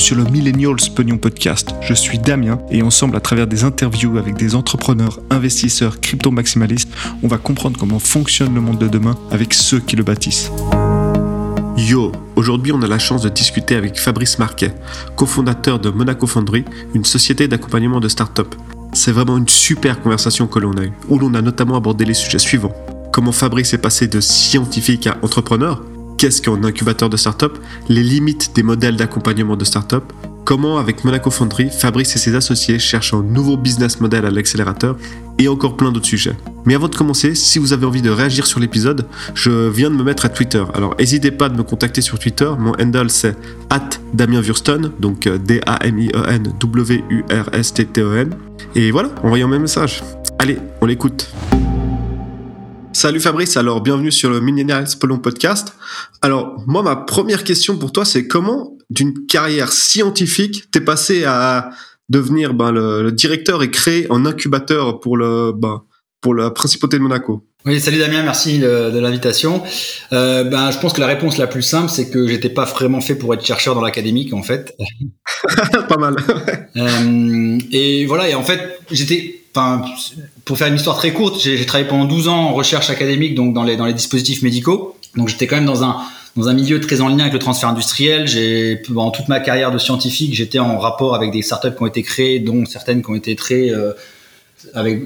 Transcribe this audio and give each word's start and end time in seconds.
sur 0.00 0.16
le 0.16 0.24
Millennials 0.24 0.90
Pognon 0.96 1.18
Podcast. 1.18 1.74
Je 1.82 1.92
suis 1.92 2.18
Damien 2.18 2.58
et 2.70 2.82
ensemble, 2.82 3.16
à 3.16 3.20
travers 3.20 3.46
des 3.46 3.64
interviews 3.64 4.16
avec 4.16 4.34
des 4.34 4.54
entrepreneurs, 4.54 5.20
investisseurs, 5.28 6.00
crypto-maximalistes, 6.00 6.88
on 7.22 7.28
va 7.28 7.36
comprendre 7.36 7.78
comment 7.78 7.98
fonctionne 7.98 8.54
le 8.54 8.62
monde 8.62 8.78
de 8.78 8.88
demain 8.88 9.14
avec 9.30 9.52
ceux 9.52 9.78
qui 9.78 9.96
le 9.96 10.02
bâtissent. 10.02 10.50
Yo, 11.76 12.12
aujourd'hui 12.34 12.72
on 12.72 12.80
a 12.80 12.86
la 12.86 12.98
chance 12.98 13.22
de 13.22 13.28
discuter 13.28 13.76
avec 13.76 13.98
Fabrice 13.98 14.38
Marquet, 14.38 14.74
cofondateur 15.16 15.78
de 15.78 15.90
Monaco 15.90 16.26
Foundry, 16.26 16.64
une 16.94 17.04
société 17.04 17.46
d'accompagnement 17.46 18.00
de 18.00 18.08
start-up. 18.08 18.54
C'est 18.94 19.12
vraiment 19.12 19.36
une 19.36 19.48
super 19.48 20.00
conversation 20.00 20.46
que 20.46 20.58
l'on 20.58 20.72
a 20.78 20.84
eue, 20.84 20.92
où 21.08 21.18
l'on 21.18 21.34
a 21.34 21.42
notamment 21.42 21.76
abordé 21.76 22.06
les 22.06 22.14
sujets 22.14 22.38
suivants. 22.38 22.72
Comment 23.12 23.32
Fabrice 23.32 23.74
est 23.74 23.78
passé 23.78 24.08
de 24.08 24.20
scientifique 24.20 25.06
à 25.06 25.18
entrepreneur 25.22 25.82
Qu'est-ce 26.20 26.40
qu'un 26.42 26.62
incubateur 26.64 27.08
de 27.08 27.16
start-up 27.16 27.56
Les 27.88 28.02
limites 28.02 28.54
des 28.54 28.62
modèles 28.62 28.96
d'accompagnement 28.96 29.56
de 29.56 29.64
start-up 29.64 30.04
Comment, 30.44 30.76
avec 30.76 31.02
Monaco 31.02 31.30
Foundry, 31.30 31.70
Fabrice 31.70 32.14
et 32.14 32.18
ses 32.18 32.34
associés 32.34 32.78
cherchent 32.78 33.14
un 33.14 33.22
nouveau 33.22 33.56
business 33.56 34.02
model 34.02 34.26
à 34.26 34.30
l'accélérateur 34.30 34.98
et 35.38 35.48
encore 35.48 35.78
plein 35.78 35.90
d'autres 35.90 36.04
sujets. 36.04 36.36
Mais 36.66 36.74
avant 36.74 36.88
de 36.88 36.94
commencer, 36.94 37.34
si 37.34 37.58
vous 37.58 37.72
avez 37.72 37.86
envie 37.86 38.02
de 38.02 38.10
réagir 38.10 38.46
sur 38.46 38.60
l'épisode, 38.60 39.06
je 39.32 39.70
viens 39.70 39.88
de 39.88 39.94
me 39.94 40.04
mettre 40.04 40.26
à 40.26 40.28
Twitter. 40.28 40.62
Alors 40.74 40.94
n'hésitez 40.98 41.30
pas 41.30 41.48
de 41.48 41.56
me 41.56 41.62
contacter 41.62 42.02
sur 42.02 42.18
Twitter. 42.18 42.50
Mon 42.58 42.72
handle 42.72 43.08
c'est 43.08 43.34
Damien 44.12 44.42
donc 44.98 45.26
euh, 45.26 45.38
D-A-M-I-E-N-W-U-R-S-T-T-E-N. 45.38 48.34
Et 48.74 48.90
voilà, 48.90 49.08
envoyez 49.22 49.44
un 49.44 49.58
message. 49.58 50.02
Allez, 50.38 50.58
on 50.82 50.86
l'écoute. 50.86 51.32
Salut 52.92 53.20
Fabrice, 53.20 53.56
alors 53.56 53.80
bienvenue 53.80 54.10
sur 54.10 54.30
le 54.30 54.40
Millennials 54.40 54.88
Polon 54.98 55.18
Podcast. 55.18 55.74
Alors 56.22 56.62
moi 56.66 56.82
ma 56.82 56.96
première 56.96 57.44
question 57.44 57.78
pour 57.78 57.92
toi 57.92 58.04
c'est 58.04 58.26
comment 58.26 58.76
d'une 58.90 59.26
carrière 59.26 59.72
scientifique 59.72 60.70
t'es 60.72 60.80
passé 60.80 61.24
à 61.24 61.70
devenir 62.08 62.52
ben, 62.52 62.72
le, 62.72 63.12
directeur 63.12 63.62
et 63.62 63.70
créer 63.70 64.08
un 64.10 64.26
incubateur 64.26 64.98
pour 64.98 65.16
le 65.16 65.52
ben, 65.52 65.84
pour 66.20 66.34
la 66.34 66.50
principauté 66.50 66.98
de 66.98 67.02
Monaco? 67.02 67.46
Oui, 67.64 67.78
salut 67.78 67.98
Damien, 67.98 68.22
merci 68.22 68.58
de, 68.58 68.98
l'invitation. 68.98 69.62
Euh, 70.12 70.44
ben, 70.44 70.70
je 70.70 70.78
pense 70.78 70.94
que 70.94 71.00
la 71.00 71.06
réponse 71.06 71.36
la 71.36 71.46
plus 71.46 71.62
simple, 71.62 71.90
c'est 71.90 72.08
que 72.08 72.26
j'étais 72.26 72.48
pas 72.48 72.64
vraiment 72.64 73.02
fait 73.02 73.14
pour 73.14 73.34
être 73.34 73.44
chercheur 73.44 73.74
dans 73.74 73.82
l'académique, 73.82 74.32
en 74.32 74.42
fait. 74.42 74.74
pas 75.88 75.98
mal. 75.98 76.16
euh, 76.76 77.58
et 77.70 78.06
voilà, 78.06 78.30
et 78.30 78.34
en 78.34 78.42
fait, 78.42 78.80
j'étais, 78.90 79.39
pour 79.52 80.58
faire 80.58 80.68
une 80.68 80.76
histoire 80.76 80.96
très 80.96 81.12
courte, 81.12 81.40
j'ai 81.40 81.64
travaillé 81.66 81.88
pendant 81.88 82.04
12 82.04 82.28
ans 82.28 82.50
en 82.50 82.54
recherche 82.54 82.90
académique, 82.90 83.34
donc 83.34 83.52
dans 83.52 83.64
les 83.64 83.92
dispositifs 83.92 84.42
médicaux. 84.42 84.96
Donc 85.16 85.28
j'étais 85.28 85.46
quand 85.46 85.56
même 85.56 85.66
dans 85.66 85.82
un 85.82 86.52
milieu 86.54 86.80
très 86.80 87.00
en 87.00 87.08
lien 87.08 87.20
avec 87.20 87.32
le 87.32 87.38
transfert 87.38 87.68
industriel. 87.68 88.28
J'ai 88.28 88.82
toute 88.86 89.28
ma 89.28 89.40
carrière 89.40 89.72
de 89.72 89.78
scientifique, 89.78 90.34
j'étais 90.34 90.58
en 90.58 90.78
rapport 90.78 91.14
avec 91.14 91.32
des 91.32 91.42
startups 91.42 91.74
qui 91.76 91.82
ont 91.82 91.86
été 91.86 92.02
créées, 92.02 92.38
dont 92.38 92.64
certaines 92.64 93.02
qui 93.02 93.10
ont 93.10 93.16
été 93.16 93.34
très 93.34 93.70
euh, 93.70 93.92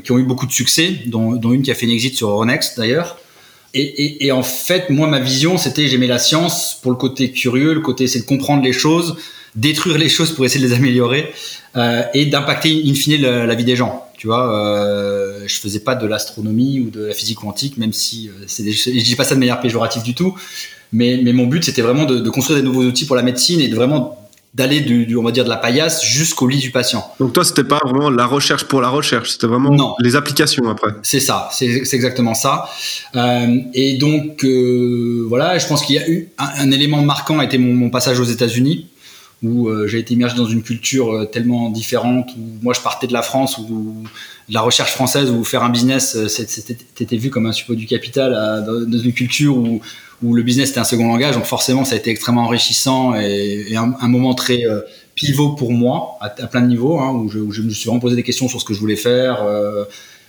qui 0.02 0.12
ont 0.12 0.18
eu 0.18 0.24
beaucoup 0.24 0.46
de 0.46 0.52
succès, 0.52 1.00
dont, 1.06 1.40
une 1.40 1.62
qui 1.62 1.70
a 1.70 1.74
fait 1.74 1.86
une 1.86 1.92
exit 1.92 2.16
sur 2.16 2.28
Euronext 2.28 2.76
d'ailleurs. 2.76 3.18
Et, 3.76 4.30
en 4.30 4.44
fait, 4.44 4.88
moi, 4.90 5.08
ma 5.08 5.18
vision, 5.18 5.58
c'était 5.58 5.88
j'aimais 5.88 6.06
la 6.06 6.20
science 6.20 6.78
pour 6.80 6.92
le 6.92 6.96
côté 6.96 7.32
curieux, 7.32 7.74
le 7.74 7.80
côté 7.80 8.06
c'est 8.06 8.20
de 8.20 8.24
comprendre 8.24 8.62
les 8.62 8.72
choses, 8.72 9.16
détruire 9.56 9.98
les 9.98 10.08
choses 10.08 10.32
pour 10.32 10.44
essayer 10.44 10.64
de 10.64 10.70
les 10.70 10.76
améliorer 10.76 11.32
euh, 11.74 12.04
et 12.14 12.26
d'impacter 12.26 12.82
in 12.86 12.94
fine 12.94 13.20
la, 13.20 13.46
la, 13.46 13.54
vie 13.56 13.64
des 13.64 13.74
gens. 13.74 14.03
Tu 14.24 14.28
vois, 14.28 14.50
euh, 14.58 15.40
je 15.44 15.60
faisais 15.60 15.80
pas 15.80 15.94
de 15.94 16.06
l'astronomie 16.06 16.80
ou 16.80 16.88
de 16.88 17.04
la 17.04 17.12
physique 17.12 17.40
quantique, 17.40 17.76
même 17.76 17.92
si 17.92 18.30
euh, 18.30 18.44
c'est 18.46 18.64
je 18.72 19.04
dis 19.04 19.16
pas 19.16 19.24
ça 19.24 19.34
de 19.34 19.38
manière 19.38 19.60
péjorative 19.60 20.02
du 20.02 20.14
tout. 20.14 20.34
Mais, 20.94 21.20
mais 21.22 21.34
mon 21.34 21.44
but, 21.44 21.62
c'était 21.62 21.82
vraiment 21.82 22.06
de, 22.06 22.20
de, 22.20 22.30
construire 22.30 22.58
des 22.58 22.64
nouveaux 22.64 22.84
outils 22.84 23.04
pour 23.04 23.16
la 23.16 23.22
médecine 23.22 23.60
et 23.60 23.68
de 23.68 23.76
vraiment 23.76 24.16
d'aller 24.54 24.80
du, 24.80 25.14
on 25.14 25.22
va 25.22 25.30
dire 25.30 25.44
de 25.44 25.50
la 25.50 25.58
paillasse 25.58 26.02
jusqu'au 26.02 26.48
lit 26.48 26.56
du 26.56 26.70
patient. 26.70 27.06
Donc 27.20 27.34
toi 27.34 27.44
c'était 27.44 27.64
pas 27.64 27.80
vraiment 27.84 28.08
la 28.08 28.24
recherche 28.24 28.64
pour 28.64 28.80
la 28.80 28.88
recherche, 28.88 29.32
c'était 29.32 29.46
vraiment 29.46 29.70
non. 29.70 29.94
les 29.98 30.16
applications 30.16 30.70
après. 30.70 30.92
C'est 31.02 31.20
ça, 31.20 31.50
c'est 31.52 31.66
exactement 31.92 32.32
ça. 32.32 32.70
Euh, 33.16 33.58
et 33.74 33.98
donc 33.98 34.42
euh, 34.42 35.26
voilà, 35.28 35.58
je 35.58 35.66
pense 35.66 35.84
qu'il 35.84 35.96
y 35.96 35.98
a 35.98 36.08
eu 36.08 36.30
un, 36.38 36.48
un, 36.60 36.70
élément 36.70 37.02
marquant 37.02 37.40
a 37.40 37.44
été 37.44 37.58
mon, 37.58 37.74
mon 37.74 37.90
passage 37.90 38.18
aux 38.20 38.24
États-Unis 38.24 38.86
où 39.44 39.68
euh, 39.68 39.86
j'ai 39.86 39.98
été 39.98 40.14
immergé 40.14 40.36
dans 40.36 40.46
une 40.46 40.62
culture 40.62 41.12
euh, 41.12 41.24
tellement 41.26 41.70
différente 41.70 42.30
où 42.36 42.62
moi 42.62 42.72
je 42.74 42.80
partais 42.80 43.06
de 43.06 43.12
la 43.12 43.22
France 43.22 43.58
où 43.58 44.02
de 44.48 44.54
la 44.54 44.62
recherche 44.62 44.92
française 44.92 45.30
où 45.30 45.44
faire 45.44 45.62
un 45.62 45.68
business 45.68 46.16
euh, 46.16 46.28
c'était 46.28 47.16
vu 47.16 47.30
comme 47.30 47.46
un 47.46 47.52
support 47.52 47.76
du 47.76 47.86
capital 47.86 48.32
dans 48.66 48.98
une 48.98 49.12
culture 49.12 49.56
où 50.22 50.34
le 50.34 50.42
business 50.42 50.70
était 50.70 50.80
un 50.80 50.84
second 50.84 51.08
langage. 51.08 51.34
Donc 51.34 51.44
forcément, 51.44 51.84
ça 51.84 51.94
a 51.94 51.98
été 51.98 52.10
extrêmement 52.10 52.44
enrichissant 52.44 53.14
et, 53.14 53.76
un, 53.76 54.08
moment 54.08 54.34
très 54.34 54.64
pivot 55.14 55.50
pour 55.50 55.72
moi 55.72 56.16
à, 56.20 56.30
plein 56.30 56.62
de 56.62 56.68
niveaux, 56.68 56.98
hein, 56.98 57.10
où, 57.12 57.28
je, 57.28 57.62
me 57.62 57.70
suis 57.70 57.86
vraiment 57.86 58.00
posé 58.00 58.16
des 58.16 58.22
questions 58.22 58.48
sur 58.48 58.60
ce 58.60 58.64
que 58.64 58.72
je 58.72 58.80
voulais 58.80 58.96
faire. 58.96 59.44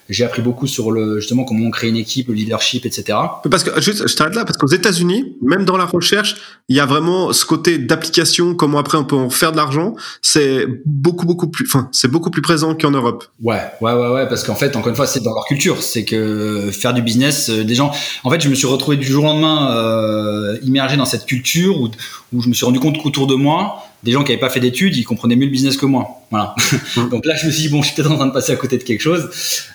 J'ai 0.10 0.24
appris 0.24 0.42
beaucoup 0.42 0.68
sur 0.68 0.92
le 0.92 1.20
justement 1.20 1.44
comment 1.44 1.66
on 1.68 1.72
crée 1.72 1.90
une 1.90 1.98
équipe, 1.98 2.28
le 2.28 2.34
leadership, 2.36 2.86
etc. 2.86 3.18
Parce 3.50 3.64
que 3.64 3.82
juste, 3.82 4.08
je 4.08 4.16
t'arrête 4.16 4.36
là 4.36 4.46
parce 4.46 4.58
qu'aux 4.58 4.68
États-Unis, 4.68 5.36
même 5.42 5.66
dans 5.66 5.78
la 5.78 5.86
recherche, 5.86 6.36
il 6.70 6.76
y 6.76 6.80
a 6.80 6.86
vraiment 6.86 7.34
ce 7.34 7.46
côté 7.46 7.78
d'application, 7.78 8.56
comment 8.56 8.78
après 8.78 8.98
on 8.98 9.06
peut 9.06 9.16
en 9.16 9.30
faire 9.30 9.52
de 9.52 9.58
l'argent. 9.58 9.96
C'est 10.22 10.68
beaucoup 10.86 11.26
beaucoup 11.26 11.48
plus, 11.48 11.66
enfin 11.66 11.90
c'est 11.92 12.08
beaucoup 12.08 12.30
plus 12.30 12.42
présent 12.42 12.76
qu'en 12.76 12.92
Europe. 12.92 13.26
Ouais, 13.42 13.62
ouais, 13.82 13.94
ouais, 13.94 14.10
ouais, 14.10 14.28
parce 14.28 14.44
qu'en 14.44 14.56
fait, 14.56 14.76
encore 14.76 14.90
une 14.90 14.96
fois, 14.96 15.08
c'est 15.08 15.22
dans 15.22 15.34
leur 15.34 15.46
culture, 15.46 15.82
c'est 15.82 16.06
que 16.06 16.70
faire 16.72 16.94
du 16.94 17.02
business, 17.02 17.50
euh, 17.50 17.64
des 17.64 17.76
gens. 17.76 17.92
En 18.24 18.30
fait, 18.30 18.42
je 18.42 18.50
me 18.50 18.56
suis 18.56 18.68
retrouvé 18.68 18.98
du 18.98 19.06
jour 19.08 19.24
au 19.24 19.28
lendemain 19.28 19.76
euh, 19.76 20.58
immergé 20.64 20.98
dans 20.98 21.06
cette 21.06 21.26
culture 21.26 21.80
où, 21.80 21.90
où 22.34 22.42
je 22.42 22.50
me 22.50 22.54
suis 22.54 22.66
rendu 22.66 22.80
compte 22.80 23.02
qu'autour 23.02 23.28
de 23.28 23.36
moi, 23.36 23.84
des 24.04 24.12
gens 24.12 24.24
qui 24.24 24.32
n'avaient 24.32 24.40
pas 24.40 24.50
fait 24.50 24.60
d'études, 24.60 24.96
ils 24.96 25.04
comprenaient 25.04 25.36
mieux 25.36 25.46
le 25.46 25.52
business 25.52 25.78
que 25.78 25.86
moi. 25.86 26.22
Voilà. 26.30 26.56
Mmh. 26.96 27.10
Donc 27.12 27.26
là, 27.26 27.36
je 27.36 27.48
me 27.48 27.52
suis 27.52 27.64
dit 27.64 27.70
bon, 27.70 27.82
je 27.82 27.88
suis 27.88 27.96
peut-être 27.96 28.12
en 28.12 28.18
train 28.18 28.28
de 28.28 28.32
passer 28.32 28.52
à 28.52 28.56
côté 28.56 28.78
de 28.78 28.84
quelque 28.84 29.02
chose. 29.02 29.30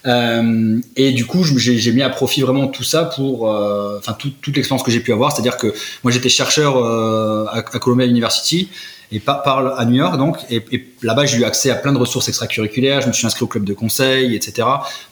Euh, 0.06 0.78
et 0.97 1.12
du 1.12 1.26
coup, 1.26 1.44
j'ai 1.44 1.92
mis 1.92 2.03
à 2.03 2.10
profit 2.10 2.42
vraiment 2.42 2.69
tout 2.69 2.84
ça 2.84 3.04
pour, 3.04 3.50
euh, 3.50 3.98
enfin, 3.98 4.12
tout, 4.12 4.30
toute 4.41 4.56
l'expérience 4.56 4.84
que 4.84 4.91
j'ai 4.91 5.00
pu 5.00 5.12
avoir. 5.12 5.32
C'est-à-dire 5.32 5.56
que 5.56 5.72
moi, 6.04 6.12
j'étais 6.12 6.28
chercheur 6.28 6.76
euh, 6.76 7.44
à, 7.47 7.59
à, 7.59 7.78
Columbia 7.78 8.06
University 8.06 8.69
et 9.12 9.19
par, 9.19 9.42
par 9.42 9.78
à 9.78 9.84
New 9.84 9.97
York, 9.97 10.16
donc. 10.16 10.36
Et, 10.50 10.62
et 10.70 10.86
là-bas, 11.03 11.26
j'ai 11.26 11.38
eu 11.38 11.44
accès 11.44 11.70
à 11.70 11.75
plein 11.75 11.92
de 11.92 11.98
ressources 11.98 12.28
extracurriculaires. 12.28 13.00
Je 13.00 13.09
me 13.09 13.12
suis 13.12 13.26
inscrit 13.26 13.42
au 13.42 13.48
club 13.48 13.64
de 13.64 13.75
conseil, 13.75 14.36
etc. 14.36 14.53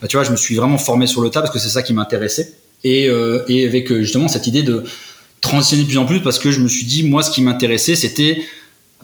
Bah, 0.00 0.08
tu 0.08 0.16
vois, 0.16 0.24
je 0.24 0.30
me 0.30 0.36
suis 0.36 0.54
vraiment 0.54 0.78
formé 0.78 1.06
sur 1.06 1.22
le 1.22 1.30
tas 1.30 1.40
parce 1.40 1.52
que 1.52 1.58
c'est 1.58 1.68
ça 1.68 1.82
qui 1.82 1.92
m'intéressait. 1.92 2.52
Et, 2.84 3.08
euh, 3.08 3.42
et 3.48 3.66
avec 3.66 3.92
justement 3.92 4.28
cette 4.28 4.46
idée 4.46 4.62
de 4.62 4.84
transitionner 5.40 5.82
de 5.82 5.88
plus 5.88 5.98
en 5.98 6.06
plus 6.06 6.20
parce 6.20 6.38
que 6.38 6.50
je 6.50 6.60
me 6.60 6.68
suis 6.68 6.84
dit, 6.84 7.02
moi, 7.02 7.22
ce 7.22 7.30
qui 7.30 7.42
m'intéressait, 7.42 7.96
c'était 7.96 8.42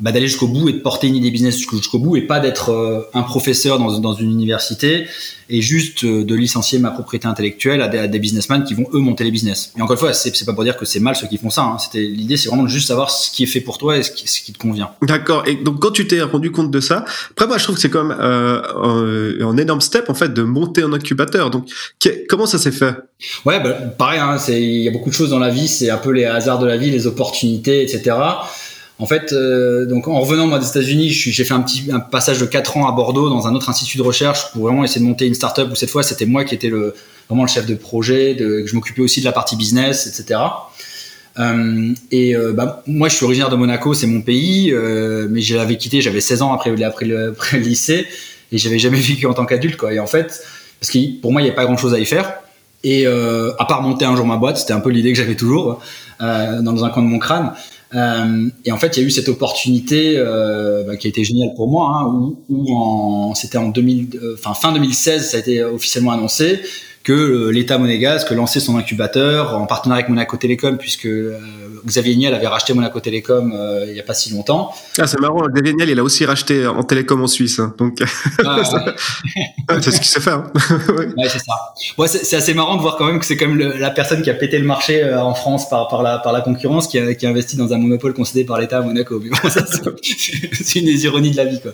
bah, 0.00 0.10
d'aller 0.10 0.27
jusqu'au 0.27 0.49
bout 0.49 0.69
et 0.69 0.72
de 0.72 0.78
porter 0.78 1.06
une 1.06 1.15
idée 1.15 1.31
business 1.31 1.56
jusqu'au 1.56 1.99
bout 2.00 2.16
et 2.16 2.22
pas 2.22 2.41
d'être 2.41 2.71
euh, 2.71 3.03
un 3.15 3.22
professeur 3.22 3.78
dans, 3.78 4.00
dans, 4.00 4.15
une 4.15 4.31
université 4.31 5.06
et 5.49 5.60
juste 5.60 6.03
euh, 6.03 6.25
de 6.25 6.34
licencier 6.34 6.81
ma 6.81 6.91
propriété 6.91 7.28
intellectuelle 7.28 7.81
à 7.81 7.87
des, 7.87 7.99
à 7.99 8.09
des, 8.09 8.19
businessmen 8.19 8.65
qui 8.65 8.75
vont 8.75 8.87
eux 8.93 8.99
monter 8.99 9.22
les 9.22 9.31
business. 9.31 9.72
Et 9.78 9.82
encore 9.82 9.94
une 9.94 10.00
fois, 10.00 10.12
c'est 10.12 10.44
pas 10.44 10.53
pour 10.53 10.65
dire 10.65 10.77
que 10.77 10.84
c'est 10.84 10.99
mal 10.99 11.15
ceux 11.15 11.28
qui 11.28 11.38
font 11.38 11.50
ça. 11.50 11.62
Hein. 11.62 11.78
C'était 11.78 12.00
l'idée, 12.00 12.37
c'est 12.37 12.49
vraiment 12.49 12.65
de 12.65 12.69
juste 12.69 12.88
savoir 12.88 13.09
ce 13.09 13.31
qui 13.31 13.44
est 13.44 13.47
fait 13.47 13.60
pour 13.60 13.78
toi 13.78 13.97
et 13.97 14.03
ce 14.03 14.10
qui, 14.10 14.27
ce 14.27 14.41
qui 14.41 14.53
te 14.53 14.59
convient. 14.59 14.91
D'accord. 15.03 15.44
Et 15.47 15.55
donc 15.55 15.78
quand 15.78 15.93
tu 15.93 16.09
t'es 16.09 16.22
rendu 16.22 16.50
compte 16.50 16.72
de 16.72 16.81
ça, 16.81 17.05
après 17.31 17.47
moi 17.47 17.59
je 17.59 17.62
trouve 17.62 17.76
que 17.76 17.81
c'est 17.81 17.91
quand 17.91 18.03
même 18.03 18.19
euh, 18.21 19.41
un, 19.41 19.47
un, 19.47 19.56
énorme 19.59 19.81
step 19.81 20.11
en 20.11 20.15
fait 20.15 20.34
de 20.34 20.43
monter 20.43 20.82
un 20.82 20.93
incubateur. 20.93 21.50
Donc 21.50 21.69
comment 22.28 22.47
ça 22.47 22.59
s'est 22.59 22.72
fait? 22.72 22.94
Ouais, 23.44 23.62
bah, 23.62 23.71
pareil. 23.97 24.19
Hein, 24.19 24.38
c'est 24.38 24.61
il 24.61 24.82
y 24.82 24.88
a 24.88 24.91
beaucoup 24.91 25.11
de 25.11 25.15
choses 25.15 25.31
dans 25.31 25.38
la 25.38 25.50
vie. 25.50 25.69
C'est 25.69 25.91
un 25.91 25.99
peu 25.99 26.11
les 26.11 26.25
hasards 26.25 26.59
de 26.59 26.66
la 26.66 26.76
vie, 26.76 26.91
les 26.91 27.06
opportunités, 27.06 27.82
etc. 27.82 28.16
En 28.99 29.06
fait, 29.06 29.32
euh, 29.32 29.87
donc 29.87 30.06
en 30.06 30.21
revenant 30.21 30.56
des 30.56 30.69
États-Unis, 30.69 31.10
j'ai 31.10 31.44
fait 31.44 31.55
un 31.55 31.62
petit 31.62 31.91
passage 32.12 32.38
de 32.38 32.47
4 32.47 32.77
ans 32.77 32.88
à 32.88 32.93
Bordeaux 32.93 33.28
dans 33.28 33.49
un 33.49 33.55
autre 33.55 33.69
institut 33.69 33.99
de 33.99 34.03
recherche 34.03 34.53
pour 34.53 34.62
vraiment 34.62 34.84
essayer 34.84 35.00
de 35.00 35.06
monter 35.06 35.27
une 35.27 35.34
startup 35.34 35.69
où 35.71 35.75
cette 35.75 35.91
fois 35.91 36.05
c'était 36.05 36.27
moi 36.27 36.44
qui 36.44 36.55
étais 36.55 36.69
le 36.69 36.94
vraiment 37.28 37.43
le 37.43 37.49
chef 37.49 37.66
de 37.66 37.75
projet, 37.75 38.37
que 38.38 38.66
je 38.66 38.75
m'occupais 38.75 39.03
aussi 39.03 39.21
de 39.21 39.25
la 39.25 39.32
partie 39.32 39.56
business, 39.56 40.06
etc. 40.06 40.41
Euh, 41.38 41.93
et 42.11 42.37
euh, 42.37 42.52
bah, 42.52 42.82
moi, 42.87 43.08
je 43.08 43.17
suis 43.17 43.25
originaire 43.25 43.50
de 43.50 43.56
Monaco, 43.56 43.94
c'est 43.94 44.06
mon 44.06 44.20
pays, 44.20 44.70
euh, 44.73 45.26
mais 45.31 45.40
je 45.40 45.56
l'avais 45.56 45.76
quitté, 45.76 46.00
j'avais 46.00 46.20
16 46.20 46.43
ans 46.43 46.52
après, 46.85 47.06
le, 47.06 47.35
lycée, 47.55 48.06
et 48.52 48.58
j'avais 48.58 48.79
jamais 48.79 49.00
vécu 49.00 49.26
en 49.26 49.35
tant 49.35 49.47
qu'adulte. 49.47 49.82
Et 49.90 49.99
en 49.99 50.06
fait, 50.06 50.43
parce 50.81 50.93
que 50.93 51.20
pour 51.20 51.32
moi, 51.32 51.40
il 51.40 51.44
n'y 51.44 51.50
avait 51.50 51.56
pas 51.56 51.64
grand-chose 51.64 51.94
à 51.94 51.99
y 51.99 52.06
faire. 52.06 52.35
Et 52.85 53.06
euh, 53.06 53.52
à 53.58 53.64
part 53.64 53.81
monter 53.81 54.05
un 54.05 54.14
jour 54.14 54.26
ma 54.26 54.37
boîte, 54.37 54.58
c'était 54.58 54.75
un 54.75 54.81
peu 54.81 54.90
l'idée 54.90 55.11
que 55.11 55.19
j'avais 55.19 55.35
toujours 55.37 55.81
euh, 56.20 56.61
dans 56.61 56.85
un 56.85 56.90
coin 56.90 57.02
de 57.02 57.08
mon 57.08 57.19
crâne. 57.19 57.55
Euh, 57.94 58.49
et 58.64 58.73
en 58.73 58.76
fait, 58.76 58.96
il 58.96 59.00
y 59.00 59.05
a 59.05 59.06
eu 59.06 59.11
cette 59.11 59.29
opportunité 59.29 60.14
euh, 60.17 60.82
bah, 60.85 60.96
qui 60.96 61.06
a 61.06 61.11
été 61.11 61.25
géniale 61.25 61.55
pour 61.55 61.69
moi, 61.69 62.00
hein, 62.00 62.06
où, 62.06 62.38
où 62.49 63.35
c'était 63.35 63.58
en 63.58 63.69
2000, 63.69 64.08
euh, 64.23 64.37
fin 64.37 64.73
2016, 64.73 65.31
ça 65.31 65.37
a 65.37 65.41
été 65.41 65.62
officiellement 65.62 66.12
annoncé 66.12 66.61
que 67.04 67.50
l'État 67.50 67.78
monégasque 67.78 68.30
lançait 68.30 68.60
son 68.60 68.76
incubateur 68.76 69.56
en 69.58 69.66
partenariat 69.66 70.00
avec 70.00 70.08
Monaco 70.08 70.36
Télécom, 70.36 70.78
puisque 70.78 71.08
Xavier 71.86 72.16
Niel 72.16 72.34
avait 72.34 72.46
racheté 72.46 72.72
Monaco 72.72 72.98
Télécom 72.98 73.54
il 73.86 73.92
n'y 73.92 74.00
a 74.00 74.02
pas 74.02 74.14
si 74.14 74.32
longtemps. 74.32 74.72
Ah, 74.98 75.06
c'est 75.06 75.20
marrant, 75.20 75.46
Xavier 75.48 75.74
Niel, 75.74 75.90
il 75.90 75.98
a 75.98 76.02
aussi 76.02 76.24
racheté 76.24 76.66
en 76.66 76.82
télécom 76.82 77.22
en 77.22 77.26
Suisse. 77.26 77.58
Hein, 77.58 77.74
donc, 77.78 77.98
ah, 78.44 78.62
c'est 79.80 79.90
ce 79.90 79.96
qu'il 79.98 80.06
sait 80.06 80.20
faire. 80.20 80.44
ouais, 81.16 81.28
c'est 81.28 81.40
ça. 81.40 82.08
c'est 82.24 82.36
assez 82.36 82.54
marrant 82.54 82.76
de 82.76 82.80
voir 82.80 82.96
quand 82.96 83.06
même 83.06 83.18
que 83.18 83.26
c'est 83.26 83.36
quand 83.36 83.48
même 83.48 83.58
la 83.78 83.90
personne 83.90 84.22
qui 84.22 84.30
a 84.30 84.34
pété 84.34 84.58
le 84.58 84.64
marché 84.64 85.04
en 85.14 85.34
France 85.34 85.68
par, 85.68 85.88
par, 85.88 86.02
la, 86.02 86.18
par 86.18 86.32
la 86.32 86.40
concurrence 86.40 86.88
qui 86.88 86.98
a, 86.98 87.14
qui 87.14 87.26
a 87.26 87.28
investi 87.28 87.56
dans 87.56 87.72
un 87.72 87.78
monopole 87.78 88.14
concédé 88.14 88.44
par 88.44 88.58
l'État 88.58 88.78
à 88.78 88.82
Monaco. 88.82 89.20
c'est 89.52 90.78
une 90.78 90.86
des 90.86 91.04
ironies 91.04 91.32
de 91.32 91.36
la 91.36 91.44
vie. 91.44 91.60
Quoi. 91.60 91.72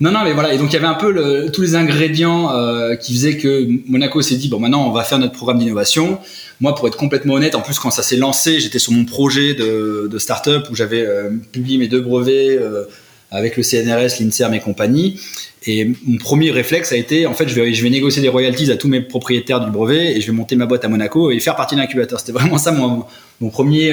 Non, 0.00 0.10
non, 0.10 0.20
mais 0.24 0.32
voilà. 0.32 0.54
Et 0.54 0.58
donc 0.58 0.70
il 0.70 0.72
y 0.72 0.76
avait 0.76 0.86
un 0.86 0.94
peu 0.94 1.50
tous 1.52 1.60
les 1.60 1.74
ingrédients 1.74 2.54
euh, 2.54 2.96
qui 2.96 3.12
faisaient 3.12 3.36
que 3.36 3.68
Monaco 3.86 4.22
s'est 4.22 4.36
dit 4.36 4.48
bon, 4.48 4.58
maintenant 4.58 4.88
on 4.88 4.92
va 4.92 5.04
faire 5.04 5.18
notre 5.18 5.34
programme 5.34 5.58
d'innovation. 5.58 6.18
Moi, 6.60 6.74
pour 6.74 6.88
être 6.88 6.96
complètement 6.96 7.34
honnête, 7.34 7.54
en 7.54 7.60
plus 7.60 7.78
quand 7.78 7.90
ça 7.90 8.02
s'est 8.02 8.16
lancé, 8.16 8.60
j'étais 8.60 8.78
sur 8.78 8.92
mon 8.92 9.04
projet 9.04 9.52
de, 9.52 10.08
de 10.10 10.18
start-up 10.18 10.68
où 10.70 10.74
j'avais 10.74 11.02
euh, 11.06 11.28
publié 11.52 11.76
mes 11.76 11.86
deux 11.86 12.00
brevets 12.00 12.56
euh, 12.58 12.84
avec 13.30 13.58
le 13.58 13.62
CNRS, 13.62 14.20
l'Inserm 14.20 14.54
et 14.54 14.60
compagnie. 14.60 15.20
Et 15.66 15.92
mon 16.06 16.16
premier 16.16 16.50
réflexe 16.50 16.92
a 16.92 16.96
été, 16.96 17.26
en 17.26 17.34
fait, 17.34 17.46
je 17.46 17.54
vais, 17.54 17.90
négocier 17.90 18.22
des 18.22 18.30
royalties 18.30 18.72
à 18.72 18.76
tous 18.76 18.88
mes 18.88 19.02
propriétaires 19.02 19.60
du 19.62 19.70
brevet 19.70 20.16
et 20.16 20.22
je 20.22 20.26
vais 20.26 20.32
monter 20.32 20.56
ma 20.56 20.64
boîte 20.64 20.86
à 20.86 20.88
Monaco 20.88 21.30
et 21.30 21.38
faire 21.40 21.56
partie 21.56 21.74
de 21.74 21.80
l'incubateur. 21.80 22.18
C'était 22.18 22.32
vraiment 22.32 22.56
ça 22.56 22.72
mon, 22.72 23.50
premier, 23.50 23.92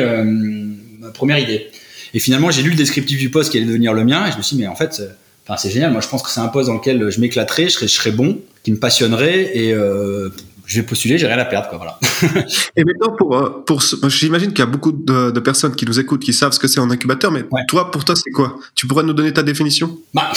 ma 1.00 1.10
première 1.10 1.38
idée. 1.38 1.68
Et 2.14 2.20
finalement, 2.20 2.50
j'ai 2.52 2.64
lu 2.64 2.70
le 2.70 2.78
descriptif 2.78 3.20
du 3.20 3.30
poste 3.30 3.52
qui 3.52 3.58
allait 3.58 3.68
devenir 3.68 3.94
le 3.94 4.06
mien 4.06 4.26
et 4.26 4.32
je 4.32 4.38
me 4.38 4.42
suis 4.42 4.56
dit, 4.56 4.62
mais 4.62 4.70
en 4.70 4.76
fait, 4.76 5.04
enfin, 5.48 5.58
c'est 5.58 5.70
génial. 5.70 5.92
Moi, 5.92 6.02
je 6.02 6.08
pense 6.08 6.22
que 6.24 6.30
c'est 6.30 6.40
un 6.40 6.48
poste 6.48 6.68
dans 6.68 6.76
lequel 6.76 7.10
je 7.10 7.20
m'éclaterais, 7.20 7.66
je 7.66 7.70
serais, 7.70 7.88
je 7.88 7.96
serais 7.96 8.12
bon, 8.12 8.40
qui 8.64 8.72
me 8.72 8.78
passionnerait 8.78 9.58
et 9.58 9.74
euh, 9.74 10.30
je 10.68 10.82
vais 10.82 10.86
postuler, 10.86 11.18
j'ai 11.18 11.28
rien 11.28 11.40
à 11.40 11.46
perdre, 11.46 11.70
quoi, 11.70 11.78
voilà. 11.78 11.98
et 12.76 12.84
maintenant, 12.84 13.16
pour, 13.18 13.38
euh, 13.38 13.64
pour, 13.66 13.82
j'imagine 14.10 14.50
qu'il 14.50 14.60
y 14.60 14.68
a 14.68 14.70
beaucoup 14.70 14.92
de, 14.92 15.32
de, 15.32 15.40
personnes 15.40 15.74
qui 15.74 15.86
nous 15.86 15.98
écoutent, 15.98 16.22
qui 16.22 16.34
savent 16.34 16.52
ce 16.52 16.60
que 16.60 16.68
c'est 16.68 16.82
un 16.82 16.92
incubateur, 16.92 17.32
mais 17.32 17.44
toi, 17.70 17.90
pour 17.90 18.04
toi, 18.04 18.16
c'est 18.16 18.32
quoi? 18.32 18.58
Tu 18.76 18.86
pourrais 18.86 19.04
nous 19.04 19.14
donner 19.14 19.32
ta 19.32 19.44
définition? 19.44 19.98
Bah, 20.14 20.30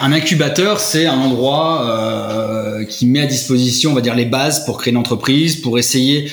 Un 0.00 0.12
incubateur, 0.12 0.78
c'est 0.78 1.06
un 1.06 1.16
endroit 1.16 1.88
euh, 1.88 2.84
qui 2.84 3.06
met 3.06 3.22
à 3.22 3.26
disposition, 3.26 3.90
on 3.90 3.94
va 3.94 4.00
dire, 4.00 4.14
les 4.14 4.26
bases 4.26 4.64
pour 4.64 4.78
créer 4.78 4.92
une 4.92 4.98
entreprise, 4.98 5.56
pour 5.56 5.76
essayer, 5.76 6.30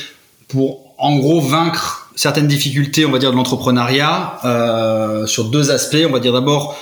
pour 0.47 0.94
en 1.00 1.17
gros 1.17 1.41
vaincre 1.41 2.12
certaines 2.15 2.47
difficultés, 2.47 3.07
on 3.07 3.12
va 3.12 3.17
dire, 3.17 3.31
de 3.31 3.38
l'entrepreneuriat 3.38 4.38
euh, 4.45 5.25
sur 5.25 5.45
deux 5.45 5.71
aspects. 5.71 6.06
On 6.07 6.12
va 6.12 6.19
dire 6.19 6.33
d'abord 6.33 6.77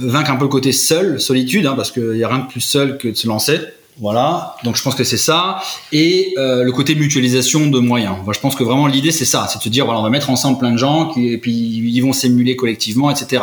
vaincre 0.00 0.30
un 0.30 0.36
peu 0.36 0.44
le 0.44 0.50
côté 0.50 0.72
seul, 0.72 1.20
solitude, 1.20 1.66
hein, 1.66 1.74
parce 1.76 1.90
qu'il 1.90 2.12
n'y 2.12 2.24
a 2.24 2.28
rien 2.28 2.38
de 2.38 2.46
plus 2.46 2.60
seul 2.60 2.98
que 2.98 3.08
de 3.08 3.16
se 3.16 3.26
lancer 3.26 3.58
voilà, 4.00 4.54
donc 4.62 4.76
je 4.76 4.82
pense 4.82 4.94
que 4.94 5.02
c'est 5.02 5.16
ça. 5.16 5.60
Et 5.92 6.34
euh, 6.38 6.62
le 6.62 6.70
côté 6.70 6.94
mutualisation 6.94 7.66
de 7.66 7.78
moyens. 7.80 8.16
Moi, 8.24 8.32
je 8.32 8.38
pense 8.38 8.54
que 8.54 8.62
vraiment 8.62 8.86
l'idée 8.86 9.10
c'est 9.10 9.24
ça, 9.24 9.48
c'est 9.50 9.58
de 9.58 9.62
se 9.64 9.68
dire 9.68 9.86
voilà, 9.86 10.00
on 10.00 10.04
va 10.04 10.10
mettre 10.10 10.30
ensemble 10.30 10.58
plein 10.58 10.70
de 10.70 10.76
gens 10.76 11.12
et 11.16 11.38
puis 11.38 11.52
ils 11.52 12.00
vont 12.00 12.12
s'émuler 12.12 12.54
collectivement, 12.54 13.10
etc. 13.10 13.42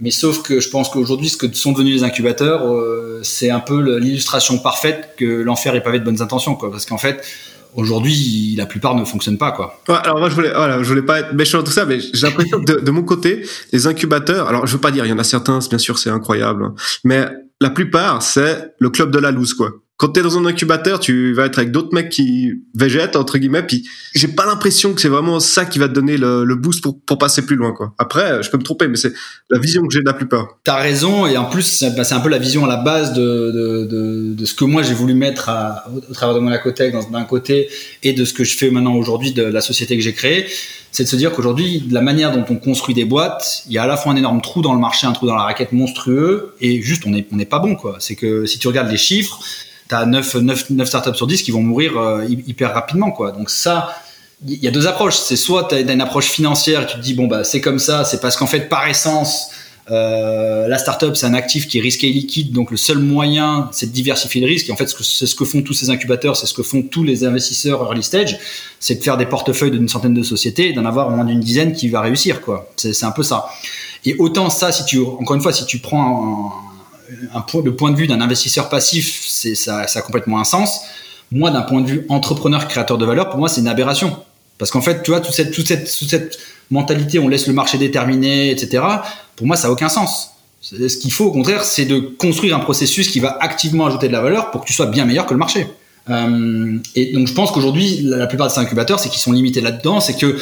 Mais 0.00 0.10
sauf 0.10 0.42
que 0.42 0.60
je 0.60 0.70
pense 0.70 0.88
qu'aujourd'hui, 0.88 1.28
ce 1.28 1.36
que 1.36 1.52
sont 1.52 1.72
devenus 1.72 1.94
les 1.94 2.04
incubateurs, 2.04 2.66
euh, 2.66 3.20
c'est 3.22 3.50
un 3.50 3.60
peu 3.60 3.98
l'illustration 3.98 4.58
parfaite 4.58 5.10
que 5.16 5.24
l'enfer 5.24 5.74
est 5.76 5.82
pavé 5.82 5.98
de 5.98 6.04
bonnes 6.04 6.22
intentions, 6.22 6.54
quoi. 6.54 6.70
Parce 6.70 6.86
qu'en 6.86 6.98
fait, 6.98 7.22
aujourd'hui, 7.74 8.54
la 8.56 8.66
plupart 8.66 8.94
ne 8.94 9.04
fonctionnent 9.04 9.38
pas, 9.38 9.52
quoi. 9.52 9.80
Ouais, 9.88 9.96
alors 10.02 10.18
moi, 10.18 10.28
je 10.28 10.34
voulais, 10.34 10.52
voilà, 10.54 10.82
je 10.82 10.88
voulais 10.88 11.02
pas 11.02 11.20
être 11.20 11.32
méchant 11.32 11.62
tout 11.62 11.70
ça, 11.70 11.84
mais 11.84 12.00
j'ai 12.00 12.26
l'impression 12.26 12.60
que 12.60 12.72
de, 12.72 12.80
de, 12.80 12.90
mon 12.90 13.02
côté, 13.02 13.46
les 13.72 13.86
incubateurs, 13.86 14.48
alors 14.48 14.66
je 14.66 14.72
veux 14.72 14.80
pas 14.80 14.90
dire, 14.90 15.04
il 15.06 15.10
y 15.10 15.12
en 15.12 15.18
a 15.18 15.24
certains, 15.24 15.58
bien 15.68 15.78
sûr, 15.78 15.98
c'est 15.98 16.10
incroyable, 16.10 16.64
hein, 16.64 16.74
mais 17.04 17.28
la 17.60 17.70
plupart, 17.70 18.22
c'est 18.22 18.74
le 18.78 18.90
club 18.90 19.10
de 19.10 19.18
la 19.18 19.30
loose, 19.30 19.54
quoi. 19.54 19.70
Quand 20.00 20.08
t'es 20.08 20.22
dans 20.22 20.38
un 20.38 20.46
incubateur, 20.46 20.98
tu 20.98 21.34
vas 21.34 21.44
être 21.44 21.58
avec 21.58 21.72
d'autres 21.72 21.92
mecs 21.92 22.08
qui 22.08 22.52
végètent, 22.74 23.16
entre 23.16 23.36
guillemets, 23.36 23.62
puis 23.62 23.86
j'ai 24.14 24.28
pas 24.28 24.46
l'impression 24.46 24.94
que 24.94 25.00
c'est 25.02 25.10
vraiment 25.10 25.40
ça 25.40 25.66
qui 25.66 25.78
va 25.78 25.88
te 25.88 25.92
donner 25.92 26.16
le, 26.16 26.54
boost 26.54 26.82
pour, 26.82 27.18
passer 27.18 27.44
plus 27.44 27.56
loin, 27.56 27.72
quoi. 27.72 27.92
Après, 27.98 28.42
je 28.42 28.48
peux 28.48 28.56
me 28.56 28.62
tromper, 28.62 28.88
mais 28.88 28.96
c'est 28.96 29.12
la 29.50 29.58
vision 29.58 29.82
que 29.82 29.92
j'ai 29.92 30.00
de 30.00 30.06
la 30.06 30.14
plupart. 30.14 30.56
T'as 30.64 30.76
raison, 30.76 31.26
et 31.26 31.36
en 31.36 31.44
plus, 31.44 31.64
c'est 31.64 31.94
bah, 31.94 32.04
un 32.10 32.20
peu 32.20 32.30
la 32.30 32.38
vision 32.38 32.64
à 32.64 32.68
la 32.68 32.78
base 32.78 33.12
de, 33.12 33.50
de, 33.50 33.84
de, 33.84 34.32
de 34.32 34.44
ce 34.46 34.54
que 34.54 34.64
moi 34.64 34.82
j'ai 34.82 34.94
voulu 34.94 35.12
mettre 35.12 35.50
à, 35.50 35.84
au 36.08 36.14
travers 36.14 36.34
de 36.34 36.40
mon 36.40 36.50
acotech 36.50 36.94
d'un 37.12 37.24
côté, 37.24 37.68
et 38.02 38.14
de 38.14 38.24
ce 38.24 38.32
que 38.32 38.42
je 38.42 38.56
fais 38.56 38.70
maintenant 38.70 38.94
aujourd'hui 38.94 39.32
de 39.32 39.42
la 39.42 39.60
société 39.60 39.98
que 39.98 40.02
j'ai 40.02 40.14
créée 40.14 40.46
c'est 40.92 41.04
de 41.04 41.08
se 41.08 41.14
dire 41.14 41.32
qu'aujourd'hui, 41.32 41.86
la 41.88 42.00
manière 42.00 42.32
dont 42.32 42.44
on 42.50 42.56
construit 42.56 42.96
des 42.96 43.04
boîtes, 43.04 43.62
il 43.68 43.72
y 43.72 43.78
a 43.78 43.84
à 43.84 43.86
la 43.86 43.96
fois 43.96 44.10
un 44.12 44.16
énorme 44.16 44.40
trou 44.40 44.60
dans 44.60 44.74
le 44.74 44.80
marché, 44.80 45.06
un 45.06 45.12
trou 45.12 45.24
dans 45.24 45.36
la 45.36 45.44
raquette 45.44 45.70
monstrueux, 45.70 46.56
et 46.60 46.82
juste 46.82 47.04
on 47.06 47.10
n'est 47.10 47.44
pas 47.44 47.60
bon 47.60 47.76
quoi. 47.76 47.98
C'est 48.00 48.16
que 48.16 48.44
si 48.44 48.58
tu 48.58 48.66
regardes 48.66 48.90
les 48.90 48.96
chiffres, 48.96 49.40
tu 49.90 49.94
as 49.94 50.06
9, 50.06 50.36
9, 50.36 50.70
9 50.70 50.88
startups 50.88 51.14
sur 51.14 51.26
10 51.26 51.42
qui 51.42 51.50
vont 51.50 51.62
mourir 51.62 51.98
euh, 51.98 52.24
hyper 52.28 52.72
rapidement 52.72 53.10
quoi. 53.10 53.32
Donc 53.32 53.50
ça, 53.50 53.94
il 54.46 54.62
y 54.62 54.68
a 54.68 54.70
deux 54.70 54.86
approches. 54.86 55.16
C'est 55.16 55.36
soit 55.36 55.68
tu 55.68 55.74
as 55.74 55.80
une 55.80 56.00
approche 56.00 56.30
financière, 56.30 56.86
tu 56.86 56.96
te 56.96 57.02
dis 57.02 57.14
bon 57.14 57.26
bah 57.26 57.44
c'est 57.44 57.60
comme 57.60 57.78
ça, 57.78 58.04
c'est 58.04 58.20
parce 58.20 58.36
qu'en 58.36 58.46
fait 58.46 58.68
par 58.68 58.88
essence 58.88 59.50
euh, 59.90 60.68
la 60.68 60.78
startup, 60.78 61.16
c'est 61.16 61.26
un 61.26 61.34
actif 61.34 61.66
qui 61.66 61.78
est 61.78 61.80
risqué 61.80 62.08
et 62.08 62.12
liquide, 62.12 62.52
donc 62.52 62.70
le 62.70 62.76
seul 62.76 62.98
moyen, 62.98 63.68
c'est 63.72 63.86
de 63.86 63.92
diversifier 63.92 64.40
le 64.40 64.46
risque. 64.46 64.68
Et 64.68 64.72
en 64.72 64.76
fait, 64.76 64.88
c'est 64.88 65.26
ce 65.26 65.34
que 65.34 65.44
font 65.44 65.62
tous 65.62 65.72
ces 65.72 65.90
incubateurs, 65.90 66.36
c'est 66.36 66.46
ce 66.46 66.54
que 66.54 66.62
font 66.62 66.82
tous 66.82 67.02
les 67.02 67.24
investisseurs 67.24 67.82
early 67.82 68.02
stage, 68.02 68.38
c'est 68.78 68.96
de 68.96 69.02
faire 69.02 69.16
des 69.16 69.26
portefeuilles 69.26 69.72
d'une 69.72 69.88
centaine 69.88 70.14
de 70.14 70.22
sociétés 70.22 70.68
et 70.68 70.72
d'en 70.72 70.84
avoir 70.84 71.10
moins 71.10 71.24
d'une 71.24 71.40
dizaine 71.40 71.72
qui 71.72 71.88
va 71.88 72.00
réussir, 72.00 72.40
quoi. 72.40 72.70
C'est 72.76 73.04
un 73.04 73.10
peu 73.10 73.24
ça. 73.24 73.46
Et 74.04 74.14
autant 74.18 74.48
ça, 74.48 74.70
si 74.70 74.84
tu, 74.84 75.00
encore 75.00 75.34
une 75.34 75.42
fois, 75.42 75.52
si 75.52 75.66
tu 75.66 75.78
prends 75.78 76.52
un, 76.54 76.69
le 77.64 77.76
point 77.76 77.90
de 77.90 77.96
vue 77.96 78.06
d'un 78.06 78.20
investisseur 78.20 78.68
passif, 78.68 79.24
ça, 79.26 79.80
a 79.82 80.02
complètement 80.02 80.40
un 80.40 80.44
sens. 80.44 80.82
Moi, 81.32 81.50
d'un 81.50 81.62
point 81.62 81.80
de 81.80 81.86
vue 81.86 82.06
entrepreneur, 82.08 82.66
créateur 82.68 82.98
de 82.98 83.06
valeur, 83.06 83.30
pour 83.30 83.38
moi, 83.38 83.48
c'est 83.48 83.60
une 83.60 83.68
aberration. 83.68 84.16
Parce 84.58 84.70
qu'en 84.70 84.82
fait, 84.82 85.02
tu 85.02 85.10
vois, 85.10 85.20
toute 85.20 85.34
cette 85.34 86.38
mentalité, 86.70 87.18
on 87.18 87.28
laisse 87.28 87.46
le 87.46 87.52
marché 87.52 87.78
déterminer, 87.78 88.50
etc. 88.50 88.84
Pour 89.36 89.46
moi, 89.46 89.56
ça 89.56 89.68
n'a 89.68 89.72
aucun 89.72 89.88
sens. 89.88 90.32
Ce 90.60 90.96
qu'il 90.98 91.12
faut, 91.12 91.26
au 91.26 91.32
contraire, 91.32 91.64
c'est 91.64 91.86
de 91.86 91.98
construire 91.98 92.54
un 92.54 92.60
processus 92.60 93.08
qui 93.08 93.20
va 93.20 93.38
activement 93.40 93.86
ajouter 93.86 94.08
de 94.08 94.12
la 94.12 94.20
valeur 94.20 94.50
pour 94.50 94.60
que 94.60 94.66
tu 94.66 94.74
sois 94.74 94.86
bien 94.86 95.06
meilleur 95.06 95.26
que 95.26 95.32
le 95.32 95.38
marché. 95.38 95.66
Euh, 96.10 96.78
et 96.94 97.12
donc, 97.12 97.26
je 97.26 97.32
pense 97.32 97.50
qu'aujourd'hui, 97.50 98.00
la, 98.02 98.26
plupart 98.26 98.48
de 98.48 98.52
ces 98.52 98.60
incubateurs, 98.60 99.00
c'est 99.00 99.08
qu'ils 99.08 99.20
sont 99.20 99.32
limités 99.32 99.60
là-dedans, 99.60 100.00
c'est 100.00 100.14
qu'ils 100.14 100.36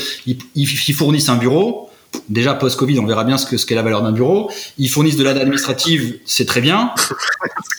ils 0.57 0.95
fournissent 0.95 1.29
un 1.29 1.37
bureau. 1.37 1.88
Déjà 2.29 2.55
post-Covid, 2.55 2.99
on 2.99 3.07
verra 3.07 3.25
bien 3.25 3.39
ce 3.39 3.47
que 3.47 3.57
ce 3.57 3.65
qu'est 3.65 3.75
la 3.75 3.83
valeur 3.83 4.03
d'un 4.03 4.13
bureau. 4.13 4.51
Ils 4.77 4.89
fournissent 4.89 5.17
de 5.17 5.25
l'aide 5.25 5.39
administrative, 5.39 6.19
c'est 6.25 6.47
très 6.47 6.61
bien. 6.61 6.93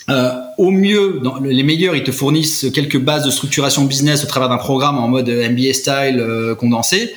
Euh, 0.09 0.31
au 0.57 0.71
mieux, 0.71 1.19
dans 1.23 1.37
les 1.37 1.61
meilleurs, 1.61 1.95
ils 1.95 2.03
te 2.03 2.11
fournissent 2.11 2.65
quelques 2.73 2.97
bases 2.97 3.25
de 3.25 3.29
structuration 3.29 3.83
business 3.83 4.23
au 4.23 4.25
travers 4.25 4.49
d'un 4.49 4.57
programme 4.57 4.97
en 4.97 5.07
mode 5.07 5.29
MBA 5.29 5.71
style 5.73 6.17
euh, 6.19 6.55
condensé. 6.55 7.13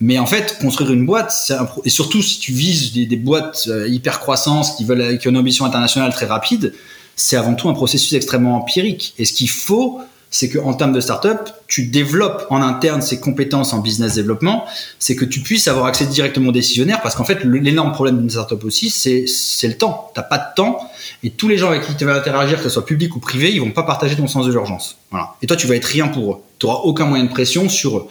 Mais 0.00 0.16
en 0.16 0.26
fait, 0.26 0.56
construire 0.60 0.92
une 0.92 1.04
boîte, 1.04 1.34
un 1.50 1.68
et 1.84 1.90
surtout 1.90 2.22
si 2.22 2.38
tu 2.38 2.52
vises 2.52 2.92
des, 2.92 3.04
des 3.04 3.16
boîtes 3.16 3.64
euh, 3.66 3.88
hyper 3.88 4.20
croissance 4.20 4.76
qui 4.76 4.84
veulent 4.84 5.18
qui 5.18 5.26
ont 5.26 5.32
une 5.32 5.38
ambition 5.38 5.64
internationale 5.64 6.12
très 6.12 6.26
rapide, 6.26 6.72
c'est 7.16 7.36
avant 7.36 7.54
tout 7.54 7.68
un 7.68 7.74
processus 7.74 8.12
extrêmement 8.12 8.56
empirique. 8.56 9.12
Et 9.18 9.24
ce 9.24 9.32
qu'il 9.32 9.50
faut, 9.50 10.00
c'est 10.30 10.48
qu'en 10.48 10.74
termes 10.74 10.92
de 10.92 11.00
startup, 11.00 11.38
tu 11.66 11.86
développes 11.86 12.46
en 12.50 12.62
interne 12.62 13.02
ces 13.02 13.18
compétences 13.18 13.72
en 13.72 13.78
business 13.80 14.14
développement, 14.14 14.64
c'est 14.98 15.16
que 15.16 15.24
tu 15.24 15.40
puisses 15.40 15.66
avoir 15.66 15.86
accès 15.86 16.06
directement 16.06 16.50
aux 16.50 16.52
décisionnaires, 16.52 17.00
parce 17.02 17.16
qu'en 17.16 17.24
fait, 17.24 17.42
l'énorme 17.44 17.92
problème 17.92 18.20
d'une 18.20 18.30
startup 18.30 18.62
aussi, 18.64 18.90
c'est 18.90 19.68
le 19.68 19.76
temps. 19.76 20.12
T'as 20.14 20.22
pas 20.22 20.38
de 20.38 20.54
temps, 20.54 20.88
et 21.24 21.30
tous 21.30 21.48
les 21.48 21.58
gens 21.58 21.68
avec 21.68 21.84
qui 21.84 21.96
tu 21.96 22.04
vas 22.04 22.14
interagir, 22.14 22.58
que 22.58 22.64
ce 22.64 22.70
soit 22.70 22.86
public 22.86 23.14
ou 23.16 23.18
privé, 23.18 23.52
ils 23.52 23.60
vont 23.60 23.72
pas 23.72 23.82
partager 23.82 24.16
ton 24.16 24.28
sens 24.28 24.46
de 24.46 24.52
l'urgence. 24.52 24.96
Et 25.42 25.46
toi, 25.46 25.56
tu 25.56 25.66
vas 25.66 25.74
être 25.74 25.84
rien 25.84 26.08
pour 26.08 26.32
eux. 26.32 26.36
Tu 26.58 26.66
auras 26.66 26.78
aucun 26.84 27.06
moyen 27.06 27.24
de 27.24 27.30
pression 27.30 27.68
sur 27.68 27.98
eux. 27.98 28.06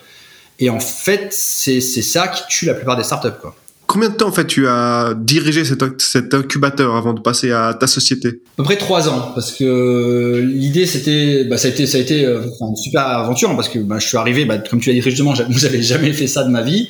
Et 0.60 0.70
en 0.70 0.82
fait, 0.82 1.32
c'est 1.32 1.80
ça 1.80 2.28
qui 2.28 2.44
tue 2.50 2.66
la 2.66 2.74
plupart 2.74 2.98
des 2.98 3.04
startups. 3.04 3.40
Quoi. 3.40 3.56
Combien 3.90 4.10
de 4.10 4.14
temps 4.14 4.28
en 4.28 4.32
fait 4.32 4.46
tu 4.46 4.68
as 4.68 5.16
dirigé 5.18 5.66
cet, 5.66 6.00
cet 6.00 6.36
incubateur 6.36 6.96
avant 6.96 7.14
de 7.14 7.22
passer 7.22 7.52
à 7.52 7.74
ta 7.74 7.88
société? 7.88 8.28
À 8.28 8.58
peu 8.58 8.64
près 8.64 8.78
trois 8.78 9.10
ans, 9.10 9.32
parce 9.34 9.52
que 9.52 10.44
l'idée 10.46 10.86
c'était, 10.86 11.46
bah, 11.46 11.58
ça 11.58 11.70
a 11.70 11.72
été, 11.72 11.88
ça 11.88 11.98
a 11.98 12.02
été 12.02 12.24
euh, 12.24 12.44
une 12.62 12.76
super 12.76 13.08
aventure 13.08 13.56
parce 13.56 13.68
que 13.68 13.80
bah, 13.80 13.98
je 13.98 14.08
suis 14.08 14.18
arrivé, 14.18 14.46
bah, 14.46 14.60
comme 14.60 14.80
tu 14.80 14.92
l'as 14.92 14.94
dit 14.94 15.02
justement, 15.02 15.34
n'avez 15.34 15.82
jamais 15.82 16.14
fait 16.14 16.28
ça 16.28 16.44
de 16.44 16.50
ma 16.50 16.62
vie. 16.62 16.90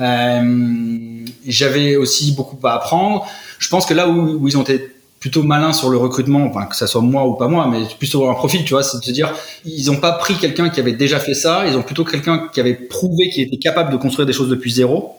Euh, 0.00 1.24
J'avais 1.48 1.96
aussi 1.96 2.30
beaucoup 2.36 2.64
à 2.64 2.74
apprendre. 2.74 3.26
Je 3.58 3.68
pense 3.68 3.84
que 3.84 3.94
là 3.94 4.08
où, 4.08 4.46
ils 4.46 4.56
ont 4.56 4.62
été 4.62 4.92
plutôt 5.18 5.42
malin 5.42 5.72
sur 5.72 5.90
le 5.90 5.96
recrutement, 5.96 6.44
enfin 6.44 6.66
que 6.66 6.76
ça 6.76 6.86
soit 6.86 7.00
moi 7.00 7.26
ou 7.26 7.34
pas 7.34 7.48
moi, 7.48 7.66
mais 7.68 7.82
plutôt 7.98 8.30
un 8.30 8.34
profil, 8.34 8.62
tu 8.62 8.74
vois, 8.74 8.84
c'est 8.84 9.00
de 9.00 9.04
se 9.04 9.10
dire, 9.10 9.34
ils 9.64 9.86
n'ont 9.86 9.96
pas 9.96 10.12
pris 10.12 10.34
quelqu'un 10.34 10.68
qui 10.68 10.78
avait 10.78 10.92
déjà 10.92 11.18
fait 11.18 11.34
ça, 11.34 11.66
ils 11.66 11.76
ont 11.76 11.82
plutôt 11.82 12.04
quelqu'un 12.04 12.46
qui 12.52 12.60
avait 12.60 12.74
prouvé 12.74 13.30
qu'il 13.30 13.42
était 13.42 13.56
capable 13.56 13.90
de 13.90 13.96
construire 13.96 14.26
des 14.26 14.32
choses 14.32 14.48
depuis 14.48 14.70
zéro. 14.70 15.16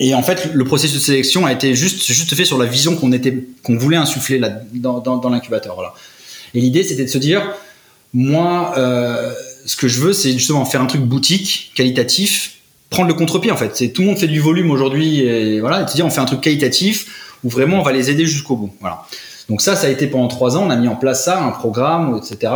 Et 0.00 0.14
en 0.14 0.22
fait, 0.22 0.50
le 0.52 0.64
processus 0.64 0.98
de 0.98 1.04
sélection 1.04 1.46
a 1.46 1.52
été 1.52 1.74
juste, 1.74 2.34
fait 2.34 2.44
sur 2.44 2.58
la 2.58 2.66
vision 2.66 2.96
qu'on 2.96 3.76
voulait 3.76 3.96
insuffler 3.96 4.40
dans, 4.72 5.30
l'incubateur. 5.30 5.94
Et 6.54 6.60
l'idée, 6.60 6.82
c'était 6.82 7.04
de 7.04 7.10
se 7.10 7.18
dire, 7.18 7.42
moi, 8.12 8.74
euh, 8.76 9.32
ce 9.64 9.76
que 9.76 9.88
je 9.88 10.00
veux, 10.00 10.12
c'est 10.12 10.32
justement 10.32 10.64
faire 10.64 10.82
un 10.82 10.86
truc 10.86 11.02
boutique, 11.02 11.72
qualitatif, 11.74 12.56
prendre 12.90 13.08
le 13.08 13.14
contre-pied 13.14 13.50
en 13.50 13.56
fait. 13.56 13.76
C'est 13.76 13.88
tout 13.88 14.02
le 14.02 14.08
monde 14.08 14.18
fait 14.18 14.28
du 14.28 14.40
volume 14.40 14.70
aujourd'hui, 14.70 15.20
et 15.20 15.60
voilà, 15.60 15.82
et 15.82 15.88
se 15.88 15.94
dire, 15.94 16.06
on 16.06 16.10
fait 16.10 16.20
un 16.20 16.26
truc 16.26 16.40
qualitatif 16.40 17.38
où 17.44 17.48
vraiment 17.48 17.80
on 17.80 17.82
va 17.82 17.92
les 17.92 18.10
aider 18.10 18.26
jusqu'au 18.26 18.56
bout. 18.56 18.72
Donc 19.48 19.60
ça, 19.60 19.76
ça 19.76 19.86
a 19.86 19.90
été 19.90 20.06
pendant 20.06 20.28
trois 20.28 20.56
ans. 20.56 20.64
On 20.66 20.70
a 20.70 20.76
mis 20.76 20.88
en 20.88 20.96
place 20.96 21.24
ça, 21.24 21.42
un 21.42 21.50
programme, 21.50 22.16
etc. 22.16 22.52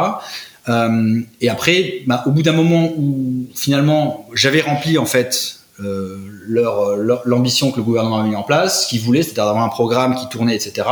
Euh, 0.68 1.20
et 1.40 1.48
après, 1.48 2.02
bah, 2.06 2.24
au 2.26 2.30
bout 2.30 2.42
d'un 2.42 2.52
moment 2.52 2.92
où 2.96 3.46
finalement 3.54 4.28
j'avais 4.34 4.60
rempli 4.60 4.98
en 4.98 5.06
fait 5.06 5.60
euh, 5.84 6.16
leur, 6.46 6.96
l'ambition 7.26 7.70
que 7.70 7.76
le 7.76 7.82
gouvernement 7.82 8.20
a 8.20 8.22
mis 8.22 8.34
en 8.34 8.42
place, 8.42 8.84
ce 8.84 8.88
qu'ils 8.88 9.00
voulaient, 9.00 9.22
c'est-à-dire 9.22 9.44
d'avoir 9.44 9.64
un 9.64 9.68
programme 9.68 10.14
qui 10.14 10.28
tournait, 10.28 10.54
etc. 10.54 10.88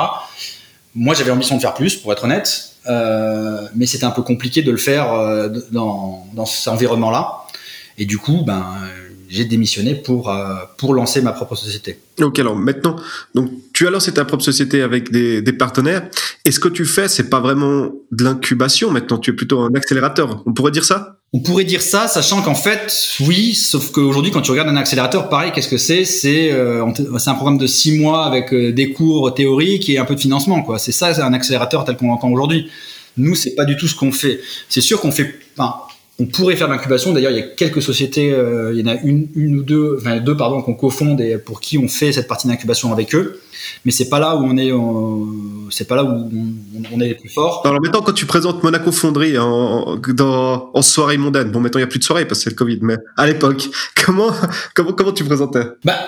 Moi, 0.94 1.14
j'avais 1.14 1.30
l'ambition 1.30 1.56
de 1.56 1.60
faire 1.60 1.74
plus, 1.74 1.96
pour 1.96 2.12
être 2.12 2.24
honnête, 2.24 2.74
euh, 2.86 3.66
mais 3.74 3.86
c'était 3.86 4.04
un 4.04 4.10
peu 4.10 4.22
compliqué 4.22 4.62
de 4.62 4.70
le 4.70 4.76
faire 4.76 5.12
euh, 5.12 5.48
dans, 5.72 6.26
dans 6.34 6.46
cet 6.46 6.68
environnement-là. 6.68 7.44
Et 7.96 8.04
du 8.04 8.18
coup, 8.18 8.42
ben, 8.44 8.66
j'ai 9.34 9.44
démissionné 9.44 9.94
pour, 9.94 10.30
euh, 10.30 10.54
pour 10.78 10.94
lancer 10.94 11.20
ma 11.20 11.32
propre 11.32 11.56
société. 11.56 11.98
Ok, 12.20 12.38
alors 12.38 12.54
maintenant, 12.54 12.96
donc 13.34 13.50
tu 13.72 13.86
as 13.86 13.90
lancé 13.90 14.12
ta 14.12 14.24
propre 14.24 14.44
société 14.44 14.82
avec 14.82 15.10
des, 15.10 15.42
des 15.42 15.52
partenaires. 15.52 16.08
Et 16.44 16.52
ce 16.52 16.60
que 16.60 16.68
tu 16.68 16.84
fais, 16.84 17.08
c'est 17.08 17.28
pas 17.28 17.40
vraiment 17.40 17.90
de 18.12 18.24
l'incubation 18.24 18.90
maintenant, 18.90 19.18
tu 19.18 19.30
es 19.32 19.34
plutôt 19.34 19.60
un 19.60 19.74
accélérateur? 19.74 20.42
On 20.46 20.52
pourrait 20.52 20.70
dire 20.70 20.84
ça? 20.84 21.18
On 21.32 21.40
pourrait 21.40 21.64
dire 21.64 21.82
ça, 21.82 22.06
sachant 22.06 22.42
qu'en 22.42 22.54
fait, 22.54 22.94
oui, 23.26 23.56
sauf 23.56 23.90
qu'aujourd'hui, 23.90 24.30
quand 24.30 24.40
tu 24.40 24.52
regardes 24.52 24.68
un 24.68 24.76
accélérateur, 24.76 25.28
pareil, 25.28 25.50
qu'est-ce 25.52 25.68
que 25.68 25.78
c'est? 25.78 26.04
C'est 26.04 26.52
euh, 26.52 26.84
c'est 27.18 27.30
un 27.30 27.34
programme 27.34 27.58
de 27.58 27.66
six 27.66 27.98
mois 27.98 28.24
avec 28.24 28.54
euh, 28.54 28.72
des 28.72 28.92
cours 28.92 29.34
théoriques 29.34 29.88
et 29.90 29.98
un 29.98 30.04
peu 30.04 30.14
de 30.14 30.20
financement, 30.20 30.62
quoi. 30.62 30.78
C'est 30.78 30.92
ça, 30.92 31.08
un 31.24 31.32
accélérateur 31.32 31.84
tel 31.84 31.96
qu'on 31.96 32.06
l'entend 32.06 32.30
aujourd'hui. 32.30 32.70
Nous, 33.16 33.34
c'est 33.34 33.56
pas 33.56 33.64
du 33.64 33.76
tout 33.76 33.88
ce 33.88 33.96
qu'on 33.96 34.12
fait. 34.12 34.40
C'est 34.68 34.80
sûr 34.80 35.00
qu'on 35.00 35.10
fait. 35.10 35.34
Enfin, 35.56 35.74
on 36.21 36.26
pourrait 36.26 36.54
faire 36.54 36.68
de 36.68 36.73
l'incubation. 36.73 37.12
D'ailleurs, 37.12 37.33
il 37.33 37.38
y 37.38 37.40
a 37.40 37.47
quelques 37.47 37.83
sociétés, 37.83 38.33
euh, 38.33 38.73
il 38.73 38.80
y 38.80 38.83
en 38.88 38.92
a 38.92 38.97
une, 39.02 39.28
une 39.35 39.56
ou 39.59 39.62
deux, 39.62 39.97
enfin 39.99 40.18
deux 40.21 40.37
pardon, 40.37 40.62
qu'on 40.62 40.75
cofonde 40.75 41.21
et 41.21 41.38
pour 41.38 41.61
qui 41.61 41.76
on 41.76 41.88
fait 41.88 42.12
cette 42.12 42.28
partie 42.28 42.47
d'incubation 42.47 42.92
avec 42.92 43.14
eux. 43.14 43.40
Mais 43.85 43.90
c'est 43.90 44.09
pas 44.09 44.21
là 44.21 44.37
où 44.37 44.44
on 44.44 44.56
est, 44.56 44.71
c'est 45.71 45.88
pas 45.88 45.97
là 45.97 46.04
où 46.04 46.30
on, 46.92 47.00
est 47.00 47.09
les 47.09 47.14
plus 47.14 47.30
forts. 47.30 47.62
Alors 47.64 47.80
maintenant, 47.80 48.02
quand 48.02 48.12
tu 48.12 48.26
présentes 48.26 48.62
Monaco 48.62 48.92
Fonderie 48.92 49.38
en, 49.38 49.97
dans, 49.97 50.71
en 50.73 50.83
soirée 50.83 51.16
mondaine, 51.16 51.50
bon 51.50 51.61
maintenant 51.61 51.78
il 51.80 51.83
y 51.83 51.85
a 51.85 51.88
plus 51.88 51.99
de 51.99 52.04
soirée 52.04 52.26
parce 52.26 52.40
que 52.40 52.44
c'est 52.44 52.50
le 52.50 52.56
Covid, 52.56 52.78
mais 52.83 52.97
à 53.16 53.26
l'époque, 53.26 53.68
comment, 54.04 54.30
comment, 54.75 54.92
comment 54.92 55.12
tu 55.12 55.25
présentais? 55.25 55.64
Bah 55.85 55.99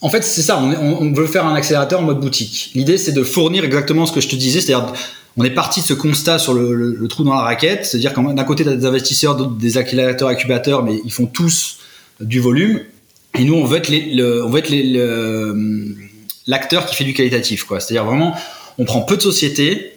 en 0.00 0.10
fait, 0.10 0.22
c'est 0.22 0.42
ça. 0.42 0.58
On, 0.58 0.72
on, 1.00 1.12
veut 1.12 1.28
faire 1.28 1.46
un 1.46 1.54
accélérateur 1.54 2.00
en 2.00 2.02
mode 2.02 2.18
boutique. 2.18 2.72
L'idée, 2.74 2.98
c'est 2.98 3.12
de 3.12 3.22
fournir 3.22 3.64
exactement 3.64 4.04
ce 4.04 4.12
que 4.12 4.20
je 4.20 4.28
te 4.28 4.34
disais, 4.34 4.60
c'est-à-dire 4.60 4.92
on 5.36 5.44
est 5.44 5.50
parti 5.50 5.80
de 5.80 5.86
ce 5.86 5.94
constat 5.94 6.38
sur 6.38 6.54
le, 6.54 7.06
trou 7.08 7.24
dans 7.24 7.34
la 7.34 7.42
raquette, 7.42 7.86
c'est-à-dire 7.86 8.12
qu'un 8.12 8.34
d'un 8.34 8.44
côté, 8.44 8.64
tu 8.64 8.70
as 8.70 8.76
des 8.76 8.86
investisseurs, 8.86 9.34
des 9.36 9.78
accélérateurs, 9.78 10.28
incubateurs, 10.28 10.82
mais 10.82 11.00
ils 11.04 11.12
font 11.12 11.26
tous 11.26 11.78
du 12.20 12.40
volume. 12.40 12.80
Et 13.38 13.44
nous, 13.44 13.54
on 13.54 13.64
veut 13.64 13.78
être 13.78 13.88
le, 13.90 14.44
on 14.44 14.50
veut 14.50 14.58
être 14.58 14.70
l'acteur 16.46 16.86
qui 16.86 16.94
fait 16.94 17.04
du 17.04 17.14
qualitatif, 17.14 17.64
quoi. 17.64 17.80
C'est-à-dire 17.80 18.04
vraiment, 18.04 18.34
on 18.78 18.84
prend 18.84 19.00
peu 19.00 19.16
de 19.16 19.22
sociétés. 19.22 19.94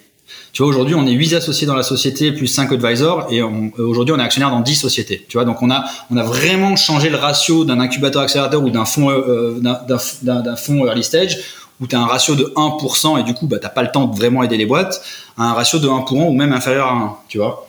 Tu 0.52 0.62
vois, 0.62 0.70
aujourd'hui, 0.70 0.94
on 0.94 1.06
est 1.06 1.12
8 1.12 1.34
associés 1.34 1.66
dans 1.66 1.74
la 1.74 1.82
société, 1.82 2.32
plus 2.32 2.46
5 2.46 2.72
advisors, 2.72 3.28
et 3.30 3.42
aujourd'hui, 3.42 4.14
on 4.14 4.18
est 4.18 4.22
actionnaire 4.22 4.50
dans 4.50 4.60
10 4.60 4.74
sociétés. 4.74 5.26
Tu 5.28 5.36
vois, 5.36 5.44
donc 5.44 5.60
on 5.60 5.70
a, 5.70 5.84
vraiment 6.10 6.76
changé 6.76 7.10
le 7.10 7.16
ratio 7.16 7.66
d'un 7.66 7.78
incubateur 7.78 8.22
accélérateur 8.22 8.62
ou 8.62 8.70
d'un 8.70 8.84
euh, 8.98 9.60
d'un 9.60 10.56
fonds 10.56 10.86
early 10.86 11.04
stage 11.04 11.38
où 11.80 11.86
tu 11.86 11.96
as 11.96 12.00
un 12.00 12.06
ratio 12.06 12.34
de 12.34 12.52
1% 12.56 13.20
et 13.20 13.22
du 13.22 13.34
coup, 13.34 13.46
bah, 13.46 13.58
tu 13.58 13.68
pas 13.74 13.82
le 13.82 13.90
temps 13.90 14.06
de 14.06 14.16
vraiment 14.16 14.42
aider 14.42 14.56
les 14.56 14.66
boîtes, 14.66 15.02
à 15.36 15.44
un 15.44 15.52
ratio 15.52 15.78
de 15.78 15.88
1 15.88 16.02
pour 16.02 16.20
1 16.20 16.24
ou 16.24 16.32
même 16.32 16.52
inférieur 16.52 16.86
à 16.86 16.92
1, 16.92 17.16
tu 17.28 17.38
vois. 17.38 17.68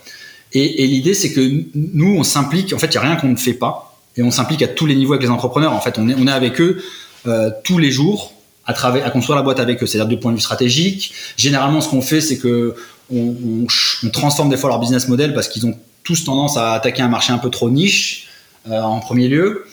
Et, 0.54 0.88
l'idée, 0.88 1.14
c'est 1.14 1.34
que 1.34 1.66
nous, 1.76 2.16
on 2.18 2.24
s'implique, 2.24 2.74
en 2.74 2.80
fait, 2.80 2.88
il 2.88 2.92
n'y 2.92 2.98
a 2.98 3.02
rien 3.02 3.16
qu'on 3.18 3.28
ne 3.28 3.36
fait 3.36 3.54
pas, 3.54 3.98
et 4.16 4.24
on 4.24 4.32
s'implique 4.32 4.62
à 4.64 4.68
tous 4.68 4.86
les 4.86 4.96
niveaux 4.96 5.14
avec 5.14 5.24
les 5.24 5.30
entrepreneurs. 5.30 5.74
En 5.74 5.82
fait, 5.82 6.00
on 6.00 6.10
est, 6.10 6.16
on 6.16 6.26
est 6.26 6.32
avec 6.32 6.60
eux 6.62 6.82
euh, 7.28 7.52
tous 7.64 7.78
les 7.78 7.92
jours 7.92 8.34
à, 8.66 8.74
construire 9.10 9.38
la 9.38 9.44
boîte 9.44 9.60
avec 9.60 9.82
eux, 9.82 9.86
c'est-à-dire 9.86 10.08
du 10.08 10.18
point 10.18 10.32
de 10.32 10.38
vue 10.38 10.42
stratégique. 10.42 11.14
Généralement, 11.38 11.82
ce 11.82 11.90
qu'on 11.90 12.02
fait, 12.02 12.22
c'est 12.22 12.38
que 12.38 12.76
on, 13.14 13.66
transforme 14.12 14.50
des 14.50 14.58
fois 14.58 14.70
leur 14.70 14.80
business 14.80 15.08
model 15.08 15.34
parce 15.34 15.48
qu'ils 15.48 15.66
ont 15.66 15.78
tous 16.04 16.26
tendance 16.26 16.58
à 16.58 16.74
attaquer 16.74 17.02
un 17.02 17.08
marché 17.08 17.32
un 17.32 17.38
peu 17.38 17.50
trop 17.50 17.70
niche 17.70 18.28
euh, 18.70 18.82
en 18.82 19.00
premier 19.00 19.30
lieu. 19.30 19.66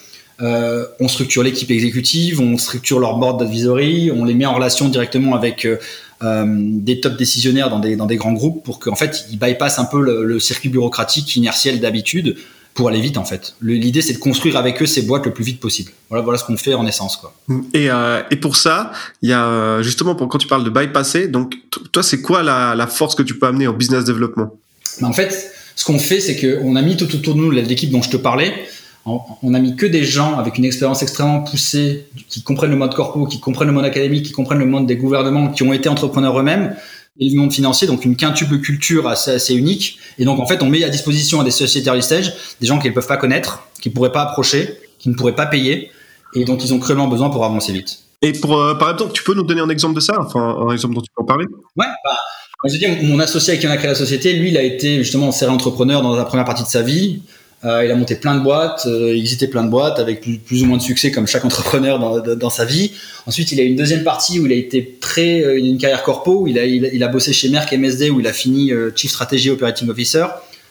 Euh, 0.43 0.87
on 0.99 1.09
structure 1.09 1.43
l'équipe 1.43 1.71
exécutive, 1.71 2.41
on 2.41 2.59
structure 2.59 2.99
leur 2.99 3.19
board 3.19 3.39
d'advisory, 3.39 4.11
on 4.11 4.25
les 4.25 4.35
met 4.35 4.47
en 4.47 4.55
relation 4.55 4.89
directement 4.89 5.35
avec 5.35 5.65
euh, 5.65 5.77
euh, 6.23 6.45
des 6.47 7.01
top 7.01 7.17
décisionnaires 7.17 7.71
dans 7.71 7.79
des, 7.79 7.95
dans 7.95 8.07
des 8.07 8.17
grands 8.17 8.33
groupes 8.33 8.65
pour 8.65 8.81
qu'en 8.81 8.97
fait 8.97 9.27
ils 9.31 9.39
bypassent 9.39 9.79
un 9.79 9.85
peu 9.85 10.01
le, 10.01 10.41
circuit 10.41 10.69
bureaucratique 10.69 11.37
inertiel 11.37 11.81
d'habitude 11.81 12.37
pour 12.75 12.89
aller 12.89 13.01
vite 13.01 13.17
en 13.17 13.25
fait. 13.25 13.55
L'idée 13.63 14.03
c'est 14.03 14.15
de 14.15 14.19
construire 14.19 14.57
avec 14.57 14.83
eux 14.83 14.87
ces 14.87 15.03
boîtes 15.03 15.25
le 15.25 15.33
plus 15.33 15.45
vite 15.45 15.61
possible. 15.61 15.93
Voilà, 16.09 16.25
voilà 16.25 16.37
ce 16.37 16.45
qu'on 16.45 16.57
fait 16.57 16.75
en 16.75 16.85
essence 16.85 17.17
quoi. 17.17 17.33
Et, 17.73 17.89
et 18.33 18.37
pour 18.37 18.57
ça, 18.57 18.91
il 19.23 19.29
y 19.29 19.33
a 19.33 19.81
justement 19.83 20.17
pour, 20.17 20.27
quand 20.29 20.39
tu 20.39 20.49
parles 20.49 20.65
de 20.65 20.71
bypasser, 20.71 21.29
donc 21.29 21.55
toi 21.93 22.03
c'est 22.03 22.21
quoi 22.21 22.43
la, 22.43 22.75
la, 22.75 22.89
force 22.89 23.15
que 23.15 23.23
tu 23.23 23.39
peux 23.39 23.47
amener 23.47 23.69
au 23.69 23.73
business 23.73 24.03
développement 24.03 24.51
ben, 25.01 25.07
En 25.07 25.13
fait, 25.13 25.53
ce 25.77 25.85
qu'on 25.85 26.01
fait 26.01 26.19
c'est 26.19 26.37
qu'on 26.37 26.75
a 26.75 26.83
mis 26.83 26.97
tout 26.97 27.15
autour 27.15 27.37
de 27.37 27.41
nous 27.41 27.53
l'équipe 27.53 27.93
dont 27.93 28.03
je 28.03 28.11
te 28.11 28.17
parlais 28.17 28.53
on 29.07 29.55
a 29.55 29.59
mis 29.59 29.77
que 29.77 29.87
des 29.87 30.05
gens 30.05 30.39
avec 30.39 30.57
une 30.57 30.65
expérience 30.65 31.03
extrêmement 31.03 31.41
poussée, 31.43 32.07
qui 32.29 32.43
comprennent 32.43 32.71
le 32.71 32.77
mode 32.77 32.95
corpo, 32.95 33.27
qui 33.27 33.39
comprennent 33.39 33.69
le 33.69 33.75
monde 33.75 33.85
académique, 33.85 34.27
qui 34.27 34.33
comprennent 34.33 34.59
le 34.59 34.67
monde 34.67 34.87
des 34.87 34.97
gouvernements, 34.97 35.49
qui 35.49 35.63
ont 35.63 35.73
été 35.73 35.89
entrepreneurs 35.89 36.39
eux-mêmes, 36.39 36.75
et 37.21 37.29
le 37.29 37.37
monde 37.39 37.53
financier, 37.53 37.87
donc 37.87 38.05
une 38.05 38.17
quintuple 38.17 38.59
culture 38.59 39.07
assez, 39.07 39.33
assez 39.33 39.55
unique. 39.55 39.99
Et 40.19 40.25
donc 40.25 40.41
en 40.41 40.47
fait, 40.47 40.63
on 40.63 40.69
met 40.69 40.83
à 40.85 40.89
disposition 40.89 41.41
à 41.41 41.45
des 41.45 41.51
sociétés 41.51 41.89
early 41.89 42.03
stage 42.03 42.33
des 42.61 42.67
gens 42.67 42.79
qu'ils 42.79 42.91
ne 42.91 42.95
peuvent 42.95 43.07
pas 43.07 43.17
connaître, 43.17 43.69
qui 43.81 43.91
ne 43.91 43.95
pourraient 43.95 44.13
pas 44.13 44.23
approcher, 44.23 44.79
qui 44.99 45.11
ne 45.11 45.15
pourraient 45.15 45.35
pas 45.35 45.47
payer, 45.47 45.91
et 46.35 46.45
dont 46.45 46.57
ils 46.57 46.73
ont 46.75 46.79
cruellement 46.79 47.07
besoin 47.07 47.31
pour 47.31 47.45
avancer 47.45 47.73
vite. 47.73 48.01
Et 48.23 48.33
pour, 48.33 48.59
euh, 48.59 48.75
par 48.75 48.91
exemple, 48.91 49.13
tu 49.13 49.23
peux 49.23 49.35
nous 49.35 49.43
donner 49.43 49.61
un 49.61 49.69
exemple 49.69 49.95
de 49.95 50.01
ça, 50.01 50.15
enfin 50.19 50.57
un 50.67 50.73
exemple 50.73 50.95
dont 50.95 51.03
tu 51.03 51.11
peux 51.15 51.23
en 51.23 51.27
parler? 51.27 51.45
Ouais, 51.77 51.87
bah, 52.05 52.17
je 52.65 52.73
veux 52.73 52.79
dire, 52.79 52.97
mon 53.03 53.21
associé 53.21 53.51
avec 53.51 53.61
qui 53.61 53.67
on 53.67 53.71
a 53.71 53.77
créé 53.77 53.89
la 53.89 53.95
société, 53.95 54.33
lui, 54.33 54.49
il 54.49 54.57
a 54.57 54.63
été 54.63 54.97
justement 54.99 55.31
serré 55.31 55.53
entrepreneur 55.53 56.01
dans 56.01 56.17
la 56.17 56.25
première 56.25 56.47
partie 56.47 56.63
de 56.63 56.69
sa 56.69 56.81
vie. 56.81 57.23
Euh, 57.65 57.85
il 57.85 57.91
a 57.91 57.95
monté 57.95 58.17
plein 58.17 58.35
de 58.35 58.41
boîtes, 58.41 58.85
euh, 58.87 59.15
il 59.15 59.21
existait 59.21 59.47
plein 59.47 59.65
de 59.65 59.71
boîtes 59.71 59.99
avec 59.99 60.21
plus, 60.21 60.63
ou 60.63 60.67
moins 60.67 60.77
de 60.77 60.83
succès 60.83 61.11
comme 61.11 61.27
chaque 61.27 61.45
entrepreneur 61.45 61.99
dans, 62.37 62.51
sa 62.51 62.65
vie. 62.65 62.93
Ensuite, 63.27 63.53
il 63.53 63.61
a 63.61 63.63
une 63.63 63.77
deuxième 63.77 64.05
partie 64.05 64.39
où 64.39 64.47
il 64.47 64.53
a 64.53 64.57
été 64.57 64.99
très 65.01 65.43
euh, 65.43 65.59
une 65.59 65.79
carrière 65.79 66.03
corpo, 66.03 66.43
où 66.43 66.47
il 66.47 66.59
a, 66.59 66.67
il, 66.67 67.03
a 67.03 67.09
bossé 67.09 67.33
chez 67.33 67.49
Merck 67.49 67.73
MSD 67.73 68.11
où 68.11 68.21
il 68.21 68.27
a 68.27 68.33
fini 68.33 68.71
Chief 68.95 69.11
Strategy 69.11 69.51
Operating 69.51 69.89
Officer. 69.89 70.27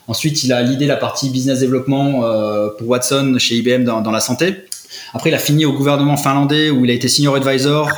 Ensuite, 0.07 0.43
il 0.43 0.53
a 0.53 0.61
l'idée 0.61 0.85
la 0.85 0.97
partie 0.97 1.29
business 1.29 1.59
développement 1.59 2.21
pour 2.77 2.89
Watson 2.89 3.35
chez 3.39 3.55
IBM 3.55 3.83
dans, 3.83 4.11
la 4.11 4.19
santé. 4.19 4.55
Après, 5.13 5.29
il 5.29 5.33
a 5.33 5.39
fini 5.39 5.65
au 5.65 5.73
gouvernement 5.73 6.17
finlandais 6.17 6.69
où 6.69 6.83
il 6.83 6.91
a 6.91 6.93
été 6.93 7.07
senior 7.07 7.35
advisor 7.35 7.89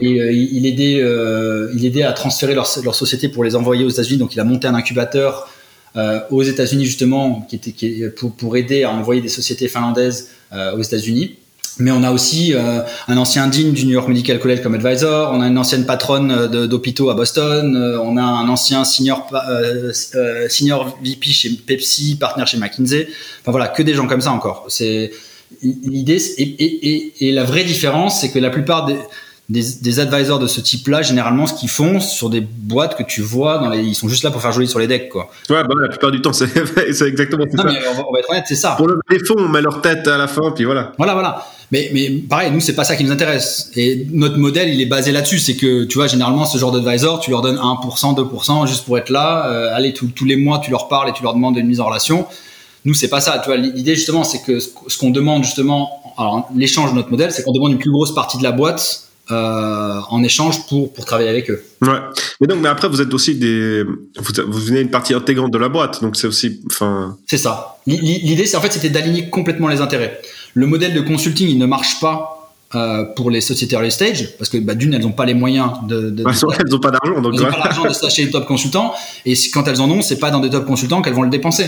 et 0.00 0.08
il, 0.08 0.66
aidait, 0.66 1.04
il 1.74 1.84
aidait 1.84 2.04
à 2.04 2.12
transférer 2.12 2.54
leur, 2.54 2.66
leur 2.82 2.94
société 2.94 3.28
pour 3.28 3.44
les 3.44 3.54
envoyer 3.54 3.84
aux 3.84 3.90
États-Unis. 3.90 4.18
Donc, 4.18 4.34
il 4.34 4.40
a 4.40 4.44
monté 4.44 4.66
un 4.66 4.74
incubateur 4.74 5.46
euh, 5.96 6.20
aux 6.30 6.42
États-Unis 6.42 6.86
justement, 6.86 7.46
qui 7.48 7.56
était 7.56 7.72
qui, 7.72 8.02
pour, 8.16 8.32
pour, 8.32 8.56
aider 8.56 8.84
à 8.84 8.90
envoyer 8.90 9.20
des 9.20 9.28
sociétés 9.28 9.68
finlandaises 9.68 10.30
euh, 10.52 10.76
aux 10.76 10.82
États-Unis. 10.82 11.36
Mais 11.78 11.90
on 11.90 12.02
a 12.02 12.10
aussi 12.10 12.54
euh, 12.54 12.80
un 13.08 13.16
ancien 13.16 13.46
dean 13.48 13.72
du 13.72 13.84
New 13.84 13.92
York 13.92 14.08
Medical 14.08 14.38
College 14.38 14.62
comme 14.62 14.74
advisor, 14.74 15.32
on 15.34 15.40
a 15.40 15.46
une 15.46 15.58
ancienne 15.58 15.86
patronne 15.86 16.46
d'hôpitaux 16.66 17.10
à 17.10 17.14
Boston, 17.14 17.76
on 18.02 18.16
a 18.16 18.22
un 18.22 18.48
ancien 18.48 18.84
senior, 18.84 19.26
senior 20.48 20.98
VP 21.02 21.30
chez 21.30 21.50
Pepsi, 21.50 22.16
partenaire 22.16 22.46
chez 22.46 22.58
McKinsey. 22.58 23.08
Enfin 23.40 23.52
voilà, 23.52 23.68
que 23.68 23.82
des 23.82 23.94
gens 23.94 24.06
comme 24.06 24.20
ça 24.20 24.32
encore. 24.32 24.66
C'est 24.68 25.12
l'idée 25.62 26.20
et, 26.38 26.42
et, 26.42 26.88
et, 26.88 27.28
et, 27.28 27.32
la 27.32 27.44
vraie 27.44 27.64
différence, 27.64 28.20
c'est 28.20 28.30
que 28.30 28.38
la 28.38 28.50
plupart 28.50 28.86
des 28.86 28.96
des, 29.52 29.62
des 29.82 30.00
advisors 30.00 30.38
de 30.38 30.46
ce 30.46 30.62
type-là, 30.62 31.02
généralement, 31.02 31.46
ce 31.46 31.52
qu'ils 31.52 31.68
font 31.68 32.00
sur 32.00 32.30
des 32.30 32.40
boîtes 32.40 32.96
que 32.96 33.02
tu 33.02 33.20
vois, 33.20 33.58
dans 33.58 33.68
les, 33.68 33.82
ils 33.82 33.94
sont 33.94 34.08
juste 34.08 34.24
là 34.24 34.30
pour 34.30 34.40
faire 34.40 34.52
joli 34.52 34.66
sur 34.66 34.78
les 34.78 34.86
decks, 34.86 35.10
quoi. 35.10 35.30
Ouais, 35.50 35.62
bah, 35.62 35.74
la 35.78 35.88
plupart 35.88 36.10
du 36.10 36.22
temps, 36.22 36.32
c'est 36.32 36.46
exactement 37.06 37.44
non, 37.44 37.62
ça. 37.62 37.64
Mais 37.64 37.78
on, 37.86 38.12
va, 38.12 38.18
être 38.18 38.30
honnête, 38.30 38.44
c'est 38.48 38.54
ça. 38.54 38.70
Pour 38.78 38.88
lever 38.88 39.00
les 39.10 39.18
fonds, 39.18 39.34
on 39.36 39.48
met 39.48 39.60
leur 39.60 39.82
tête 39.82 40.08
à 40.08 40.16
la 40.16 40.26
fin, 40.26 40.52
puis 40.52 40.64
voilà. 40.64 40.92
Voilà, 40.96 41.12
voilà. 41.12 41.46
Mais, 41.70 41.90
mais 41.92 42.08
pareil, 42.28 42.50
nous, 42.50 42.60
c'est 42.60 42.74
pas 42.74 42.84
ça 42.84 42.96
qui 42.96 43.04
nous 43.04 43.12
intéresse. 43.12 43.70
Et 43.76 44.06
notre 44.10 44.38
modèle, 44.38 44.70
il 44.70 44.80
est 44.80 44.86
basé 44.86 45.12
là-dessus. 45.12 45.38
C'est 45.38 45.56
que, 45.56 45.84
tu 45.84 45.98
vois, 45.98 46.06
généralement, 46.06 46.46
ce 46.46 46.56
genre 46.56 46.72
d'advisor, 46.72 47.20
tu 47.20 47.30
leur 47.30 47.42
donnes 47.42 47.58
1%, 47.58 48.16
2% 48.16 48.66
juste 48.66 48.86
pour 48.86 48.96
être 48.96 49.10
là. 49.10 49.48
Euh, 49.48 49.74
allez, 49.74 49.92
tous 49.92 50.24
les 50.24 50.36
mois, 50.36 50.60
tu 50.60 50.70
leur 50.70 50.88
parles 50.88 51.10
et 51.10 51.12
tu 51.12 51.22
leur 51.22 51.34
demandes 51.34 51.58
une 51.58 51.66
mise 51.66 51.80
en 51.80 51.86
relation. 51.86 52.26
Nous, 52.86 52.94
c'est 52.94 53.08
pas 53.08 53.20
ça. 53.20 53.38
Tu 53.38 53.50
vois, 53.50 53.58
l'idée, 53.58 53.96
justement, 53.96 54.24
c'est 54.24 54.42
que 54.42 54.60
ce 54.60 54.98
qu'on 54.98 55.10
demande, 55.10 55.44
justement, 55.44 56.14
alors, 56.16 56.48
l'échange 56.56 56.92
de 56.92 56.96
notre 56.96 57.10
modèle, 57.10 57.32
c'est 57.32 57.42
qu'on 57.42 57.52
demande 57.52 57.72
une 57.72 57.78
plus 57.78 57.90
grosse 57.90 58.14
partie 58.14 58.38
de 58.38 58.42
la 58.42 58.52
boîte 58.52 59.11
euh, 59.32 60.00
en 60.10 60.22
échange 60.22 60.66
pour, 60.66 60.92
pour 60.92 61.04
travailler 61.04 61.28
avec 61.28 61.50
eux. 61.50 61.64
Ouais. 61.80 61.98
Mais 62.40 62.46
donc, 62.46 62.58
mais 62.60 62.68
après, 62.68 62.88
vous 62.88 63.00
êtes 63.00 63.12
aussi 63.14 63.34
des, 63.34 63.82
vous, 63.82 64.32
vous 64.46 64.60
venez 64.60 64.80
une 64.80 64.90
partie 64.90 65.14
intégrante 65.14 65.50
de 65.50 65.58
la 65.58 65.68
boîte, 65.68 66.02
donc 66.02 66.16
c'est 66.16 66.26
aussi, 66.26 66.60
enfin. 66.66 67.16
C'est 67.26 67.38
ça. 67.38 67.78
L'idée, 67.86 68.46
c'est 68.46 68.56
en 68.56 68.60
fait, 68.60 68.72
c'était 68.72 68.90
d'aligner 68.90 69.30
complètement 69.30 69.68
les 69.68 69.80
intérêts. 69.80 70.20
Le 70.54 70.66
modèle 70.66 70.94
de 70.94 71.00
consulting, 71.00 71.48
il 71.48 71.58
ne 71.58 71.66
marche 71.66 71.98
pas 72.00 72.52
euh, 72.74 73.04
pour 73.16 73.30
les 73.30 73.40
sociétés 73.40 73.74
early 73.74 73.90
stage 73.90 74.36
parce 74.38 74.48
que 74.48 74.58
bah, 74.58 74.74
d'une, 74.74 74.94
elles 74.94 75.02
n'ont 75.02 75.12
pas 75.12 75.26
les 75.26 75.34
moyens 75.34 75.70
de. 75.88 76.10
de, 76.10 76.24
elles 76.26 76.70
n'ont 76.70 76.78
pas 76.78 76.90
d'argent, 76.90 77.20
donc. 77.20 77.34
Elles 77.34 77.40
n'ont 77.40 77.50
pas 77.50 77.58
l'argent 77.58 77.84
de 77.84 77.92
s'acheter 77.92 78.24
les 78.26 78.30
top 78.30 78.46
consultants, 78.46 78.92
et 79.24 79.34
quand 79.52 79.66
elles 79.66 79.80
en 79.80 79.90
ont, 79.90 80.02
c'est 80.02 80.18
pas 80.18 80.30
dans 80.30 80.40
des 80.40 80.50
top 80.50 80.66
consultants 80.66 81.02
qu'elles 81.02 81.14
vont 81.14 81.22
le 81.22 81.30
dépenser. 81.30 81.66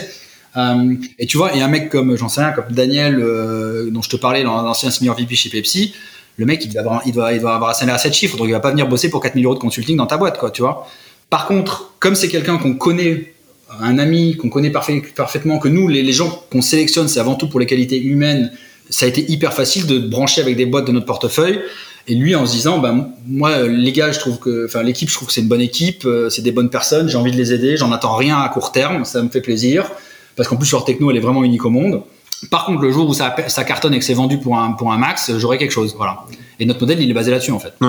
Euh, 0.57 0.95
et 1.19 1.27
tu 1.27 1.37
vois, 1.37 1.55
et 1.57 1.63
un 1.63 1.69
mec 1.69 1.91
comme, 1.91 2.17
j'en 2.17 2.29
sais 2.29 2.41
rien, 2.41 2.53
comme 2.53 2.71
Daniel, 2.71 3.19
euh, 3.21 3.91
dont 3.91 4.03
je 4.03 4.09
te 4.09 4.17
parlais, 4.17 4.43
l'ancien 4.43 4.91
senior 4.91 5.17
VP 5.17 5.35
chez 5.35 5.49
Pepsi, 5.49 5.95
le 6.37 6.47
mec, 6.47 6.65
il 6.65 6.73
doit 6.73 6.81
avoir, 6.81 7.03
il 7.07 7.13
doit, 7.13 7.33
il 7.33 7.39
avoir 7.39 7.71
un 7.71 7.75
salaire 7.75 7.95
à 7.95 7.99
7 7.99 8.13
chiffres, 8.13 8.37
donc 8.37 8.49
il 8.49 8.53
va 8.53 8.61
pas 8.61 8.71
venir 8.71 8.89
bosser 8.89 9.09
pour 9.11 9.21
4000 9.21 9.45
euros 9.45 9.55
de 9.55 9.61
consulting 9.61 9.97
dans 9.97 10.07
ta 10.07 10.17
boîte, 10.17 10.39
quoi, 10.39 10.51
tu 10.51 10.63
vois. 10.63 10.87
Par 11.31 11.47
contre, 11.47 11.93
comme 12.01 12.15
c'est 12.15 12.29
quelqu'un 12.29 12.59
qu'on 12.59 12.75
connaît 12.75 13.35
un 13.81 13.99
ami 13.99 14.37
qu'on 14.37 14.49
connaît 14.49 14.71
parfaitement, 14.71 15.59
que 15.59 15.69
nous, 15.69 15.89
les, 15.89 16.13
gens 16.13 16.45
qu'on 16.51 16.63
sélectionne, 16.63 17.09
c'est 17.09 17.21
avant 17.21 17.35
tout 17.35 17.49
pour 17.49 17.61
les 17.61 17.67
qualités 17.67 18.01
humaines, 18.01 18.53
ça 18.91 19.07
a 19.07 19.09
été 19.09 19.31
hyper 19.31 19.53
facile 19.53 19.87
de 19.87 19.99
brancher 19.99 20.41
avec 20.41 20.57
des 20.57 20.67
boîtes 20.67 20.87
de 20.87 20.93
notre 20.93 21.07
portefeuille. 21.07 21.61
Et 22.07 22.15
lui, 22.15 22.35
en 22.35 22.45
se 22.45 22.53
disant, 22.53 22.79
ben, 22.79 23.09
moi, 23.27 23.67
les 23.67 23.93
gars, 23.93 24.13
je 24.13 24.19
trouve 24.19 24.39
que, 24.39 24.67
enfin, 24.67 24.83
l'équipe, 24.83 25.09
je 25.09 25.15
trouve 25.15 25.29
que 25.29 25.35
c'est 25.35 25.41
une 25.41 25.49
bonne 25.49 25.63
équipe, 25.63 26.05
euh, 26.05 26.29
c'est 26.29 26.43
des 26.43 26.53
bonnes 26.53 26.69
personnes, 26.69 27.09
j'ai 27.09 27.17
envie 27.17 27.33
de 27.33 27.37
les 27.37 27.55
aider, 27.55 27.79
j'en 27.79 27.93
attends 27.93 28.15
rien 28.15 28.39
à 28.41 28.49
court 28.51 28.73
terme, 28.73 29.07
ça 29.07 29.23
me 29.23 29.31
fait 29.31 29.41
plaisir. 29.41 29.91
Parce 30.37 30.49
qu'en 30.49 30.57
plus, 30.57 30.71
leur 30.71 30.85
techno, 30.85 31.11
elle 31.11 31.17
est 31.17 31.21
vraiment 31.21 31.45
unique 31.45 31.65
au 31.65 31.71
monde. 31.71 32.03
Par 32.51 32.67
contre, 32.67 32.83
le 32.83 32.93
jour 32.93 33.09
où 33.09 33.15
ça, 33.15 33.35
ça 33.49 33.65
cartonne 33.65 33.95
et 33.95 33.99
que 33.99 34.05
c'est 34.05 34.15
vendu 34.15 34.39
pour 34.39 34.59
un, 34.59 34.73
pour 34.73 34.93
un 34.93 34.99
max, 34.99 35.33
j'aurai 35.39 35.59
quelque 35.59 35.71
chose. 35.71 35.95
Voilà. 35.97 36.25
Et 36.61 36.67
notre 36.67 36.81
modèle, 36.81 37.01
il 37.01 37.11
est 37.11 37.15
basé 37.15 37.31
là-dessus, 37.31 37.53
en 37.53 37.59
fait. 37.59 37.75
Ouais, 37.81 37.89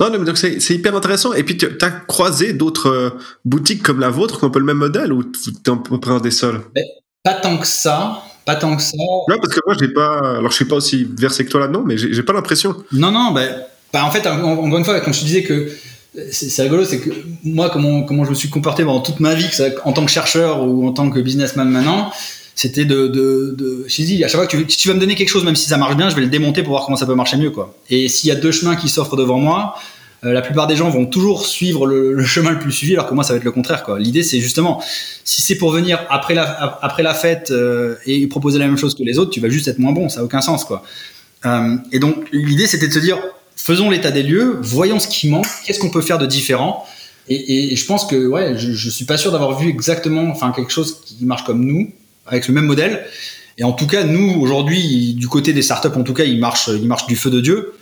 Non, 0.00 0.10
mais 0.10 0.18
donc 0.24 0.38
c'est, 0.38 0.58
hyper 0.70 0.94
intéressant. 0.94 1.32
Et 1.34 1.42
puis, 1.42 1.56
tu 1.56 1.66
as 1.80 1.90
croisé 1.90 2.52
d'autres 2.52 2.88
euh, 2.88 3.10
boutiques 3.44 3.82
comme 3.82 4.00
la 4.00 4.10
vôtre 4.10 4.38
qui 4.38 4.44
ont 4.44 4.48
un 4.48 4.50
peu 4.50 4.58
le 4.58 4.64
même 4.64 4.78
modèle 4.78 5.12
ou 5.12 5.24
tu 5.24 5.50
es 5.50 5.70
un 5.70 5.76
peu 5.76 5.98
près 6.00 6.20
des 6.20 6.30
seuls? 6.30 6.60
Ben, 6.74 6.84
Pas 7.22 7.34
tant 7.34 7.58
que 7.58 7.66
ça. 7.66 8.22
Pas 8.44 8.56
tant 8.56 8.74
que 8.76 8.82
ça. 8.82 8.96
Non, 9.28 9.36
parce 9.36 9.54
que 9.54 9.60
moi, 9.66 9.76
j'ai 9.78 9.88
pas. 9.88 10.38
Alors, 10.38 10.50
je 10.50 10.56
suis 10.56 10.64
pas 10.64 10.76
aussi 10.76 11.06
versé 11.16 11.44
que 11.44 11.50
toi 11.50 11.60
là-dedans, 11.60 11.82
mais 11.84 11.96
j'ai, 11.96 12.22
pas 12.22 12.32
l'impression. 12.32 12.74
Non, 12.92 13.10
non, 13.10 13.32
ben, 13.32 13.54
en 13.94 14.10
fait, 14.10 14.26
encore 14.26 14.78
une 14.78 14.84
fois, 14.84 15.00
quand 15.00 15.12
je 15.12 15.20
te 15.20 15.24
disais 15.24 15.42
que 15.42 15.70
c'est 16.30 16.62
rigolo, 16.62 16.84
c'est 16.84 16.98
que 16.98 17.10
moi, 17.44 17.70
comment, 17.70 18.02
comment 18.02 18.24
je 18.24 18.30
me 18.30 18.34
suis 18.34 18.50
comporté 18.50 18.84
pendant 18.84 19.00
toute 19.00 19.20
ma 19.20 19.34
vie, 19.34 19.48
en 19.84 19.92
tant 19.92 20.04
que 20.04 20.10
chercheur 20.10 20.66
ou 20.66 20.86
en 20.86 20.92
tant 20.92 21.08
que 21.10 21.20
businessman 21.20 21.68
maintenant, 21.70 22.10
c'était 22.54 22.84
de, 22.84 23.06
de, 23.06 23.54
de 23.56 23.86
je 23.88 24.24
à 24.24 24.28
chaque 24.28 24.32
fois 24.32 24.46
que 24.46 24.56
tu, 24.56 24.66
tu, 24.66 24.88
vas 24.88 24.94
me 24.94 25.00
donner 25.00 25.14
quelque 25.14 25.28
chose, 25.28 25.44
même 25.44 25.56
si 25.56 25.68
ça 25.68 25.76
marche 25.78 25.96
bien, 25.96 26.10
je 26.10 26.14
vais 26.14 26.22
le 26.22 26.28
démonter 26.28 26.62
pour 26.62 26.72
voir 26.72 26.84
comment 26.84 26.96
ça 26.96 27.06
peut 27.06 27.14
marcher 27.14 27.36
mieux, 27.36 27.50
quoi. 27.50 27.74
Et 27.88 28.08
s'il 28.08 28.28
y 28.28 28.32
a 28.32 28.34
deux 28.34 28.52
chemins 28.52 28.76
qui 28.76 28.88
s'offrent 28.88 29.16
devant 29.16 29.38
moi, 29.38 29.74
euh, 30.24 30.32
la 30.32 30.42
plupart 30.42 30.66
des 30.66 30.76
gens 30.76 30.88
vont 30.88 31.06
toujours 31.06 31.46
suivre 31.46 31.86
le, 31.86 32.22
chemin 32.24 32.50
le 32.50 32.58
plus 32.58 32.72
suivi, 32.72 32.92
alors 32.92 33.08
que 33.08 33.14
moi, 33.14 33.24
ça 33.24 33.32
va 33.32 33.38
être 33.38 33.44
le 33.44 33.52
contraire, 33.52 33.82
quoi. 33.82 33.98
L'idée, 33.98 34.22
c'est 34.22 34.38
justement, 34.38 34.82
si 35.24 35.42
c'est 35.42 35.56
pour 35.56 35.72
venir 35.72 36.04
après 36.10 36.34
la, 36.34 36.78
après 36.82 37.02
la 37.02 37.14
fête 37.14 37.50
euh, 37.50 37.96
et 38.06 38.26
proposer 38.28 38.58
la 38.58 38.66
même 38.66 38.76
chose 38.76 38.94
que 38.94 39.02
les 39.02 39.18
autres, 39.18 39.30
tu 39.30 39.40
vas 39.40 39.48
juste 39.48 39.66
être 39.68 39.78
moins 39.78 39.92
bon, 39.92 40.08
ça 40.08 40.20
n'a 40.20 40.24
aucun 40.24 40.40
sens, 40.40 40.64
quoi. 40.64 40.84
Euh, 41.44 41.76
et 41.90 41.98
donc, 41.98 42.28
l'idée, 42.32 42.66
c'était 42.66 42.86
de 42.86 42.92
se 42.92 43.00
dire, 43.00 43.18
faisons 43.56 43.90
l'état 43.90 44.10
des 44.10 44.22
lieux, 44.22 44.58
voyons 44.60 45.00
ce 45.00 45.08
qui 45.08 45.28
manque, 45.28 45.46
qu'est-ce 45.64 45.80
qu'on 45.80 45.90
peut 45.90 46.02
faire 46.02 46.18
de 46.18 46.26
différent. 46.26 46.86
Et, 47.28 47.72
et, 47.72 47.76
je 47.76 47.86
pense 47.86 48.04
que 48.04 48.26
ouais, 48.26 48.56
je, 48.58 48.72
je 48.72 48.90
suis 48.90 49.04
pas 49.04 49.16
sûr 49.16 49.32
d'avoir 49.32 49.58
vu 49.58 49.68
exactement, 49.68 50.28
enfin 50.30 50.52
quelque 50.54 50.72
chose 50.72 51.00
qui 51.04 51.24
marche 51.24 51.44
comme 51.44 51.64
nous, 51.64 51.90
avec 52.26 52.48
le 52.48 52.54
même 52.54 52.66
modèle. 52.66 53.04
Et 53.58 53.64
en 53.64 53.72
tout 53.72 53.86
cas, 53.86 54.04
nous 54.04 54.40
aujourd'hui, 54.40 55.14
du 55.14 55.28
côté 55.28 55.52
des 55.52 55.62
startups, 55.62 55.88
en 55.94 56.02
tout 56.02 56.14
cas, 56.14 56.24
il 56.24 56.38
marche, 56.38 56.68
il 56.68 56.86
marche 56.86 57.06
du 57.06 57.16
feu 57.16 57.30
de 57.30 57.40
dieu. 57.40 57.74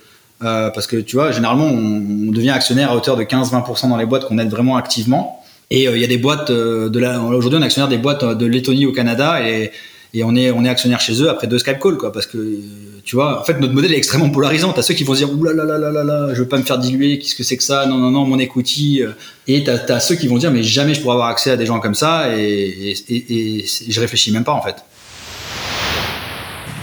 Euh, 0.43 0.69
parce 0.71 0.87
que 0.87 0.97
tu 0.97 1.15
vois, 1.15 1.31
généralement, 1.31 1.65
on, 1.65 2.31
devient 2.31 2.49
actionnaire 2.49 2.91
à 2.91 2.95
hauteur 2.95 3.15
de 3.15 3.23
15-20% 3.23 3.89
dans 3.89 3.97
les 3.97 4.05
boîtes 4.05 4.25
qu'on 4.25 4.37
aide 4.39 4.49
vraiment 4.49 4.75
activement. 4.75 5.43
Et 5.69 5.87
euh, 5.87 5.95
il 5.95 6.01
y 6.01 6.03
a 6.03 6.07
des 6.07 6.17
boîtes 6.17 6.49
euh, 6.49 6.89
aujourd'hui, 6.89 7.59
on 7.59 7.61
est 7.61 7.65
actionnaire 7.65 7.89
des 7.89 7.97
boîtes 7.97 8.25
de 8.25 8.45
Lettonie 8.45 8.85
au 8.85 8.91
Canada 8.91 9.47
et, 9.47 9.71
et 10.13 10.23
on 10.23 10.35
est, 10.35 10.51
on 10.51 10.65
est 10.65 10.69
actionnaire 10.69 10.99
chez 10.99 11.21
eux 11.21 11.29
après 11.29 11.47
deux 11.47 11.59
Skype 11.59 11.79
calls, 11.79 11.97
quoi. 11.97 12.11
Parce 12.11 12.27
que 12.27 12.59
tu 13.03 13.15
vois, 13.15 13.39
en 13.39 13.43
fait, 13.43 13.59
notre 13.59 13.73
modèle 13.73 13.93
est 13.93 13.97
extrêmement 13.97 14.29
polarisant. 14.29 14.73
T'as 14.73 14.81
ceux 14.81 14.93
qui 14.93 15.03
vont 15.03 15.13
dire, 15.13 15.31
ouh 15.31 15.43
là 15.43 15.53
là 15.53 15.77
là 15.77 16.33
je 16.33 16.41
veux 16.41 16.47
pas 16.47 16.57
me 16.57 16.63
faire 16.63 16.77
diluer, 16.77 17.19
qu'est-ce 17.19 17.35
que 17.35 17.43
c'est 17.43 17.57
que 17.57 17.63
ça? 17.63 17.85
Non, 17.85 17.97
non, 17.97 18.11
non, 18.11 18.25
mon 18.25 18.37
equity. 18.39 19.01
Et 19.47 19.63
t'as, 19.63 19.77
as 19.95 19.99
ceux 19.99 20.15
qui 20.15 20.27
vont 20.27 20.37
dire, 20.37 20.51
mais 20.51 20.63
jamais 20.63 20.93
je 20.93 21.01
pourrais 21.01 21.13
avoir 21.13 21.29
accès 21.29 21.51
à 21.51 21.57
des 21.57 21.65
gens 21.65 21.79
comme 21.79 21.95
ça, 21.95 22.35
et, 22.37 22.95
et, 23.09 23.59
et, 23.59 23.65
je 23.89 24.01
réfléchis 24.01 24.31
même 24.31 24.43
pas, 24.43 24.53
en 24.53 24.61
fait. 24.61 24.75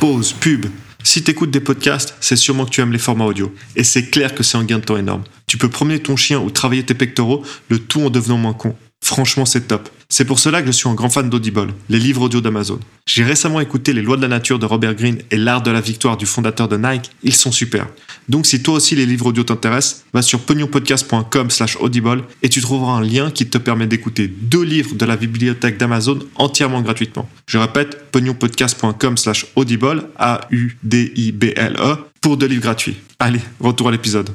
Pause, 0.01 0.33
pub. 0.33 0.67
Si 1.05 1.23
t'écoutes 1.23 1.51
des 1.51 1.61
podcasts, 1.61 2.15
c'est 2.21 2.37
sûrement 2.37 2.65
que 2.65 2.71
tu 2.71 2.81
aimes 2.81 2.93
les 2.93 2.99
formats 2.99 3.25
audio. 3.25 3.53
Et 3.77 3.85
c'est 3.85 4.11
clair 4.11 4.35
que 4.35 4.43
c'est 4.43 4.59
un 4.59 4.65
gain 4.65 4.79
de 4.79 4.85
temps 4.85 4.97
énorme. 4.97 5.23
Tu 5.47 5.57
peux 5.57 5.71
promener 5.71 6.01
ton 6.01 6.17
chien 6.17 6.39
ou 6.39 6.51
travailler 6.51 6.85
tes 6.85 6.95
pectoraux, 6.95 7.43
le 7.69 7.79
tout 7.79 8.03
en 8.03 8.11
devenant 8.11 8.37
moins 8.37 8.53
con. 8.53 8.75
Franchement, 9.01 9.47
c'est 9.47 9.69
top. 9.69 9.89
C'est 10.09 10.25
pour 10.25 10.39
cela 10.39 10.61
que 10.61 10.67
je 10.67 10.73
suis 10.73 10.89
un 10.89 10.95
grand 10.95 11.11
fan 11.11 11.31
d'Audible, 11.31 11.73
les 11.89 11.99
livres 11.99 12.23
audio 12.23 12.41
d'Amazon. 12.41 12.81
J'ai 13.07 13.25
récemment 13.25 13.61
écouté 13.61 13.93
Les 13.93 14.03
lois 14.03 14.17
de 14.17 14.23
la 14.23 14.29
nature 14.29 14.59
de 14.59 14.67
Robert 14.67 14.95
Greene 14.95 15.21
et 15.31 15.37
L'art 15.37 15.63
de 15.63 15.71
la 15.71 15.81
victoire 15.81 16.17
du 16.17 16.27
fondateur 16.27 16.67
de 16.67 16.77
Nike. 16.77 17.11
Ils 17.23 17.35
sont 17.35 17.53
super. 17.53 17.87
Donc 18.29 18.47
si 18.47 18.63
toi 18.63 18.75
aussi 18.75 18.97
les 18.97 19.07
livres 19.07 19.27
audio 19.27 19.45
t'intéressent, 19.45 20.05
va 20.13 20.23
sur 20.23 20.41
pognonpodcast.com 20.41 21.51
slash 21.51 21.77
audible 21.77 22.25
et 22.43 22.49
tu 22.49 22.61
trouveras 22.61 22.93
un 22.93 23.03
lien 23.03 23.31
qui 23.31 23.47
te 23.49 23.59
permet 23.59 23.87
d'écouter 23.87 24.29
deux 24.29 24.63
livres 24.63 24.95
de 24.95 25.05
la 25.05 25.17
bibliothèque 25.17 25.79
d'Amazon 25.79 26.19
entièrement 26.35 26.81
gratuitement. 26.81 27.29
Je 27.47 27.59
répète, 27.59 28.11
pognonpodcast.com 28.11 29.17
slash 29.17 29.47
audible, 29.57 30.09
A-U-D-I-B-L-E, 30.17 31.97
pour 32.21 32.37
deux 32.37 32.47
livres 32.47 32.63
gratuits. 32.63 32.97
Allez, 33.19 33.41
retour 33.61 33.89
à 33.89 33.93
l'épisode. 33.93 34.31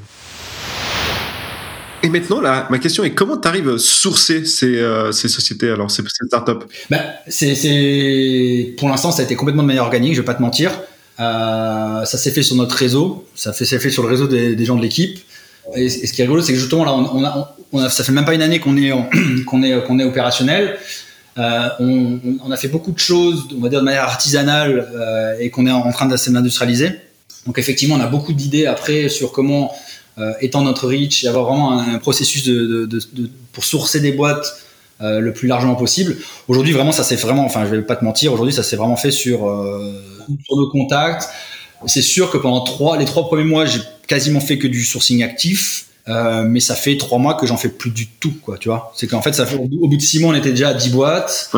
Et 2.04 2.10
maintenant, 2.10 2.42
ma 2.42 2.80
question 2.80 3.06
est 3.06 3.12
comment 3.12 3.38
tu 3.38 3.48
arrives 3.48 3.70
à 3.70 3.78
sourcer 3.78 4.44
ces, 4.44 4.76
euh, 4.76 5.14
ces 5.14 5.30
sociétés, 5.30 5.70
alors, 5.70 5.90
ces, 5.90 6.02
ces 6.02 6.28
startups? 6.28 6.66
Ben, 6.90 7.02
c'est, 7.30 8.74
Pour 8.78 8.90
l'instant, 8.90 9.14
ça 9.14 9.22
a 9.22 9.26
été 9.26 9.36
complètement 9.36 9.64
de 9.64 9.68
manière 9.68 9.86
organique, 9.86 10.14
je 10.14 10.20
vais 10.20 10.26
pas 10.26 10.34
te 10.34 10.42
mentir. 10.42 10.72
Euh, 11.22 12.04
ça 12.04 12.18
s'est 12.18 12.32
fait 12.32 12.44
sur 12.44 12.58
notre 12.58 12.76
réseau, 12.76 13.26
ça 13.36 13.54
s'est 13.54 13.80
fait 13.80 13.90
sur 13.90 14.04
le 14.04 14.10
réseau 14.10 14.28
des, 14.28 14.66
gens 14.66 14.76
de 14.76 14.82
l'équipe. 14.82 15.18
Et, 15.78 15.88
ce 15.88 16.12
qui 16.12 16.22
est 16.22 16.26
rigolo, 16.26 16.42
c'est 16.42 16.52
que 16.52 16.60
justement, 16.60 16.84
là, 16.84 17.56
on, 17.72 17.90
ça 17.90 18.04
fait 18.04 18.12
même 18.12 18.26
pas 18.26 18.34
une 18.34 18.42
année 18.42 18.60
qu'on 18.60 18.76
est, 18.76 18.92
qu'on 19.46 19.64
est, 19.64 19.82
qu'on 19.86 19.98
est 19.98 20.04
opérationnel. 20.04 20.78
Euh, 21.38 21.70
on, 21.80 22.20
on, 22.46 22.52
a 22.52 22.58
fait 22.58 22.68
beaucoup 22.68 22.92
de 22.92 23.00
choses, 23.00 23.48
on 23.58 23.62
va 23.62 23.70
dire 23.70 23.80
de 23.80 23.86
manière 23.86 24.04
artisanale, 24.04 25.38
et 25.40 25.50
qu'on 25.52 25.68
est 25.68 25.72
en 25.72 25.92
train 25.94 26.08
de 26.08 26.18
s'industrialiser. 26.18 26.90
Donc 27.46 27.58
effectivement, 27.58 27.96
on 27.96 28.02
a 28.02 28.08
beaucoup 28.08 28.34
d'idées 28.34 28.66
après 28.66 29.08
sur 29.08 29.32
comment 29.32 29.72
euh, 30.18 30.34
étendre 30.42 30.66
notre 30.66 30.88
reach 30.88 31.24
et 31.24 31.28
avoir 31.28 31.46
vraiment 31.46 31.80
un, 31.80 31.98
processus 31.98 32.50
pour 33.52 33.64
sourcer 33.64 34.00
des 34.00 34.12
boîtes 34.12 34.64
euh, 35.02 35.20
le 35.20 35.34
plus 35.34 35.48
largement 35.48 35.76
possible. 35.76 36.18
Aujourd'hui, 36.48 36.72
vraiment, 36.72 36.92
ça 36.92 37.04
s'est 37.04 37.16
vraiment, 37.16 37.44
enfin, 37.44 37.66
je 37.66 37.72
vais 37.76 37.82
pas 37.82 37.96
te 37.96 38.06
mentir, 38.06 38.32
aujourd'hui, 38.32 38.54
ça 38.54 38.62
s'est 38.64 38.76
vraiment 38.76 38.96
fait 38.96 39.12
sur, 39.12 39.50
euh, 39.50 39.92
sur 40.46 40.56
nos 40.56 40.70
contacts. 40.70 41.28
C'est 41.88 42.04
sûr 42.04 42.30
que 42.30 42.38
pendant 42.38 42.64
les 42.96 43.06
trois 43.06 43.26
premiers 43.26 43.44
mois, 43.44 43.66
j'ai 43.66 43.80
quasiment 44.08 44.40
fait 44.40 44.58
que 44.60 44.68
du 44.68 44.86
sourcing 44.86 45.24
actif. 45.24 45.88
Euh, 46.10 46.44
mais 46.44 46.60
ça 46.60 46.76
fait 46.76 46.98
trois 46.98 47.18
mois 47.18 47.34
que 47.34 47.48
j'en 47.48 47.56
fais 47.56 47.70
plus 47.70 47.90
du 47.90 48.08
tout, 48.08 48.34
quoi, 48.42 48.58
tu 48.58 48.68
vois. 48.68 48.92
C'est 48.96 49.08
qu'en 49.08 49.22
fait, 49.22 49.38
au 49.58 49.88
bout 49.88 49.96
de 49.98 50.02
six 50.02 50.20
mois, 50.20 50.32
on 50.32 50.36
était 50.36 50.52
déjà 50.52 50.70
à 50.70 50.74
10 50.74 50.90
boîtes. 50.90 51.50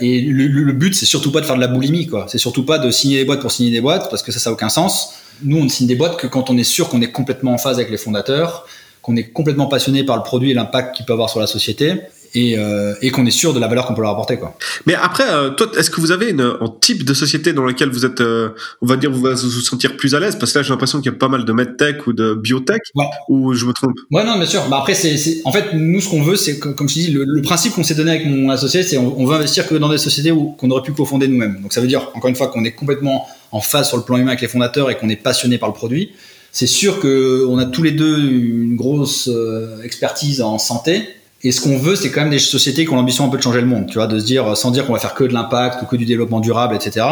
Et 0.00 0.20
le, 0.22 0.46
le, 0.46 0.72
but, 0.72 0.94
c'est 0.94 1.06
surtout 1.06 1.30
pas 1.30 1.40
de 1.40 1.46
faire 1.46 1.56
de 1.56 1.60
la 1.60 1.68
boulimie, 1.68 2.06
quoi. 2.06 2.26
C'est 2.28 2.38
surtout 2.38 2.64
pas 2.64 2.78
de 2.78 2.90
signer 2.90 3.18
des 3.18 3.24
boîtes 3.26 3.40
pour 3.40 3.52
signer 3.52 3.70
des 3.70 3.82
boîtes, 3.82 4.08
parce 4.10 4.22
que 4.22 4.32
ça, 4.32 4.40
ça 4.40 4.50
a 4.50 4.52
aucun 4.54 4.70
sens 4.70 5.14
nous, 5.42 5.58
on 5.58 5.68
signe 5.68 5.86
des 5.86 5.94
boîtes 5.94 6.18
que 6.18 6.26
quand 6.26 6.50
on 6.50 6.56
est 6.56 6.64
sûr 6.64 6.88
qu'on 6.88 7.00
est 7.02 7.10
complètement 7.12 7.52
en 7.52 7.58
phase 7.58 7.76
avec 7.76 7.90
les 7.90 7.96
fondateurs, 7.96 8.66
qu'on 9.02 9.16
est 9.16 9.24
complètement 9.24 9.66
passionné 9.66 10.04
par 10.04 10.16
le 10.16 10.22
produit 10.22 10.50
et 10.50 10.54
l'impact 10.54 10.96
qu'il 10.96 11.06
peut 11.06 11.12
avoir 11.12 11.30
sur 11.30 11.40
la 11.40 11.46
société. 11.46 12.00
Et, 12.34 12.56
euh, 12.56 12.94
et 13.02 13.10
qu'on 13.10 13.26
est 13.26 13.32
sûr 13.32 13.52
de 13.52 13.58
la 13.58 13.66
valeur 13.66 13.86
qu'on 13.86 13.94
peut 13.94 14.02
leur 14.02 14.12
apporter 14.12 14.38
quoi. 14.38 14.56
Mais 14.86 14.94
après, 14.94 15.28
euh, 15.28 15.50
toi, 15.50 15.66
est-ce 15.76 15.90
que 15.90 16.00
vous 16.00 16.12
avez 16.12 16.30
une, 16.30 16.40
un 16.42 16.72
type 16.80 17.04
de 17.04 17.12
société 17.12 17.52
dans 17.52 17.64
laquelle 17.64 17.90
vous 17.90 18.06
êtes, 18.06 18.20
euh, 18.20 18.50
on 18.80 18.86
va 18.86 18.96
dire, 18.96 19.10
vous 19.10 19.20
vous 19.20 19.60
sentir 19.60 19.96
plus 19.96 20.14
à 20.14 20.20
l'aise? 20.20 20.36
Parce 20.36 20.52
que 20.52 20.60
là, 20.60 20.62
j'ai 20.62 20.70
l'impression 20.70 21.00
qu'il 21.00 21.10
y 21.10 21.14
a 21.14 21.18
pas 21.18 21.28
mal 21.28 21.44
de 21.44 21.52
medtech 21.52 22.06
ou 22.06 22.12
de 22.12 22.34
biotech, 22.34 22.82
ou 23.28 23.54
je 23.54 23.64
me 23.64 23.72
trompe? 23.72 23.96
Ouais, 24.12 24.24
non, 24.24 24.36
bien 24.36 24.46
sûr. 24.46 24.62
Bah 24.68 24.78
après, 24.78 24.94
c'est, 24.94 25.40
en 25.44 25.50
fait, 25.50 25.72
nous, 25.74 26.00
ce 26.00 26.08
qu'on 26.08 26.22
veut, 26.22 26.36
c'est 26.36 26.58
comme 26.60 26.88
je 26.88 26.94
dis, 26.94 27.10
le, 27.10 27.24
le 27.26 27.42
principe 27.42 27.74
qu'on 27.74 27.82
s'est 27.82 27.96
donné 27.96 28.12
avec 28.12 28.26
mon 28.26 28.48
associé, 28.50 28.84
c'est 28.84 28.96
on, 28.96 29.20
on, 29.20 29.26
veut 29.26 29.34
investir 29.34 29.66
que 29.66 29.74
dans 29.74 29.88
des 29.88 29.98
sociétés 29.98 30.30
où 30.30 30.52
qu'on 30.52 30.70
aurait 30.70 30.82
pu 30.82 30.92
cofonder 30.92 31.26
nous-mêmes. 31.26 31.60
Donc 31.62 31.72
ça 31.72 31.80
veut 31.80 31.88
dire, 31.88 32.10
encore 32.14 32.28
une 32.28 32.36
fois, 32.36 32.46
qu'on 32.48 32.64
est 32.64 32.72
complètement 32.72 33.26
en 33.50 33.60
phase 33.60 33.88
sur 33.88 33.96
le 33.96 34.04
plan 34.04 34.16
humain 34.16 34.28
avec 34.28 34.40
les 34.40 34.48
fondateurs 34.48 34.90
et 34.90 34.96
qu'on 34.96 35.08
est 35.08 35.16
passionné 35.16 35.58
par 35.58 35.68
le 35.68 35.74
produit. 35.74 36.12
C'est 36.52 36.66
sûr 36.66 37.00
qu'on 37.00 37.58
a 37.58 37.64
tous 37.64 37.82
les 37.82 37.92
deux 37.92 38.18
une 38.18 38.76
grosse 38.76 39.28
euh, 39.28 39.82
expertise 39.82 40.42
en 40.42 40.58
santé. 40.58 41.08
Et 41.42 41.52
ce 41.52 41.62
qu'on 41.62 41.78
veut, 41.78 41.96
c'est 41.96 42.10
quand 42.10 42.20
même 42.20 42.30
des 42.30 42.38
sociétés 42.38 42.84
qui 42.84 42.90
ont 42.92 42.96
l'ambition 42.96 43.24
un 43.24 43.30
peu 43.30 43.38
de 43.38 43.42
changer 43.42 43.62
le 43.62 43.66
monde, 43.66 43.86
tu 43.86 43.94
vois, 43.94 44.06
de 44.06 44.18
se 44.18 44.24
dire, 44.26 44.54
sans 44.58 44.70
dire 44.70 44.86
qu'on 44.86 44.92
va 44.92 44.98
faire 44.98 45.14
que 45.14 45.24
de 45.24 45.32
l'impact 45.32 45.82
ou 45.82 45.86
que 45.86 45.96
du 45.96 46.04
développement 46.04 46.40
durable, 46.40 46.74
etc. 46.74 47.06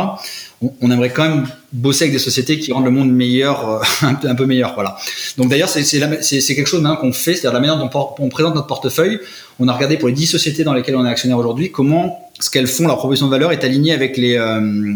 On, 0.60 0.90
aimerait 0.90 1.10
quand 1.10 1.26
même 1.26 1.46
bosser 1.72 2.04
avec 2.04 2.12
des 2.12 2.18
sociétés 2.18 2.58
qui 2.58 2.70
rendent 2.72 2.84
le 2.84 2.90
monde 2.90 3.10
meilleur, 3.10 3.68
euh, 3.70 3.82
un, 4.24 4.34
peu 4.34 4.44
meilleur, 4.44 4.74
voilà. 4.74 4.98
Donc 5.38 5.48
d'ailleurs, 5.48 5.70
c'est 5.70 5.82
quelque 5.82 6.66
chose 6.66 6.82
maintenant 6.82 7.00
qu'on 7.00 7.12
fait, 7.12 7.32
c'est-à-dire 7.32 7.54
la 7.54 7.60
manière 7.60 7.78
dont 7.78 8.14
on 8.18 8.28
présente 8.28 8.54
notre 8.54 8.66
portefeuille. 8.66 9.18
On 9.60 9.68
a 9.68 9.72
regardé 9.72 9.96
pour 9.96 10.08
les 10.08 10.14
10 10.14 10.26
sociétés 10.26 10.62
dans 10.62 10.74
lesquelles 10.74 10.96
on 10.96 11.06
est 11.06 11.10
actionnaire 11.10 11.38
aujourd'hui, 11.38 11.70
comment 11.70 12.30
ce 12.38 12.50
qu'elles 12.50 12.66
font, 12.66 12.86
leur 12.86 12.98
proposition 12.98 13.26
de 13.26 13.30
valeur 13.30 13.50
est 13.52 13.64
alignée 13.64 13.92
avec 13.92 14.18
les, 14.18 14.36
euh, 14.36 14.94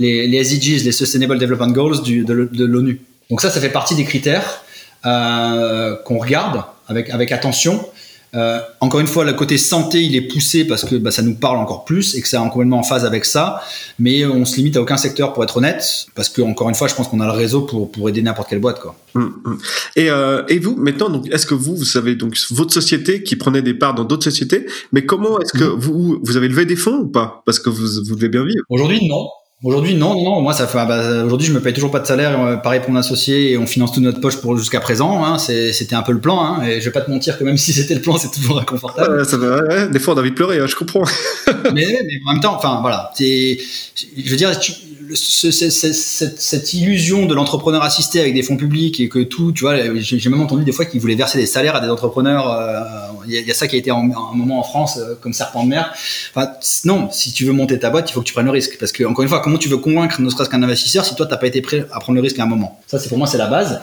les, 0.00 0.36
SDGs, 0.36 0.84
les 0.84 0.92
Sustainable 0.92 1.38
Development 1.38 1.70
Goals 1.70 2.02
de, 2.02 2.64
l'ONU. 2.64 3.00
Donc 3.30 3.40
ça, 3.40 3.50
ça 3.50 3.60
fait 3.60 3.68
partie 3.68 3.94
des 3.94 4.04
critères 4.04 4.64
euh, 5.06 5.94
qu'on 6.04 6.18
regarde 6.18 6.64
avec 6.88 7.30
attention. 7.30 7.86
Euh, 8.34 8.60
encore 8.80 9.00
une 9.00 9.06
fois, 9.06 9.24
le 9.24 9.34
côté 9.34 9.58
santé, 9.58 10.02
il 10.02 10.16
est 10.16 10.22
poussé 10.22 10.66
parce 10.66 10.84
que 10.84 10.96
bah, 10.96 11.10
ça 11.10 11.22
nous 11.22 11.34
parle 11.34 11.58
encore 11.58 11.84
plus 11.84 12.14
et 12.14 12.22
que 12.22 12.28
c'est 12.28 12.38
complètement 12.38 12.78
en 12.78 12.82
phase 12.82 13.04
avec 13.04 13.24
ça. 13.24 13.60
Mais 13.98 14.24
on 14.24 14.44
se 14.44 14.56
limite 14.56 14.76
à 14.76 14.82
aucun 14.82 14.96
secteur 14.96 15.32
pour 15.32 15.44
être 15.44 15.58
honnête, 15.58 16.06
parce 16.14 16.28
que 16.28 16.40
encore 16.40 16.68
une 16.68 16.74
fois, 16.74 16.88
je 16.88 16.94
pense 16.94 17.08
qu'on 17.08 17.20
a 17.20 17.26
le 17.26 17.32
réseau 17.32 17.62
pour, 17.62 17.92
pour 17.92 18.08
aider 18.08 18.22
n'importe 18.22 18.48
quelle 18.48 18.60
boîte, 18.60 18.80
quoi. 18.80 18.94
Hum, 19.14 19.34
hum. 19.44 19.58
Et, 19.96 20.10
euh, 20.10 20.42
et 20.48 20.58
vous, 20.58 20.76
maintenant, 20.76 21.10
donc, 21.10 21.28
est-ce 21.30 21.46
que 21.46 21.54
vous, 21.54 21.76
vous 21.76 21.96
avez 21.96 22.14
donc 22.14 22.36
votre 22.50 22.72
société 22.72 23.22
qui 23.22 23.36
prenait 23.36 23.62
des 23.62 23.74
parts 23.74 23.94
dans 23.94 24.04
d'autres 24.04 24.24
sociétés, 24.24 24.66
mais 24.92 25.04
comment 25.04 25.38
est-ce 25.40 25.52
que 25.52 25.64
vous, 25.64 26.18
vous 26.22 26.36
avez 26.36 26.48
levé 26.48 26.64
des 26.64 26.76
fonds 26.76 27.00
ou 27.00 27.08
pas? 27.08 27.42
Parce 27.44 27.58
que 27.58 27.68
vous, 27.68 27.86
vous 28.06 28.16
devez 28.16 28.28
bien 28.28 28.44
vivre. 28.44 28.62
Aujourd'hui, 28.70 29.06
non. 29.06 29.26
Aujourd'hui, 29.64 29.94
non, 29.94 30.20
non, 30.20 30.40
moi, 30.40 30.54
ça 30.54 30.66
fait, 30.66 30.78
ah 30.78 30.86
bah, 30.86 31.24
aujourd'hui, 31.24 31.46
je 31.46 31.52
me 31.52 31.60
paye 31.60 31.72
toujours 31.72 31.92
pas 31.92 32.00
de 32.00 32.06
salaire, 32.06 32.40
euh, 32.40 32.56
pareil 32.56 32.80
pour 32.80 32.90
mon 32.90 32.98
associé, 32.98 33.52
et 33.52 33.58
on 33.58 33.64
finance 33.64 33.92
toute 33.92 34.02
notre 34.02 34.20
poche 34.20 34.40
pour 34.40 34.56
jusqu'à 34.56 34.80
présent, 34.80 35.24
hein, 35.24 35.38
c'était 35.38 35.94
un 35.94 36.02
peu 36.02 36.10
le 36.10 36.20
plan, 36.20 36.42
hein, 36.42 36.64
et 36.64 36.80
je 36.80 36.86
vais 36.86 36.90
pas 36.90 37.00
te 37.00 37.08
mentir 37.08 37.38
que 37.38 37.44
même 37.44 37.56
si 37.58 37.72
c'était 37.72 37.94
le 37.94 38.00
plan, 38.00 38.16
c'est 38.16 38.32
toujours 38.32 38.58
inconfortable. 38.58 39.18
Ouais, 39.18 39.24
ça 39.24 39.36
va, 39.36 39.86
des 39.86 39.98
fois, 40.00 40.14
on 40.14 40.16
a 40.16 40.20
envie 40.20 40.30
de 40.30 40.34
pleurer, 40.34 40.58
hein, 40.58 40.66
je 40.66 40.74
comprends. 40.74 41.04
mais, 41.46 41.86
mais, 41.86 42.20
en 42.26 42.32
même 42.32 42.42
temps, 42.42 42.56
enfin, 42.56 42.80
voilà, 42.80 43.12
je 43.20 44.30
veux 44.30 44.36
dire, 44.36 44.58
tu, 44.58 44.72
cette, 45.14 46.72
illusion 46.74 47.26
de 47.26 47.34
l'entrepreneur 47.34 47.82
assisté 47.82 48.20
avec 48.20 48.34
des 48.34 48.42
fonds 48.42 48.56
publics 48.56 49.00
et 49.00 49.08
que 49.08 49.20
tout, 49.20 49.52
tu 49.52 49.62
vois, 49.62 49.76
j'ai 49.96 50.30
même 50.30 50.40
entendu 50.40 50.64
des 50.64 50.72
fois 50.72 50.84
qu'ils 50.84 51.00
voulaient 51.00 51.14
verser 51.14 51.38
des 51.38 51.46
salaires 51.46 51.76
à 51.76 51.80
des 51.80 51.88
entrepreneurs. 51.88 52.50
Euh, 52.50 52.80
il 53.26 53.34
y, 53.34 53.50
a 53.50 53.54
ça 53.54 53.68
qui 53.68 53.76
a 53.76 53.78
été 53.78 53.90
un 53.90 54.02
moment 54.02 54.58
en 54.58 54.62
France 54.62 54.98
euh, 54.98 55.14
comme 55.20 55.32
serpent 55.32 55.62
de 55.64 55.68
mer. 55.68 55.92
Enfin, 56.34 56.50
non, 56.84 57.08
si 57.10 57.32
tu 57.32 57.44
veux 57.44 57.52
monter 57.52 57.78
ta 57.78 57.90
boîte, 57.90 58.10
il 58.10 58.12
faut 58.12 58.20
que 58.20 58.26
tu 58.26 58.32
prennes 58.32 58.46
le 58.46 58.52
risque. 58.52 58.78
Parce 58.78 58.90
que, 58.92 59.04
encore 59.04 59.22
une 59.22 59.28
fois, 59.28 59.40
comment 59.52 59.58
tu 59.58 59.68
veux 59.68 59.78
convaincre 59.78 60.20
ne 60.20 60.30
serait-ce 60.30 60.50
qu'un 60.50 60.62
investisseur 60.62 61.04
si 61.04 61.14
toi, 61.14 61.26
tu 61.26 61.32
n'as 61.32 61.38
pas 61.38 61.46
été 61.46 61.60
prêt 61.60 61.86
à 61.92 62.00
prendre 62.00 62.16
le 62.16 62.22
risque 62.22 62.38
à 62.38 62.44
un 62.44 62.46
moment 62.46 62.80
Ça, 62.86 62.98
c'est 62.98 63.08
pour 63.08 63.18
moi, 63.18 63.26
c'est 63.26 63.38
la 63.38 63.48
base. 63.48 63.80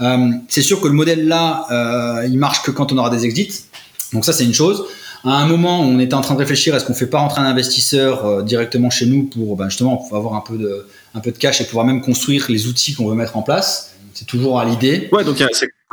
Euh, 0.00 0.30
c'est 0.48 0.62
sûr 0.62 0.80
que 0.80 0.86
le 0.86 0.94
modèle 0.94 1.26
là, 1.26 2.22
il 2.26 2.38
marche 2.38 2.62
que 2.62 2.70
quand 2.70 2.92
on 2.92 2.98
aura 2.98 3.10
des 3.10 3.24
exits. 3.24 3.64
Donc 4.12 4.24
ça, 4.24 4.32
c'est 4.32 4.44
une 4.44 4.54
chose 4.54 4.84
à 5.24 5.32
un 5.32 5.46
moment, 5.46 5.80
on 5.80 5.98
était 5.98 6.14
en 6.14 6.22
train 6.22 6.34
de 6.34 6.38
réfléchir 6.38 6.74
est-ce 6.74 6.84
qu'on 6.84 6.94
fait 6.94 7.06
pas 7.06 7.18
rentrer 7.18 7.42
un 7.42 7.44
investisseur 7.44 8.24
euh, 8.24 8.42
directement 8.42 8.88
chez 8.88 9.06
nous 9.06 9.24
pour 9.24 9.56
ben, 9.56 9.68
justement 9.68 10.08
avoir 10.12 10.34
un 10.34 10.40
peu 10.40 10.56
de 10.56 11.38
cash 11.38 11.60
et 11.60 11.64
pouvoir 11.64 11.84
même 11.84 12.00
construire 12.00 12.46
les 12.48 12.66
outils 12.66 12.94
qu'on 12.94 13.06
veut 13.06 13.14
mettre 13.14 13.36
en 13.36 13.42
place. 13.42 13.89
C'est 14.20 14.26
toujours 14.26 14.60
à 14.60 14.66
l'idée. 14.66 15.08
Ouais, 15.12 15.24
donc 15.24 15.42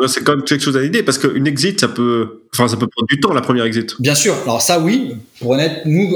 c'est 0.05 0.21
quand 0.21 0.35
même 0.35 0.43
quelque 0.43 0.61
chose 0.61 0.75
à 0.75 0.81
l'idée 0.81 1.01
parce 1.01 1.17
qu'une 1.17 1.47
exit, 1.47 1.79
ça 1.79 1.87
peut, 1.87 2.41
enfin, 2.53 2.67
ça 2.67 2.75
peut 2.75 2.87
prendre 2.87 3.07
du 3.07 3.21
temps 3.21 3.33
la 3.33 3.39
première 3.39 3.63
exit. 3.63 3.95
Bien 4.01 4.15
sûr. 4.15 4.35
Alors 4.43 4.61
ça, 4.61 4.81
oui. 4.81 5.15
Pour 5.39 5.51
honnête, 5.51 5.83
nous, 5.85 6.13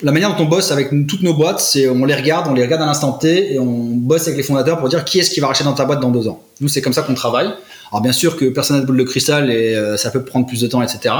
la 0.00 0.12
manière 0.12 0.36
dont 0.36 0.44
on 0.44 0.46
bosse 0.46 0.70
avec 0.70 0.90
toutes 1.08 1.22
nos 1.22 1.34
boîtes, 1.34 1.58
c'est 1.58 1.88
on 1.88 2.04
les 2.04 2.14
regarde, 2.14 2.46
on 2.48 2.54
les 2.54 2.62
regarde 2.62 2.82
à 2.82 2.86
l'instant 2.86 3.10
T 3.10 3.54
et 3.54 3.58
on 3.58 3.66
bosse 3.66 4.28
avec 4.28 4.36
les 4.36 4.44
fondateurs 4.44 4.78
pour 4.78 4.88
dire 4.88 5.04
qui 5.04 5.18
est-ce 5.18 5.32
qui 5.32 5.40
va 5.40 5.48
racheter 5.48 5.64
dans 5.64 5.72
ta 5.72 5.84
boîte 5.84 5.98
dans 5.98 6.12
deux 6.12 6.28
ans. 6.28 6.44
Nous, 6.60 6.68
c'est 6.68 6.80
comme 6.80 6.92
ça 6.92 7.02
qu'on 7.02 7.14
travaille. 7.14 7.50
Alors 7.90 8.02
bien 8.02 8.12
sûr 8.12 8.36
que 8.36 8.44
personne 8.44 8.76
n'a 8.76 8.82
de 8.82 8.86
boule 8.86 8.98
de 8.98 9.02
cristal 9.02 9.50
et 9.50 9.74
euh, 9.74 9.96
ça 9.96 10.12
peut 10.12 10.24
prendre 10.24 10.46
plus 10.46 10.60
de 10.60 10.68
temps, 10.68 10.80
etc. 10.80 11.12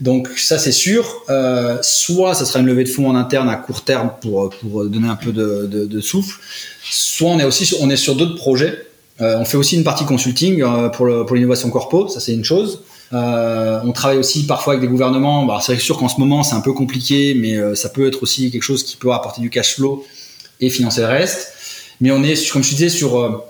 Donc 0.00 0.26
ça 0.36 0.58
c'est 0.58 0.72
sûr. 0.72 1.22
Euh, 1.30 1.78
soit 1.80 2.34
ça 2.34 2.44
sera 2.44 2.58
une 2.58 2.66
levée 2.66 2.82
de 2.82 2.88
fonds 2.88 3.08
en 3.08 3.14
interne 3.14 3.48
à 3.48 3.54
court 3.54 3.82
terme 3.82 4.10
pour, 4.20 4.50
pour 4.50 4.84
donner 4.86 5.08
un 5.08 5.14
peu 5.14 5.30
de, 5.30 5.68
de, 5.70 5.86
de 5.86 6.00
souffle. 6.00 6.40
Soit 6.82 7.30
on 7.30 7.38
est 7.38 7.44
aussi 7.44 7.72
on 7.80 7.88
est 7.88 7.96
sur 7.96 8.16
d'autres 8.16 8.34
projets. 8.34 8.82
Euh, 9.20 9.38
on 9.38 9.44
fait 9.44 9.56
aussi 9.56 9.76
une 9.76 9.84
partie 9.84 10.04
consulting 10.04 10.62
euh, 10.62 10.88
pour, 10.88 11.08
pour 11.26 11.36
l'innovation 11.36 11.70
corpo, 11.70 12.08
ça 12.08 12.20
c'est 12.20 12.34
une 12.34 12.44
chose. 12.44 12.82
Euh, 13.12 13.80
on 13.84 13.92
travaille 13.92 14.18
aussi 14.18 14.46
parfois 14.46 14.74
avec 14.74 14.82
des 14.82 14.88
gouvernements. 14.88 15.58
C'est 15.60 15.78
sûr 15.78 15.96
qu'en 15.96 16.08
ce 16.08 16.20
moment 16.20 16.42
c'est 16.42 16.54
un 16.54 16.60
peu 16.60 16.72
compliqué, 16.72 17.34
mais 17.34 17.76
ça 17.76 17.88
peut 17.88 18.06
être 18.06 18.22
aussi 18.22 18.50
quelque 18.50 18.62
chose 18.62 18.82
qui 18.82 18.96
peut 18.96 19.12
apporter 19.12 19.40
du 19.40 19.50
cash 19.50 19.76
flow 19.76 20.04
et 20.60 20.70
financer 20.70 21.00
le 21.00 21.06
reste. 21.06 21.52
Mais 22.00 22.10
on 22.10 22.22
est, 22.22 22.50
comme 22.50 22.62
je 22.62 22.70
disais, 22.70 22.90
sur 22.90 23.44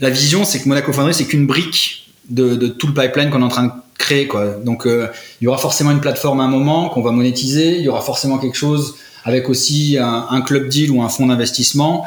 la 0.00 0.10
vision, 0.10 0.44
c'est 0.44 0.60
que 0.60 0.68
Monaco 0.68 0.92
Foundry 0.92 1.14
c'est 1.14 1.24
qu'une 1.24 1.46
brique 1.46 2.10
de, 2.28 2.68
tout 2.68 2.86
le 2.86 2.94
pipeline 2.94 3.30
qu'on 3.30 3.40
est 3.40 3.44
en 3.44 3.48
train 3.48 3.64
de 3.64 3.72
créer. 3.98 4.28
Donc 4.64 4.82
il 4.86 5.44
y 5.44 5.48
aura 5.48 5.58
forcément 5.58 5.90
une 5.90 6.00
plateforme 6.00 6.40
à 6.40 6.44
un 6.44 6.48
moment 6.48 6.88
qu'on 6.90 7.02
va 7.02 7.10
monétiser, 7.10 7.78
il 7.78 7.82
y 7.82 7.88
aura 7.88 8.02
forcément 8.02 8.38
quelque 8.38 8.56
chose 8.56 8.94
avec 9.24 9.48
aussi 9.48 9.98
un, 9.98 10.40
club 10.42 10.68
deal 10.68 10.90
ou 10.90 11.02
un 11.02 11.08
fonds 11.08 11.26
d'investissement. 11.26 12.04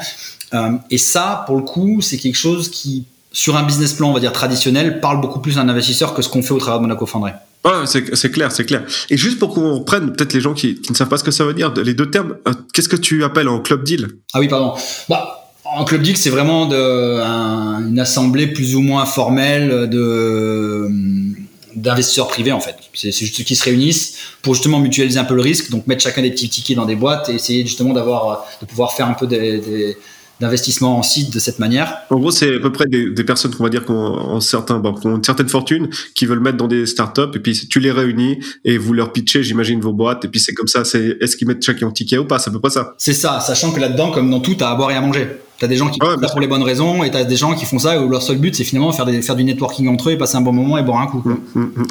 Euh, 0.53 0.71
et 0.89 0.97
ça, 0.97 1.43
pour 1.45 1.55
le 1.57 1.63
coup, 1.63 2.01
c'est 2.01 2.17
quelque 2.17 2.37
chose 2.37 2.69
qui, 2.69 3.05
sur 3.31 3.55
un 3.55 3.63
business 3.63 3.93
plan, 3.93 4.09
on 4.09 4.13
va 4.13 4.19
dire 4.19 4.33
traditionnel, 4.33 4.99
parle 4.99 5.21
beaucoup 5.21 5.39
plus 5.39 5.57
à 5.57 5.61
un 5.61 5.69
investisseur 5.69 6.13
que 6.13 6.21
ce 6.21 6.29
qu'on 6.29 6.43
fait 6.43 6.53
au 6.53 6.59
travers 6.59 6.79
de 6.79 6.83
Monaco 6.83 7.05
Foundry. 7.05 7.31
Ouais, 7.65 7.71
c'est 7.85 8.31
clair, 8.31 8.51
c'est 8.51 8.65
clair. 8.65 8.83
Et 9.09 9.15
juste 9.15 9.39
pour 9.39 9.53
qu'on 9.53 9.75
reprenne, 9.75 10.11
peut-être 10.11 10.33
les 10.33 10.41
gens 10.41 10.53
qui, 10.53 10.75
qui, 10.75 10.91
ne 10.91 10.97
savent 10.97 11.07
pas 11.07 11.17
ce 11.17 11.23
que 11.23 11.31
ça 11.31 11.45
veut 11.45 11.53
dire, 11.53 11.73
les 11.73 11.93
deux 11.93 12.11
termes, 12.11 12.35
euh, 12.47 12.51
qu'est-ce 12.73 12.89
que 12.89 12.97
tu 12.97 13.23
appelles 13.23 13.47
en 13.47 13.59
club 13.59 13.83
deal? 13.83 14.09
Ah 14.33 14.39
oui, 14.39 14.49
pardon. 14.49 14.73
Bah, 15.07 15.43
en 15.63 15.85
club 15.85 16.01
deal, 16.01 16.17
c'est 16.17 16.29
vraiment 16.29 16.65
de, 16.65 16.75
une 16.75 17.99
assemblée 17.99 18.47
plus 18.47 18.75
ou 18.75 18.81
moins 18.81 19.05
formelle 19.05 19.89
de 19.89 20.89
d'investisseurs 21.75 22.27
privés 22.27 22.51
en 22.51 22.59
fait. 22.59 22.75
C'est 22.93 23.11
juste 23.11 23.35
ceux 23.37 23.43
qui 23.43 23.55
se 23.55 23.63
réunissent 23.63 24.17
pour 24.43 24.53
justement 24.53 24.79
mutualiser 24.79 25.19
un 25.19 25.23
peu 25.23 25.33
le 25.33 25.41
risque, 25.41 25.71
donc 25.71 25.87
mettre 25.87 26.03
chacun 26.03 26.21
des 26.21 26.29
petits 26.29 26.49
tickets 26.49 26.77
dans 26.77 26.85
des 26.85 26.95
boîtes 26.95 27.29
et 27.29 27.33
essayer 27.33 27.65
justement 27.65 27.93
d'avoir 27.93 28.45
de 28.61 28.67
pouvoir 28.67 28.93
faire 28.93 29.07
un 29.07 29.13
peu 29.13 29.25
des, 29.25 29.57
des 29.57 29.97
d'investissement 30.39 30.97
en 30.97 31.03
site 31.03 31.33
de 31.33 31.39
cette 31.39 31.59
manière. 31.59 31.97
En 32.09 32.17
gros, 32.17 32.31
c'est 32.31 32.55
à 32.55 32.59
peu 32.59 32.71
près 32.71 32.85
des, 32.85 33.09
des 33.11 33.23
personnes 33.23 33.53
qu'on 33.55 33.63
va 33.63 33.69
dire 33.69 33.85
qui 33.85 33.91
ont, 33.91 34.39
certains, 34.41 34.79
bon, 34.79 34.95
ont 35.05 35.15
une 35.15 35.23
certaine 35.23 35.49
fortune, 35.49 35.89
qui 36.15 36.25
veulent 36.25 36.39
mettre 36.39 36.57
dans 36.57 36.67
des 36.67 36.85
startups, 36.85 37.21
et 37.35 37.39
puis 37.39 37.67
tu 37.67 37.79
les 37.79 37.91
réunis 37.91 38.39
et 38.65 38.77
vous 38.77 38.93
leur 38.93 39.13
pitchez, 39.13 39.43
j'imagine, 39.43 39.79
vos 39.79 39.93
boîtes, 39.93 40.25
et 40.25 40.27
puis 40.27 40.39
c'est 40.39 40.53
comme 40.53 40.67
ça. 40.67 40.83
C'est 40.83 41.17
est-ce 41.21 41.37
qu'ils 41.37 41.47
mettent 41.47 41.63
chacun 41.63 41.87
un 41.87 41.91
ticket 41.91 42.17
ou 42.17 42.25
pas? 42.25 42.39
C'est 42.39 42.49
à 42.49 42.53
peu 42.53 42.59
près 42.59 42.71
ça. 42.71 42.93
C'est 42.97 43.13
ça, 43.13 43.39
sachant 43.39 43.71
que 43.71 43.79
là-dedans, 43.79 44.11
comme 44.11 44.29
dans 44.29 44.39
tout, 44.39 44.55
t'as 44.55 44.71
à 44.71 44.75
boire 44.75 44.91
et 44.91 44.95
à 44.95 45.01
manger. 45.01 45.27
T'as 45.59 45.67
des 45.67 45.77
gens 45.77 45.89
qui 45.89 45.99
font 45.99 46.19
ça 46.19 46.27
pour 46.29 46.41
les 46.41 46.47
bonnes 46.47 46.63
raisons 46.63 47.03
et 47.03 47.11
t'as 47.11 47.23
des 47.23 47.35
gens 47.35 47.53
qui 47.53 47.65
font 47.65 47.79
ça 47.79 48.01
où 48.01 48.09
leur 48.09 48.21
seul 48.21 48.37
but 48.37 48.55
c'est 48.55 48.63
finalement 48.63 48.91
faire, 48.91 49.05
des, 49.05 49.21
faire 49.21 49.35
du 49.35 49.43
networking 49.43 49.87
entre 49.87 50.09
eux 50.09 50.13
et 50.13 50.17
passer 50.17 50.35
un 50.35 50.41
bon 50.41 50.51
moment 50.51 50.77
et 50.77 50.83
boire 50.83 50.99
un 50.99 51.07
coup. 51.07 51.21
Mm, 51.23 51.37
mm, 51.55 51.61
mm. 51.61 51.85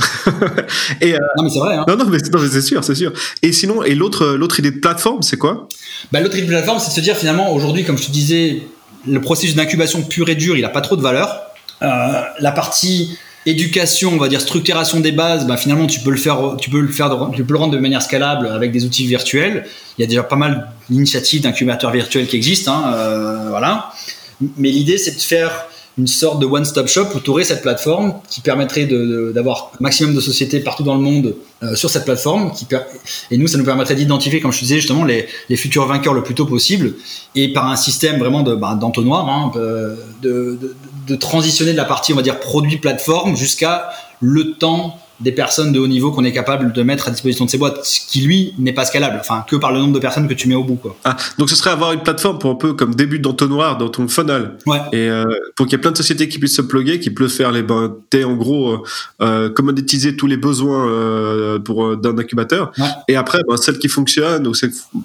et 1.01 1.14
euh, 1.14 1.18
Non 1.38 1.44
mais 1.44 1.51
c'est 1.51 1.59
vrai. 1.59 1.77
Hein. 1.77 1.85
Non 1.88 1.96
non 1.96 2.07
mais, 2.07 2.18
c'est 2.18 2.61
sûr 2.61 2.85
c'est 2.85 2.94
sûr. 2.94 3.12
Et 3.42 3.53
sinon 3.53 3.83
et 3.83 3.94
l'autre 3.94 4.27
l'autre 4.27 4.59
idée 4.59 4.72
de 4.72 4.79
plateforme 4.79 5.22
c'est 5.22 5.38
quoi? 5.38 5.68
Bah, 6.11 6.20
l'autre 6.20 6.37
idée 6.37 6.46
de 6.46 6.53
plateforme 6.53 6.81
c'est 6.81 6.90
de 6.90 6.94
se 6.94 7.01
dire 7.01 7.16
finalement 7.16 7.53
aujourd'hui 7.53 7.85
comme 7.85 7.98
je 7.98 8.07
te 8.07 8.11
disais 8.11 8.62
le 9.07 9.20
processus 9.20 9.55
d'incubation 9.55 10.03
pur 10.03 10.29
et 10.29 10.35
dur 10.35 10.57
il 10.57 10.64
a 10.64 10.68
pas 10.68 10.81
trop 10.81 10.96
de 10.96 11.03
valeur. 11.03 11.40
Euh, 11.83 12.22
la 12.38 12.53
partie 12.53 13.16
éducation, 13.46 14.12
on 14.12 14.18
va 14.18 14.28
dire 14.28 14.40
structuration 14.40 15.00
des 15.00 15.12
bases, 15.12 15.46
bah, 15.46 15.57
finalement 15.57 15.87
tu 15.87 16.00
peux 16.00 16.11
le 16.11 16.16
faire, 16.16 16.57
tu 16.61 16.70
peux 16.70 16.81
le 16.81 16.88
faire, 16.88 17.31
tu 17.35 17.44
peux 17.44 17.52
le 17.52 17.59
rendre 17.59 17.72
de 17.72 17.78
manière 17.78 18.02
scalable 18.02 18.48
avec 18.48 18.72
des 18.72 18.85
outils 18.85 19.07
virtuels. 19.07 19.66
Il 19.98 20.02
y 20.02 20.05
a 20.05 20.07
déjà 20.07 20.22
pas 20.22 20.37
mal 20.37 20.68
d'initiatives 20.88 21.42
d'incubateurs 21.42 21.90
virtuels 21.90 22.26
qui 22.26 22.37
existent, 22.37 22.72
hein, 22.72 22.92
euh, 22.94 23.48
voilà. 23.48 23.92
Mais 24.57 24.70
l'idée 24.70 24.98
c'est 24.98 25.14
de 25.14 25.20
faire 25.20 25.66
une 25.98 26.07
sorte 26.07 26.40
de 26.40 26.46
one-stop 26.46 26.88
shop 26.88 27.07
où 27.14 27.20
tu 27.20 27.31
aurais 27.31 27.44
cette 27.44 27.62
plateforme 27.62 28.14
qui 28.31 28.40
permettrait 28.40 28.87
d'avoir 28.87 29.72
maximum 29.81 30.14
de 30.14 30.20
sociétés 30.20 30.61
partout 30.61 30.83
dans 30.83 30.94
le 30.94 31.00
monde 31.00 31.35
euh, 31.62 31.74
sur 31.74 31.90
cette 31.90 32.05
plateforme. 32.05 32.50
Et 33.31 33.37
nous, 33.37 33.46
ça 33.46 33.59
nous 33.59 33.64
permettrait 33.64 33.94
d'identifier, 33.94 34.40
comme 34.40 34.52
je 34.52 34.61
disais 34.61 34.76
justement, 34.76 35.05
les, 35.05 35.26
futurs 35.57 35.87
vainqueurs 35.87 36.14
le 36.14 36.22
plus 36.22 36.35
tôt 36.35 36.46
possible 36.46 36.94
et 37.35 37.52
par 37.52 37.68
un 37.68 37.76
système 37.76 38.18
vraiment 38.18 38.42
bah, 38.42 38.74
d'entonnoir, 38.74 39.28
hein, 39.28 39.52
de, 39.55 39.96
de, 40.22 40.74
de, 41.07 41.16
transitionner 41.16 41.72
de 41.72 41.76
la 41.76 41.85
partie, 41.85 42.12
on 42.12 42.16
va 42.16 42.22
dire, 42.22 42.40
produit 42.40 42.78
plateforme 42.78 43.37
jusqu'à 43.37 43.90
le 44.20 44.52
temps 44.55 44.98
des 45.22 45.32
personnes 45.32 45.72
de 45.72 45.78
haut 45.78 45.87
niveau 45.87 46.11
qu'on 46.11 46.24
est 46.24 46.32
capable 46.32 46.72
de 46.72 46.82
mettre 46.82 47.08
à 47.08 47.11
disposition 47.11 47.44
de 47.44 47.50
ces 47.50 47.58
boîtes, 47.58 47.85
ce 47.85 48.00
qui 48.06 48.20
lui 48.22 48.54
n'est 48.58 48.72
pas 48.72 48.85
scalable, 48.85 49.18
enfin 49.20 49.44
que 49.48 49.56
par 49.56 49.72
le 49.72 49.78
nombre 49.78 49.92
de 49.92 49.98
personnes 49.98 50.28
que 50.28 50.35
tu 50.35 50.48
mets 50.48 50.54
au 50.54 50.64
bout. 50.64 50.76
Quoi. 50.76 50.96
Ah, 51.04 51.16
donc 51.38 51.50
ce 51.50 51.56
serait 51.56 51.70
avoir 51.70 51.92
une 51.92 52.02
plateforme 52.02 52.38
pour 52.38 52.50
un 52.50 52.54
peu 52.54 52.74
comme 52.74 52.94
début 52.94 53.18
d'entonnoir 53.18 53.78
dans 53.78 53.88
ton 53.88 54.08
funnel. 54.08 54.52
Ouais. 54.66 54.78
Et 54.92 55.08
euh, 55.08 55.24
pour 55.56 55.66
qu'il 55.66 55.72
y 55.72 55.76
ait 55.76 55.80
plein 55.80 55.92
de 55.92 55.96
sociétés 55.96 56.28
qui 56.28 56.38
puissent 56.38 56.56
se 56.56 56.62
plugger, 56.62 57.00
qui 57.00 57.11
peuvent 57.11 57.28
faire 57.28 57.52
les 57.52 57.62
ben, 57.62 57.94
t'es 58.11 58.24
en 58.24 58.35
gros 58.35 58.72
euh, 58.72 58.82
euh 59.20 59.50
commoditiser 59.50 60.16
tous 60.16 60.26
les 60.26 60.37
besoins 60.37 60.88
euh, 60.88 61.58
pour 61.58 61.96
d'un 61.96 62.18
incubateur. 62.18 62.72
Ouais. 62.78 62.85
Et 63.08 63.16
après, 63.16 63.40
ben, 63.48 63.56
celles 63.56 63.78
qui 63.78 63.88
fonctionnent, 63.88 64.46
ou 64.46 64.52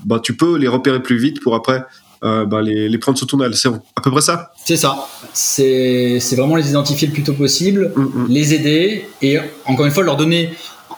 ben, 0.06 0.20
tu 0.20 0.34
peux 0.34 0.58
les 0.58 0.68
repérer 0.68 1.02
plus 1.02 1.18
vite 1.18 1.42
pour 1.42 1.56
après 1.56 1.86
euh, 2.24 2.46
bah, 2.46 2.62
les, 2.62 2.90
les, 2.90 2.98
prendre 2.98 3.18
sous 3.18 3.26
ton 3.26 3.40
aile. 3.42 3.54
C'est 3.56 3.70
à 3.70 4.02
peu 4.02 4.12
près 4.12 4.22
ça 4.22 4.52
C'est 4.66 4.78
ça. 4.78 5.08
C'est 5.34 6.20
vraiment 6.36 6.56
les 6.56 6.70
identifier 6.70 7.08
le 7.08 7.14
plus 7.14 7.24
tôt 7.24 7.34
possible, 7.34 7.92
mm, 7.96 8.02
mm. 8.02 8.26
les 8.30 8.54
aider 8.54 9.10
et 9.22 9.38
encore 9.66 9.86
une 9.86 9.92
fois 9.92 10.04
leur 10.04 10.18
donner. 10.18 10.52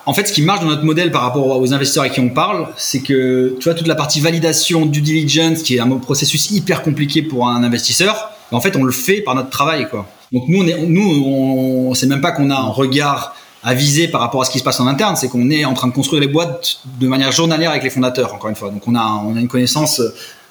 En 0.05 0.13
fait, 0.13 0.27
ce 0.27 0.33
qui 0.33 0.41
marche 0.41 0.61
dans 0.61 0.67
notre 0.67 0.85
modèle 0.85 1.11
par 1.11 1.21
rapport 1.21 1.45
aux 1.59 1.73
investisseurs 1.73 2.03
avec 2.03 2.13
qui 2.13 2.19
on 2.19 2.29
parle, 2.29 2.67
c'est 2.77 3.01
que 3.01 3.55
tu 3.59 3.65
vois 3.65 3.75
toute 3.75 3.87
la 3.87 3.95
partie 3.95 4.19
validation, 4.19 4.85
due 4.85 5.01
diligence, 5.01 5.61
qui 5.61 5.75
est 5.75 5.79
un 5.79 5.89
processus 5.97 6.51
hyper 6.51 6.81
compliqué 6.81 7.21
pour 7.21 7.47
un 7.47 7.63
investisseur. 7.63 8.31
En 8.51 8.61
fait, 8.61 8.75
on 8.75 8.83
le 8.83 8.91
fait 8.91 9.21
par 9.21 9.35
notre 9.35 9.49
travail, 9.49 9.87
quoi. 9.89 10.07
Donc 10.31 10.43
nous, 10.47 10.63
on 10.63 10.67
est, 10.67 10.81
nous, 10.81 11.01
on, 11.25 11.93
sait 11.93 12.07
même 12.07 12.21
pas 12.21 12.31
qu'on 12.31 12.49
a 12.49 12.55
un 12.55 12.69
regard 12.69 13.35
à 13.63 13.73
viser 13.73 14.07
par 14.07 14.21
rapport 14.21 14.41
à 14.41 14.45
ce 14.45 14.51
qui 14.51 14.59
se 14.59 14.63
passe 14.63 14.79
en 14.79 14.87
interne, 14.87 15.15
c'est 15.15 15.27
qu'on 15.27 15.49
est 15.49 15.65
en 15.65 15.73
train 15.73 15.87
de 15.87 15.93
construire 15.93 16.21
les 16.21 16.27
boîtes 16.27 16.79
de 16.99 17.07
manière 17.07 17.31
journalière 17.31 17.71
avec 17.71 17.83
les 17.83 17.89
fondateurs, 17.89 18.33
encore 18.33 18.49
une 18.49 18.55
fois. 18.55 18.69
Donc 18.69 18.87
on 18.87 18.95
a, 18.95 19.21
on 19.25 19.35
a 19.35 19.39
une 19.39 19.47
connaissance 19.47 20.01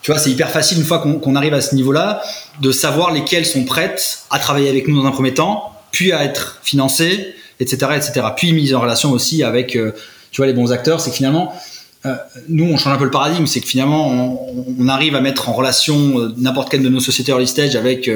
tu 0.02 0.11
vois, 0.11 0.20
c'est 0.20 0.30
hyper 0.30 0.50
facile 0.50 0.78
une 0.78 0.84
fois 0.84 0.98
qu'on 0.98 1.37
arrive 1.37 1.54
à 1.54 1.61
ce 1.61 1.74
niveau-là 1.74 2.22
de 2.61 2.72
savoir 2.72 3.12
lesquelles 3.12 3.46
sont 3.46 3.64
prêtes 3.64 4.20
à 4.30 4.38
travailler 4.38 4.68
avec 4.68 4.88
nous 4.88 5.00
dans 5.00 5.06
un 5.06 5.11
premier 5.11 5.34
temps, 5.34 5.72
puis 5.90 6.12
à 6.12 6.24
être 6.24 6.61
financées, 6.62 7.34
etc., 7.61 7.92
etc. 7.96 8.26
Puis 8.37 8.52
mise 8.52 8.74
en 8.74 8.80
relation 8.80 9.11
aussi 9.11 9.42
avec, 9.42 9.76
euh, 9.76 9.92
tu 10.30 10.38
vois, 10.38 10.46
les 10.46 10.52
bons 10.52 10.72
acteurs. 10.72 11.00
C'est 11.00 11.11
que 11.11 11.16
finalement, 11.16 11.52
euh, 12.06 12.14
nous, 12.48 12.64
on 12.64 12.76
change 12.76 12.94
un 12.94 12.98
peu 12.98 13.04
le 13.04 13.11
paradigme. 13.11 13.46
C'est 13.46 13.61
que 13.61 13.66
finalement, 13.66 14.46
on, 14.78 14.88
arrive 14.88 15.16
à 15.16 15.20
mettre 15.20 15.48
en 15.48 15.52
relation 15.52 16.20
euh, 16.20 16.34
n'importe 16.37 16.70
quelle 16.70 16.82
de 16.82 16.88
nos 16.88 17.00
sociétés 17.00 17.32
early 17.32 17.46
stage 17.46 17.74
avec, 17.74 18.11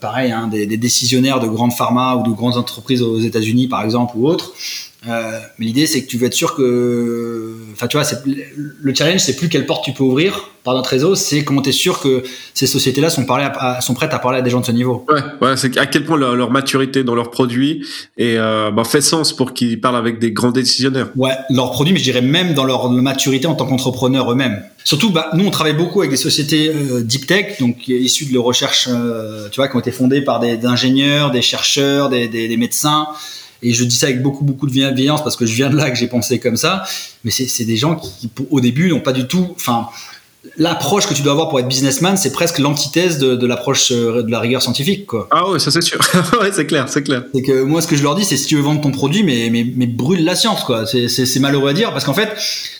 pareil, 0.00 0.30
hein, 0.30 0.48
des, 0.48 0.66
des, 0.66 0.76
décisionnaires 0.76 1.40
de 1.40 1.48
grandes 1.48 1.72
pharma 1.72 2.14
ou 2.16 2.22
de 2.22 2.34
grandes 2.34 2.56
entreprises 2.56 3.02
aux 3.02 3.18
États-Unis, 3.18 3.66
par 3.66 3.82
exemple, 3.82 4.14
ou 4.16 4.28
autres. 4.28 4.52
Euh, 5.08 5.40
mais 5.58 5.66
l'idée, 5.66 5.86
c'est 5.86 6.02
que 6.02 6.08
tu 6.08 6.16
veux 6.16 6.26
être 6.26 6.34
sûr 6.34 6.54
que, 6.54 7.54
enfin, 7.72 7.86
tu 7.86 7.96
vois, 7.96 8.06
le 8.54 8.94
challenge, 8.94 9.20
c'est 9.20 9.36
plus 9.36 9.48
quelle 9.48 9.66
porte 9.66 9.84
tu 9.84 9.92
peux 9.92 10.04
ouvrir 10.04 10.50
par 10.64 10.74
notre 10.74 10.88
réseau, 10.88 11.14
c'est 11.14 11.44
comment 11.44 11.60
tu 11.60 11.68
es 11.68 11.72
sûr 11.72 12.00
que 12.00 12.22
ces 12.54 12.66
sociétés-là 12.66 13.10
sont, 13.10 13.26
sont 13.80 13.94
prêtes 13.94 14.14
à 14.14 14.18
parler 14.18 14.38
à 14.38 14.42
des 14.42 14.48
gens 14.48 14.60
de 14.60 14.64
ce 14.66 14.72
niveau. 14.72 15.04
Ouais, 15.10 15.20
ouais 15.42 15.56
c'est 15.58 15.76
à 15.76 15.84
quel 15.84 16.06
point 16.06 16.16
leur, 16.16 16.50
maturité 16.50 17.04
dans 17.04 17.14
leurs 17.14 17.30
produits 17.30 17.86
et 18.16 18.38
euh, 18.38 18.70
bah, 18.70 18.84
fait 18.84 19.02
sens 19.02 19.34
pour 19.34 19.52
qu'ils 19.52 19.78
parlent 19.78 19.96
avec 19.96 20.18
des 20.18 20.32
grands 20.32 20.52
décisionnaires. 20.52 21.10
Ouais, 21.16 21.34
leurs 21.50 21.70
produits, 21.70 21.92
mais 21.92 21.98
je 21.98 22.04
dirais 22.04 22.22
même 22.22 22.54
dans 22.54 22.64
leur 22.64 22.90
maturité 22.90 23.46
en 23.46 23.54
tant 23.54 23.66
qu'entrepreneurs 23.66 24.32
eux-mêmes. 24.32 24.62
Surtout, 24.84 25.10
bah, 25.10 25.28
nous, 25.34 25.46
on 25.46 25.50
travaille 25.50 25.74
beaucoup 25.74 26.00
avec 26.00 26.10
des 26.10 26.16
sociétés 26.16 26.70
euh, 26.70 27.02
deep 27.02 27.26
tech, 27.26 27.58
donc 27.60 27.86
issues 27.86 28.26
de 28.26 28.38
recherches, 28.38 28.88
euh, 28.90 29.48
tu 29.50 29.56
vois, 29.56 29.68
qui 29.68 29.76
ont 29.76 29.80
été 29.80 29.92
fondées 29.92 30.22
par 30.22 30.40
des, 30.40 30.64
ingénieurs, 30.64 31.30
des 31.30 31.42
chercheurs, 31.42 32.08
des, 32.08 32.28
des, 32.28 32.48
des 32.48 32.56
médecins. 32.56 33.08
Et 33.62 33.72
je 33.72 33.84
dis 33.84 33.96
ça 33.96 34.06
avec 34.06 34.22
beaucoup, 34.22 34.44
beaucoup 34.44 34.66
de 34.66 34.72
bienveillance 34.72 35.22
parce 35.22 35.36
que 35.36 35.46
je 35.46 35.54
viens 35.54 35.70
de 35.70 35.76
là 35.76 35.90
que 35.90 35.96
j'ai 35.96 36.08
pensé 36.08 36.38
comme 36.38 36.56
ça. 36.56 36.84
Mais 37.24 37.30
c'est 37.30 37.64
des 37.64 37.76
gens 37.76 37.96
qui, 37.96 38.30
au 38.50 38.60
début, 38.60 38.90
n'ont 38.90 39.00
pas 39.00 39.12
du 39.12 39.26
tout. 39.26 39.54
Enfin, 39.56 39.88
l'approche 40.56 41.06
que 41.06 41.14
tu 41.14 41.22
dois 41.22 41.32
avoir 41.32 41.48
pour 41.48 41.58
être 41.58 41.68
businessman, 41.68 42.16
c'est 42.16 42.32
presque 42.32 42.58
l'antithèse 42.58 43.18
de, 43.18 43.46
l'approche 43.46 43.90
euh, 43.92 44.22
de 44.22 44.30
la 44.30 44.40
rigueur 44.40 44.62
scientifique, 44.62 45.06
quoi. 45.06 45.28
Ah 45.30 45.48
ouais, 45.48 45.58
ça 45.58 45.70
c'est 45.70 45.82
sûr. 45.82 45.98
ouais, 46.40 46.50
c'est 46.52 46.66
clair, 46.66 46.88
c'est 46.88 47.02
clair. 47.02 47.24
C'est 47.34 47.42
que 47.42 47.62
moi, 47.62 47.80
ce 47.82 47.86
que 47.86 47.96
je 47.96 48.02
leur 48.02 48.14
dis, 48.14 48.24
c'est 48.24 48.36
si 48.36 48.46
tu 48.46 48.56
veux 48.56 48.62
vendre 48.62 48.80
ton 48.80 48.90
produit, 48.90 49.22
mais, 49.22 49.48
mais, 49.50 49.66
mais 49.74 49.86
brûle 49.86 50.24
la 50.24 50.34
science, 50.34 50.62
quoi. 50.64 50.84
C'est 50.86 51.40
malheureux 51.40 51.70
à 51.70 51.72
dire 51.72 51.92
parce 51.92 52.04
qu'en 52.04 52.14
fait, 52.14 52.30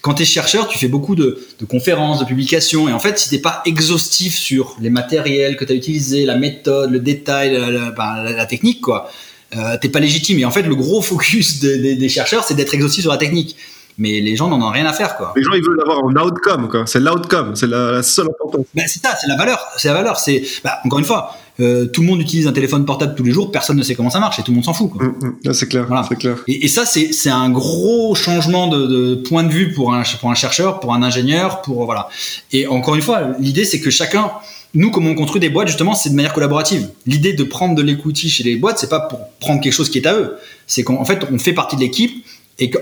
quand 0.03 0.15
tu 0.15 0.23
es 0.23 0.27
chercheur, 0.27 0.69
tu 0.69 0.79
fais 0.79 0.89
beaucoup 0.89 1.15
de, 1.15 1.47
de, 1.61 1.65
conférences, 1.65 2.21
de 2.21 2.25
publications, 2.25 2.89
et 2.89 2.93
en 2.93 3.01
fait, 3.01 3.19
si 3.19 3.31
t'es 3.31 3.39
pas 3.39 3.63
exhaustif 3.67 4.37
sur 4.37 4.77
les 4.81 4.91
matériels 4.91 5.57
que 5.57 5.65
tu 5.65 5.73
as 5.73 5.77
utilisés, 5.77 6.25
la 6.27 6.37
méthode, 6.37 6.91
le 6.91 7.01
détail, 7.01 7.53
la, 7.53 7.91
ben, 7.91 8.23
la 8.23 8.47
technique, 8.47 8.81
quoi, 8.81 9.11
euh, 9.57 9.77
t'es 9.81 9.89
pas 9.89 10.01
légitime. 10.01 10.39
Et 10.39 10.45
en 10.45 10.51
fait, 10.51 10.63
le 10.63 10.75
gros 10.75 11.03
focus 11.11 11.61
des, 11.61 12.09
chercheurs, 12.09 12.45
c'est 12.45 12.55
d'être 12.55 12.75
exhaustif 12.75 13.03
sur 13.03 13.13
la 13.13 13.19
technique. 13.19 13.57
Mais 13.97 14.21
les 14.21 14.35
gens 14.35 14.49
n'en 14.49 14.61
ont 14.61 14.73
rien 14.73 14.87
à 14.87 14.93
faire, 14.93 15.17
quoi. 15.17 15.33
Les 15.37 15.43
gens, 15.45 15.53
ils 15.53 15.63
veulent 15.63 15.81
avoir 15.81 16.01
un 16.05 16.17
outcome, 16.17 16.69
quoi. 16.69 16.83
C'est 16.85 16.99
l'outcome, 16.99 17.55
c'est 17.55 17.69
la, 17.69 18.03
seule 18.03 18.27
importance. 18.27 18.67
Ben, 18.75 18.85
c'est 18.89 19.01
ça, 19.01 19.17
c'est 19.21 19.29
la 19.29 19.37
valeur. 19.37 19.65
C'est 19.77 19.87
la 19.87 19.95
valeur. 19.95 20.19
C'est, 20.19 20.43
bah, 20.65 20.81
encore 20.85 20.99
une 20.99 21.05
fois, 21.05 21.37
euh, 21.61 21.87
tout 21.87 22.01
le 22.01 22.09
monde 22.09 22.21
utilise 22.21 22.49
un 22.49 22.53
téléphone 22.53 22.85
portable 22.85 23.15
tous 23.15 23.23
les 23.23 23.31
jours, 23.31 23.53
personne 23.53 23.77
ne 23.77 23.83
sait 23.85 23.95
comment 23.95 24.11
ça 24.11 24.19
marche 24.19 24.41
et 24.41 24.43
tout 24.43 24.51
le 24.51 24.57
monde 24.57 24.65
s'en 24.65 24.75
fout. 24.75 24.91
Quoi. 24.91 25.05
Mm, 25.05 25.37
mm. 25.45 25.53
c'est 25.53 25.69
clair, 25.69 25.87
c'est 26.09 26.17
clair. 26.17 26.37
Et, 26.49 26.67
ça, 26.67 26.85
c'est 26.85 27.31
un 27.31 27.51
gros 27.51 28.17
changement 28.17 28.67
de, 28.67 28.87
de, 28.87 29.15
point 29.15 29.45
de 29.45 29.53
vue 29.53 29.73
pour 29.73 29.95
un, 29.95 30.03
pour 30.21 30.31
un 30.31 30.35
chercheur, 30.35 30.81
pour 30.81 30.93
un 30.93 31.05
ingénieur, 31.05 31.63
pour 31.63 31.85
voilà. 31.85 32.09
Et 32.51 32.67
encore 32.67 32.97
une 32.97 33.03
fois, 33.03 33.29
l'idée, 33.39 33.65
c'est 33.65 33.81
que 33.81 33.91
chacun 33.91 34.33
nous, 34.75 34.91
comment 34.91 35.11
on 35.11 35.15
construit 35.15 35.41
des 35.41 35.51
boîtes, 35.51 35.69
justement, 35.69 35.95
c'est 35.95 36.11
de 36.11 36.15
manière 36.15 36.33
collaborative. 36.33 36.89
L'idée 37.07 37.33
de 37.33 37.45
prendre 37.45 37.75
de 37.75 37.83
l'equity 37.83 38.29
chez 38.29 38.43
les 38.43 38.57
boîtes, 38.57 38.79
c'est 38.79 38.91
pas 38.91 39.01
pour 39.01 39.21
prendre 39.41 39.61
quelque 39.61 39.73
chose 39.73 39.89
qui 39.89 39.99
est 39.99 40.07
à 40.07 40.15
eux. 40.15 40.37
C'est 40.67 40.83
qu'en 40.83 41.05
fait, 41.05 41.27
on 41.31 41.39
fait 41.39 41.53
partie 41.53 41.77
de 41.77 41.81
l'équipe 41.81 42.25
et 42.59 42.71
que 42.71 42.79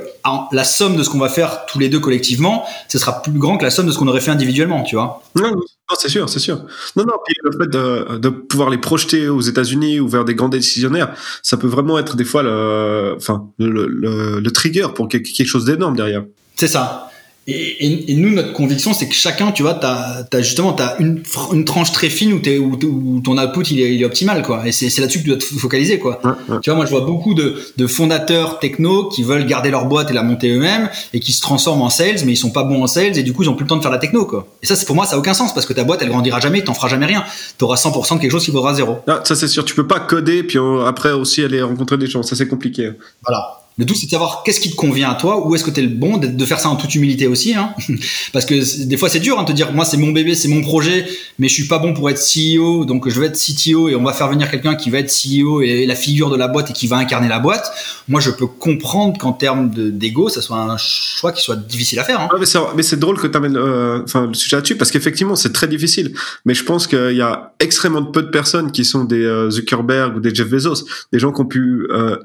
la 0.53 0.65
somme 0.65 0.97
de 0.97 1.03
ce 1.03 1.09
qu'on 1.09 1.19
va 1.19 1.29
faire 1.29 1.65
tous 1.67 1.79
les 1.79 1.89
deux 1.89 2.01
collectivement, 2.01 2.65
ce 2.89 2.99
sera 2.99 3.23
plus 3.23 3.33
grand 3.33 3.57
que 3.57 3.65
la 3.65 3.71
somme 3.71 3.87
de 3.87 3.93
ce 3.93 3.99
qu'on 3.99 4.09
aurait 4.09 4.21
fait 4.21 4.31
individuellement, 4.31 4.83
tu 4.83 4.97
vois. 4.97 5.23
Non, 5.35 5.55
c'est 5.99 6.09
sûr, 6.09 6.29
c'est 6.29 6.41
sûr. 6.41 6.65
Non, 6.97 7.05
non, 7.05 7.15
puis 7.25 7.35
le 7.43 7.53
fait 7.53 7.71
de, 7.71 8.19
de 8.19 8.29
pouvoir 8.29 8.71
les 8.71 8.79
projeter 8.79 9.29
aux 9.29 9.41
États-Unis 9.41 10.01
ou 10.01 10.09
vers 10.09 10.25
des 10.25 10.35
grands 10.35 10.49
décisionnaires, 10.49 11.15
ça 11.43 11.57
peut 11.57 11.67
vraiment 11.67 11.99
être 11.99 12.17
des 12.17 12.25
fois 12.25 12.43
le, 12.43 13.15
enfin, 13.17 13.49
le, 13.59 13.87
le, 13.87 14.41
le 14.41 14.51
trigger 14.51 14.89
pour 14.95 15.09
quelque 15.09 15.45
chose 15.45 15.65
d'énorme 15.65 15.97
derrière. 15.97 16.25
C'est 16.57 16.69
ça. 16.69 17.11
Et, 17.49 18.13
et, 18.13 18.15
nous, 18.15 18.31
notre 18.31 18.53
conviction, 18.53 18.95
c'est 18.95 19.09
que 19.09 19.15
chacun, 19.15 19.51
tu 19.51 19.63
vois, 19.63 19.75
t'as 19.75 20.25
as 20.33 20.43
justement 20.43 20.77
as 20.77 20.95
une, 21.01 21.25
une 21.53 21.65
tranche 21.65 21.91
très 21.91 22.09
fine 22.09 22.33
où, 22.35 22.41
es, 22.45 22.59
où, 22.59 22.79
où 22.81 23.21
ton 23.21 23.37
output 23.37 23.63
il 23.73 23.81
est, 23.81 23.95
il 23.95 24.01
est, 24.01 24.05
optimal, 24.05 24.43
quoi. 24.43 24.65
Et 24.65 24.71
c'est 24.71 24.97
là-dessus 25.01 25.19
que 25.19 25.25
tu 25.25 25.31
dois 25.31 25.39
te 25.39 25.45
focaliser, 25.45 25.99
quoi. 25.99 26.21
Tu 26.63 26.71
vois, 26.71 26.77
moi, 26.77 26.85
je 26.87 26.91
vois 26.91 27.01
beaucoup 27.01 27.35
de, 27.35 27.61
de, 27.77 27.87
fondateurs 27.89 28.61
techno 28.61 29.09
qui 29.09 29.25
veulent 29.25 29.45
garder 29.45 29.71
leur 29.71 29.87
boîte 29.87 30.11
et 30.11 30.15
la 30.15 30.23
monter 30.23 30.51
eux-mêmes 30.51 30.89
et 31.13 31.19
qui 31.19 31.33
se 31.33 31.41
transforment 31.41 31.83
en 31.83 31.91
sales, 31.91 32.25
mais 32.25 32.33
ils 32.33 32.37
sont 32.37 32.53
pas 32.53 32.63
bons 32.63 32.85
en 32.85 32.87
sales 32.87 33.19
et 33.19 33.25
du 33.25 33.33
coup, 33.33 33.43
ils 33.43 33.49
ont 33.49 33.55
plus 33.55 33.65
le 33.65 33.69
temps 33.69 33.77
de 33.77 33.83
faire 33.83 33.91
la 33.91 33.99
techno, 33.99 34.25
quoi. 34.25 34.47
Et 34.63 34.67
ça, 34.67 34.77
c'est 34.77 34.87
pour 34.87 34.95
moi, 34.95 35.05
ça 35.07 35.17
a 35.17 35.19
aucun 35.19 35.35
sens 35.35 35.53
parce 35.53 35.67
que 35.67 35.73
ta 35.73 35.83
boîte, 35.83 36.01
elle 36.03 36.11
grandira 36.11 36.39
jamais, 36.39 36.63
t'en 36.63 36.75
feras 36.75 36.89
jamais 36.89 37.07
rien. 37.07 37.25
T'auras 37.59 37.77
100% 37.77 38.17
de 38.17 38.21
quelque 38.21 38.31
chose 38.31 38.45
qui 38.45 38.53
vaudra 38.53 38.73
zéro. 38.75 38.99
Ah, 39.09 39.21
ça, 39.25 39.35
c'est 39.35 39.49
sûr. 39.49 39.65
Tu 39.65 39.75
peux 39.75 39.89
pas 39.89 39.99
coder 39.99 40.45
puis 40.45 40.59
après 40.87 41.11
aussi 41.11 41.43
aller 41.43 41.61
rencontrer 41.61 41.99
des 41.99 42.07
gens. 42.07 42.23
Ça, 42.23 42.37
c'est 42.37 42.47
compliqué. 42.47 42.93
Voilà. 43.27 43.62
Le 43.79 43.87
tout, 43.87 43.95
c'est 43.95 44.07
de 44.07 44.11
savoir 44.11 44.43
qu'est-ce 44.45 44.61
qui 44.61 44.71
te 44.71 44.77
convient 44.77 45.11
à 45.11 45.15
toi, 45.15 45.47
où 45.47 45.55
est-ce 45.55 45.65
que 45.65 45.71
tu 45.71 45.81
es 45.81 45.83
le 45.83 45.89
bon, 45.89 46.19
de 46.19 46.45
faire 46.45 46.61
ça 46.61 46.69
en 46.69 46.77
toute 46.77 46.95
humilité 46.95 47.27
aussi. 47.27 47.55
Hein 47.55 47.75
Parce 48.33 48.45
que 48.45 48.85
des 48.85 48.97
fois, 48.99 49.09
c'est 49.09 49.21
dur 49.21 49.39
hein, 49.39 49.45
de 49.45 49.49
te 49.49 49.53
dire, 49.53 49.73
moi, 49.73 49.85
c'est 49.85 49.97
mon 49.97 50.13
bébé, 50.13 50.35
c'est 50.35 50.49
mon 50.49 50.61
projet, 50.61 51.07
mais 51.39 51.49
je 51.49 51.55
suis 51.55 51.67
pas 51.67 51.79
bon 51.79 51.95
pour 51.95 52.11
être 52.11 52.21
CEO, 52.21 52.85
donc 52.85 53.09
je 53.09 53.19
vais 53.19 53.27
être 53.27 53.39
CTO 53.39 53.89
et 53.89 53.97
on 53.97 54.03
va 54.03 54.13
faire 54.13 54.29
venir 54.29 54.51
quelqu'un 54.51 54.75
qui 54.75 54.91
va 54.91 54.99
être 54.99 55.11
CEO 55.11 55.63
et 55.63 55.87
la 55.87 55.95
figure 55.95 56.29
de 56.29 56.37
la 56.37 56.49
boîte 56.49 56.71
et 56.71 56.73
qui 56.75 56.87
va 56.87 56.97
incarner 56.97 57.29
la 57.29 57.39
boîte. 57.39 57.73
Moi, 58.09 58.21
je 58.21 58.31
peux 58.31 58.47
comprendre 58.47 59.19
qu'en 59.19 59.33
termes 59.33 59.71
d'ego, 59.71 60.29
ça 60.29 60.43
soit 60.43 60.59
un 60.59 60.77
choix 60.77 61.33
qui 61.33 61.43
soit 61.43 61.57
difficile 61.57 61.99
à 61.99 62.05
faire. 62.05 62.21
Hein. 62.21 62.29
mais 62.77 62.83
c'est 62.83 62.99
drôle 62.99 63.19
que 63.19 63.27
tu 63.27 63.37
amènes 63.37 63.57
euh, 63.57 64.05
le 64.15 64.35
sujet 64.35 64.57
là-dessus, 64.57 64.77
parce 64.77 64.91
qu'effectivement, 64.91 65.35
c'est 65.35 65.53
très 65.53 65.69
difficile. 65.69 66.13
Mais 66.45 66.53
je 66.53 66.65
pense 66.65 66.87
qu'il 66.87 67.17
y 67.17 67.23
a 67.23 67.52
extrêmement 67.63 68.05
peu 68.05 68.23
de 68.23 68.29
personnes 68.29 68.73
qui 68.73 68.85
sont 68.85 69.05
des 69.05 69.25
euh, 69.25 69.49
Zuckerberg 69.49 70.17
ou 70.17 70.21
des 70.21 70.35
Jeff 70.35 70.49
Bezos, 70.49 70.85
des 71.13 71.19
gens 71.19 71.33
qui 71.33 71.41
ont 71.41 71.47
pu, 71.47 71.87
euh, 71.91 72.17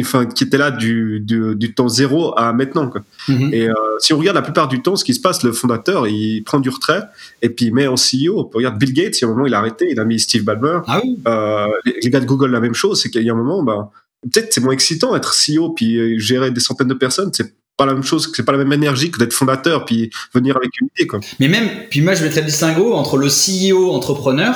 enfin, 0.00 0.26
qui 0.26 0.44
étaient 0.44 0.58
là 0.58 0.70
du, 0.70 1.20
du, 1.20 1.74
temps 1.74 1.88
zéro 1.88 2.36
à 2.38 2.52
maintenant. 2.52 2.88
Quoi. 2.88 3.02
Mhm. 3.28 3.52
Et 3.52 3.68
euh, 3.68 3.74
si 3.98 4.12
on 4.12 4.18
regarde 4.18 4.36
la 4.36 4.42
plupart 4.42 4.68
du 4.68 4.80
temps, 4.82 4.96
ce 4.96 5.04
qui 5.04 5.14
se 5.14 5.20
passe, 5.20 5.42
le 5.42 5.52
fondateur, 5.52 6.08
il 6.08 6.42
prend 6.42 6.60
du 6.60 6.70
retrait 6.70 7.02
et 7.42 7.50
puis 7.50 7.66
il 7.66 7.74
met 7.74 7.86
en 7.86 7.94
CEO. 7.94 8.50
On 8.52 8.56
regarde 8.56 8.78
Bill 8.78 8.94
Gates, 8.94 9.20
il 9.20 9.22
y 9.22 9.24
a 9.24 9.28
un 9.28 9.30
moment, 9.32 9.46
il 9.46 9.54
a 9.54 9.58
arrêté, 9.58 9.88
il 9.90 10.00
a 10.00 10.04
mis 10.04 10.18
Steve 10.18 10.44
Ballmer. 10.44 10.80
Ah 10.86 11.00
oui. 11.04 11.18
euh, 11.28 11.66
les, 12.02 12.10
gars 12.10 12.20
de 12.20 12.26
Google, 12.26 12.50
la 12.50 12.60
même 12.60 12.74
chose, 12.74 13.00
c'est 13.00 13.10
qu'il 13.10 13.22
y 13.22 13.30
a 13.30 13.32
un 13.32 13.36
moment, 13.36 13.62
bah, 13.62 13.90
peut-être 14.22 14.52
c'est 14.52 14.60
moins 14.60 14.72
excitant 14.72 15.14
être 15.14 15.34
CEO 15.34 15.70
puis 15.70 15.98
euh, 15.98 16.18
gérer 16.18 16.50
des 16.50 16.60
centaines 16.60 16.88
de 16.88 16.94
personnes. 16.94 17.30
C'est 17.32 17.54
pas 17.76 17.86
la 17.86 17.94
même 17.94 18.04
chose, 18.04 18.30
c'est 18.34 18.44
pas 18.44 18.52
la 18.52 18.58
même 18.58 18.72
énergie 18.72 19.10
que 19.10 19.18
d'être 19.18 19.32
fondateur 19.32 19.84
puis 19.84 20.10
venir 20.32 20.56
avec 20.56 20.70
une 20.80 20.88
idée. 20.96 21.06
Quoi. 21.06 21.20
Mais 21.40 21.48
même, 21.48 21.68
puis 21.90 22.00
moi 22.00 22.14
je 22.14 22.22
mettrais 22.22 22.40
le 22.40 22.46
distinguo 22.46 22.94
entre 22.94 23.16
le 23.16 23.28
CEO 23.28 23.92
entrepreneur 23.92 24.54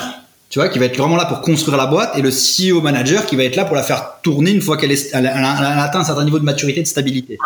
tu 0.51 0.59
vois, 0.59 0.69
qui 0.69 0.79
va 0.79 0.87
être 0.87 0.97
vraiment 0.97 1.17
là 1.17 1.27
pour 1.27 1.43
construire 1.43 1.77
la 1.77 1.87
boîte, 1.87 2.17
et 2.17 2.23
le 2.23 2.31
CEO 2.31 2.81
manager 2.81 3.27
qui 3.27 3.37
va 3.37 3.45
être 3.45 3.57
là 3.57 3.67
pour 3.67 3.77
la 3.77 3.83
faire 3.83 4.15
tourner 4.23 4.51
une 4.51 4.63
fois 4.63 4.79
qu'elle 4.79 4.93
a, 5.13 5.83
atteint 5.83 6.01
un 6.01 6.05
certain 6.05 6.25
niveau 6.25 6.39
de 6.39 6.45
maturité, 6.45 6.81
de 6.81 6.87
stabilité. 6.87 7.37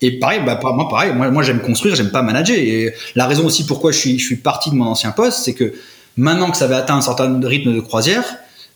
Et 0.00 0.18
pareil, 0.18 0.40
bah, 0.44 0.58
moi, 0.62 0.88
pareil, 0.88 1.12
moi, 1.14 1.30
moi 1.30 1.42
j'aime 1.44 1.60
construire, 1.60 1.94
j'aime 1.94 2.10
pas 2.10 2.22
manager. 2.22 2.56
Et 2.56 2.92
la 3.14 3.26
raison 3.26 3.46
aussi 3.46 3.66
pourquoi 3.66 3.92
je 3.92 3.98
suis, 3.98 4.18
je 4.18 4.24
suis 4.24 4.36
parti 4.36 4.70
de 4.70 4.74
mon 4.74 4.86
ancien 4.86 5.12
poste, 5.12 5.44
c'est 5.44 5.54
que 5.54 5.74
maintenant 6.16 6.50
que 6.50 6.56
ça 6.56 6.64
avait 6.64 6.74
atteint 6.74 6.96
un 6.96 7.02
certain 7.02 7.40
rythme 7.40 7.72
de 7.72 7.80
croisière, 7.80 8.24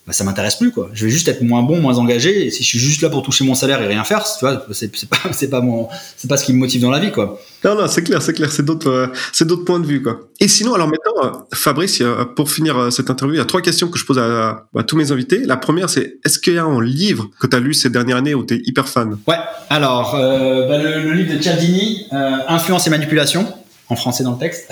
bah, 0.06 0.12
ça 0.12 0.22
m'intéresse 0.22 0.56
plus 0.56 0.70
quoi. 0.70 0.90
Je 0.92 1.06
vais 1.06 1.10
juste 1.10 1.28
être 1.28 1.40
moins 1.40 1.62
bon, 1.62 1.80
moins 1.80 1.96
engagé. 1.96 2.46
Et 2.46 2.50
si 2.50 2.62
je 2.62 2.68
suis 2.68 2.78
juste 2.78 3.00
là 3.00 3.08
pour 3.08 3.22
toucher 3.22 3.42
mon 3.44 3.54
salaire 3.54 3.80
et 3.80 3.86
rien 3.86 4.04
faire, 4.04 4.22
tu 4.24 4.44
vois, 4.44 4.66
c'est 4.72 4.90
pas 5.08 5.16
c'est 5.32 5.48
pas 5.48 5.62
mon 5.62 5.88
c'est 6.16 6.28
pas 6.28 6.36
ce 6.36 6.44
qui 6.44 6.52
me 6.52 6.58
motive 6.58 6.82
dans 6.82 6.90
la 6.90 6.98
vie 6.98 7.10
quoi. 7.10 7.40
Non 7.64 7.74
non, 7.74 7.88
c'est 7.88 8.02
clair, 8.02 8.20
c'est 8.20 8.34
clair, 8.34 8.52
c'est 8.52 8.64
d'autres 8.64 8.90
euh, 8.90 9.06
c'est 9.32 9.46
d'autres 9.46 9.64
points 9.64 9.80
de 9.80 9.86
vue 9.86 10.02
quoi. 10.02 10.20
Et 10.40 10.48
sinon 10.48 10.74
alors 10.74 10.88
maintenant 10.88 11.24
euh, 11.24 11.30
Fabrice, 11.54 12.02
pour 12.36 12.50
finir 12.50 12.76
euh, 12.76 12.90
cette 12.90 13.08
interview, 13.08 13.36
il 13.36 13.38
y 13.38 13.42
a 13.42 13.46
trois 13.46 13.62
questions 13.62 13.88
que 13.88 13.98
je 13.98 14.04
pose 14.04 14.18
à, 14.18 14.66
à 14.76 14.82
tous 14.82 14.96
mes 14.96 15.10
invités. 15.10 15.38
La 15.44 15.56
première 15.56 15.88
c'est 15.88 16.18
est-ce 16.22 16.38
qu'il 16.38 16.54
y 16.54 16.58
a 16.58 16.64
un 16.64 16.82
livre 16.82 17.30
que 17.40 17.46
tu 17.46 17.56
as 17.56 17.60
lu 17.60 17.72
ces 17.72 17.88
dernières 17.88 18.18
années 18.18 18.34
où 18.34 18.44
tu 18.44 18.54
es 18.54 18.62
hyper 18.66 18.88
fan? 18.88 19.16
Ouais. 19.26 19.36
Alors 19.70 20.12
bah, 20.12 20.76
le, 20.76 21.02
le, 21.02 21.12
livre 21.12 21.34
de 21.34 21.42
Cialdini, 21.42 22.06
Influence 22.10 22.86
et 22.86 22.90
manipulation 22.90 23.46
en 23.88 23.96
français 23.96 24.22
dans 24.22 24.32
le 24.32 24.38
texte. 24.38 24.70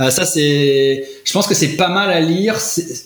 Euh, 0.00 0.10
ça, 0.10 0.24
c'est, 0.24 1.04
je 1.24 1.32
pense 1.32 1.46
que 1.46 1.54
c'est 1.54 1.76
pas 1.76 1.88
mal 1.88 2.10
à 2.10 2.20
lire. 2.20 2.56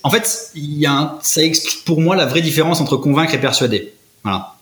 En 0.02 0.10
fait, 0.10 0.50
il 0.54 0.78
y 0.78 0.86
a 0.86 0.92
un... 0.92 1.18
ça 1.22 1.42
explique 1.42 1.84
pour 1.84 2.00
moi 2.00 2.16
la 2.16 2.26
vraie 2.26 2.42
différence 2.42 2.80
entre 2.80 2.96
convaincre 2.96 3.34
et 3.34 3.40
persuader. 3.40 3.92
Voilà. 4.22 4.54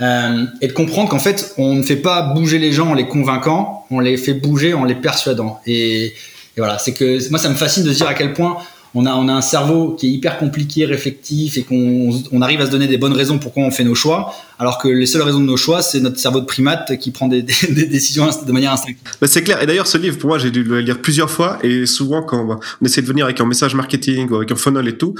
Euh, 0.00 0.44
et 0.60 0.68
de 0.68 0.72
comprendre 0.72 1.08
qu'en 1.08 1.18
fait, 1.18 1.54
on 1.58 1.74
ne 1.74 1.82
fait 1.82 1.96
pas 1.96 2.22
bouger 2.22 2.58
les 2.58 2.72
gens 2.72 2.90
en 2.90 2.94
les 2.94 3.08
convainquant, 3.08 3.86
on 3.90 4.00
les 4.00 4.16
fait 4.16 4.34
bouger 4.34 4.74
en 4.74 4.84
les 4.84 4.94
persuadant. 4.94 5.60
Et, 5.66 6.14
voilà, 6.56 6.78
c'est 6.78 6.92
que 6.92 7.30
moi, 7.30 7.38
ça 7.38 7.48
me 7.48 7.54
fascine 7.54 7.84
de 7.84 7.92
dire 7.92 8.06
à 8.06 8.14
quel 8.14 8.32
point 8.32 8.58
on 8.94 9.06
a, 9.06 9.14
on 9.14 9.28
a 9.28 9.32
un 9.32 9.40
cerveau 9.40 9.92
qui 9.92 10.06
est 10.06 10.10
hyper 10.10 10.38
compliqué, 10.38 10.84
réflectif, 10.84 11.56
et 11.56 11.62
qu'on 11.62 12.10
on 12.32 12.42
arrive 12.42 12.60
à 12.60 12.66
se 12.66 12.70
donner 12.70 12.86
des 12.86 12.98
bonnes 12.98 13.12
raisons 13.12 13.38
pourquoi 13.38 13.62
on 13.62 13.70
fait 13.70 13.84
nos 13.84 13.94
choix, 13.94 14.34
alors 14.58 14.78
que 14.78 14.88
les 14.88 15.06
seules 15.06 15.22
raisons 15.22 15.40
de 15.40 15.44
nos 15.44 15.56
choix, 15.56 15.82
c'est 15.82 16.00
notre 16.00 16.18
cerveau 16.18 16.40
de 16.40 16.46
primate 16.46 16.98
qui 16.98 17.10
prend 17.10 17.28
des, 17.28 17.42
des, 17.70 17.86
décisions 17.86 18.28
de 18.46 18.52
manière 18.52 18.72
instinctive. 18.72 19.02
c'est 19.22 19.42
clair. 19.42 19.62
Et 19.62 19.66
d'ailleurs, 19.66 19.86
ce 19.86 19.98
livre, 19.98 20.18
pour 20.18 20.28
moi, 20.28 20.38
j'ai 20.38 20.50
dû 20.50 20.64
le 20.64 20.80
lire 20.80 21.00
plusieurs 21.00 21.30
fois, 21.30 21.58
et 21.62 21.86
souvent, 21.86 22.22
quand 22.22 22.60
on 22.80 22.84
essaie 22.84 23.02
de 23.02 23.06
venir 23.06 23.24
avec 23.24 23.40
un 23.40 23.46
message 23.46 23.74
marketing 23.74 24.28
ou 24.30 24.36
avec 24.36 24.50
un 24.50 24.56
funnel 24.56 24.88
et 24.88 24.96
tout, 24.96 25.14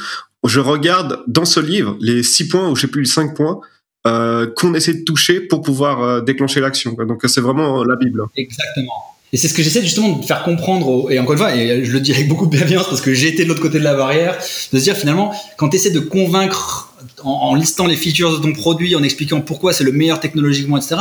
je 0.44 0.61
regarde 0.61 1.20
dans 1.26 1.44
ce 1.44 1.61
livre 1.61 1.96
les 2.00 2.22
six 2.22 2.48
points, 2.48 2.68
ou 2.70 2.76
je 2.76 2.83
sais 2.83 2.87
plus, 2.88 3.02
les 3.02 3.09
cinq 3.09 3.35
points, 3.35 3.61
euh, 4.07 4.46
qu'on 4.57 4.74
essaie 4.74 4.94
de 4.94 5.04
toucher 5.04 5.40
pour 5.40 5.61
pouvoir 5.61 6.02
euh, 6.02 6.20
déclencher 6.20 6.61
l'action. 6.61 6.92
Donc, 6.92 7.22
c'est 7.26 7.40
vraiment 7.40 7.85
la 7.85 7.96
Bible. 7.96 8.22
Exactement. 8.37 9.17
Et 9.33 9.37
c'est 9.37 9.49
ce 9.49 9.55
que 9.55 9.62
j'essaie 9.62 9.83
justement 9.83 10.17
de 10.17 10.25
faire 10.25 10.43
comprendre, 10.43 11.11
et 11.11 11.19
encore 11.19 11.33
une 11.33 11.38
fois, 11.38 11.55
et 11.55 11.85
je 11.85 11.93
le 11.93 12.01
dis 12.01 12.12
avec 12.12 12.29
beaucoup 12.29 12.47
de 12.47 12.57
bienveillance 12.57 12.88
parce 12.88 13.03
que 13.03 13.12
j'ai 13.12 13.29
été 13.29 13.45
de 13.45 13.49
l'autre 13.49 13.61
côté 13.61 13.79
de 13.79 13.85
la 13.85 13.95
barrière, 13.95 14.38
de 14.73 14.79
se 14.79 14.83
dire 14.83 14.97
finalement, 14.97 15.35
quand 15.59 15.69
tu 15.69 15.77
essaies 15.77 15.91
de 15.91 16.01
convaincre 16.01 16.95
en, 17.23 17.55
listant 17.55 17.87
les 17.87 17.97
features 17.97 18.38
de 18.38 18.43
ton 18.43 18.53
produit, 18.53 18.97
en 18.97 19.03
expliquant 19.03 19.41
pourquoi 19.41 19.73
c'est 19.73 19.85
le 19.85 19.93
meilleur 19.93 20.21
technologiquement, 20.21 20.79
etc., 20.79 20.97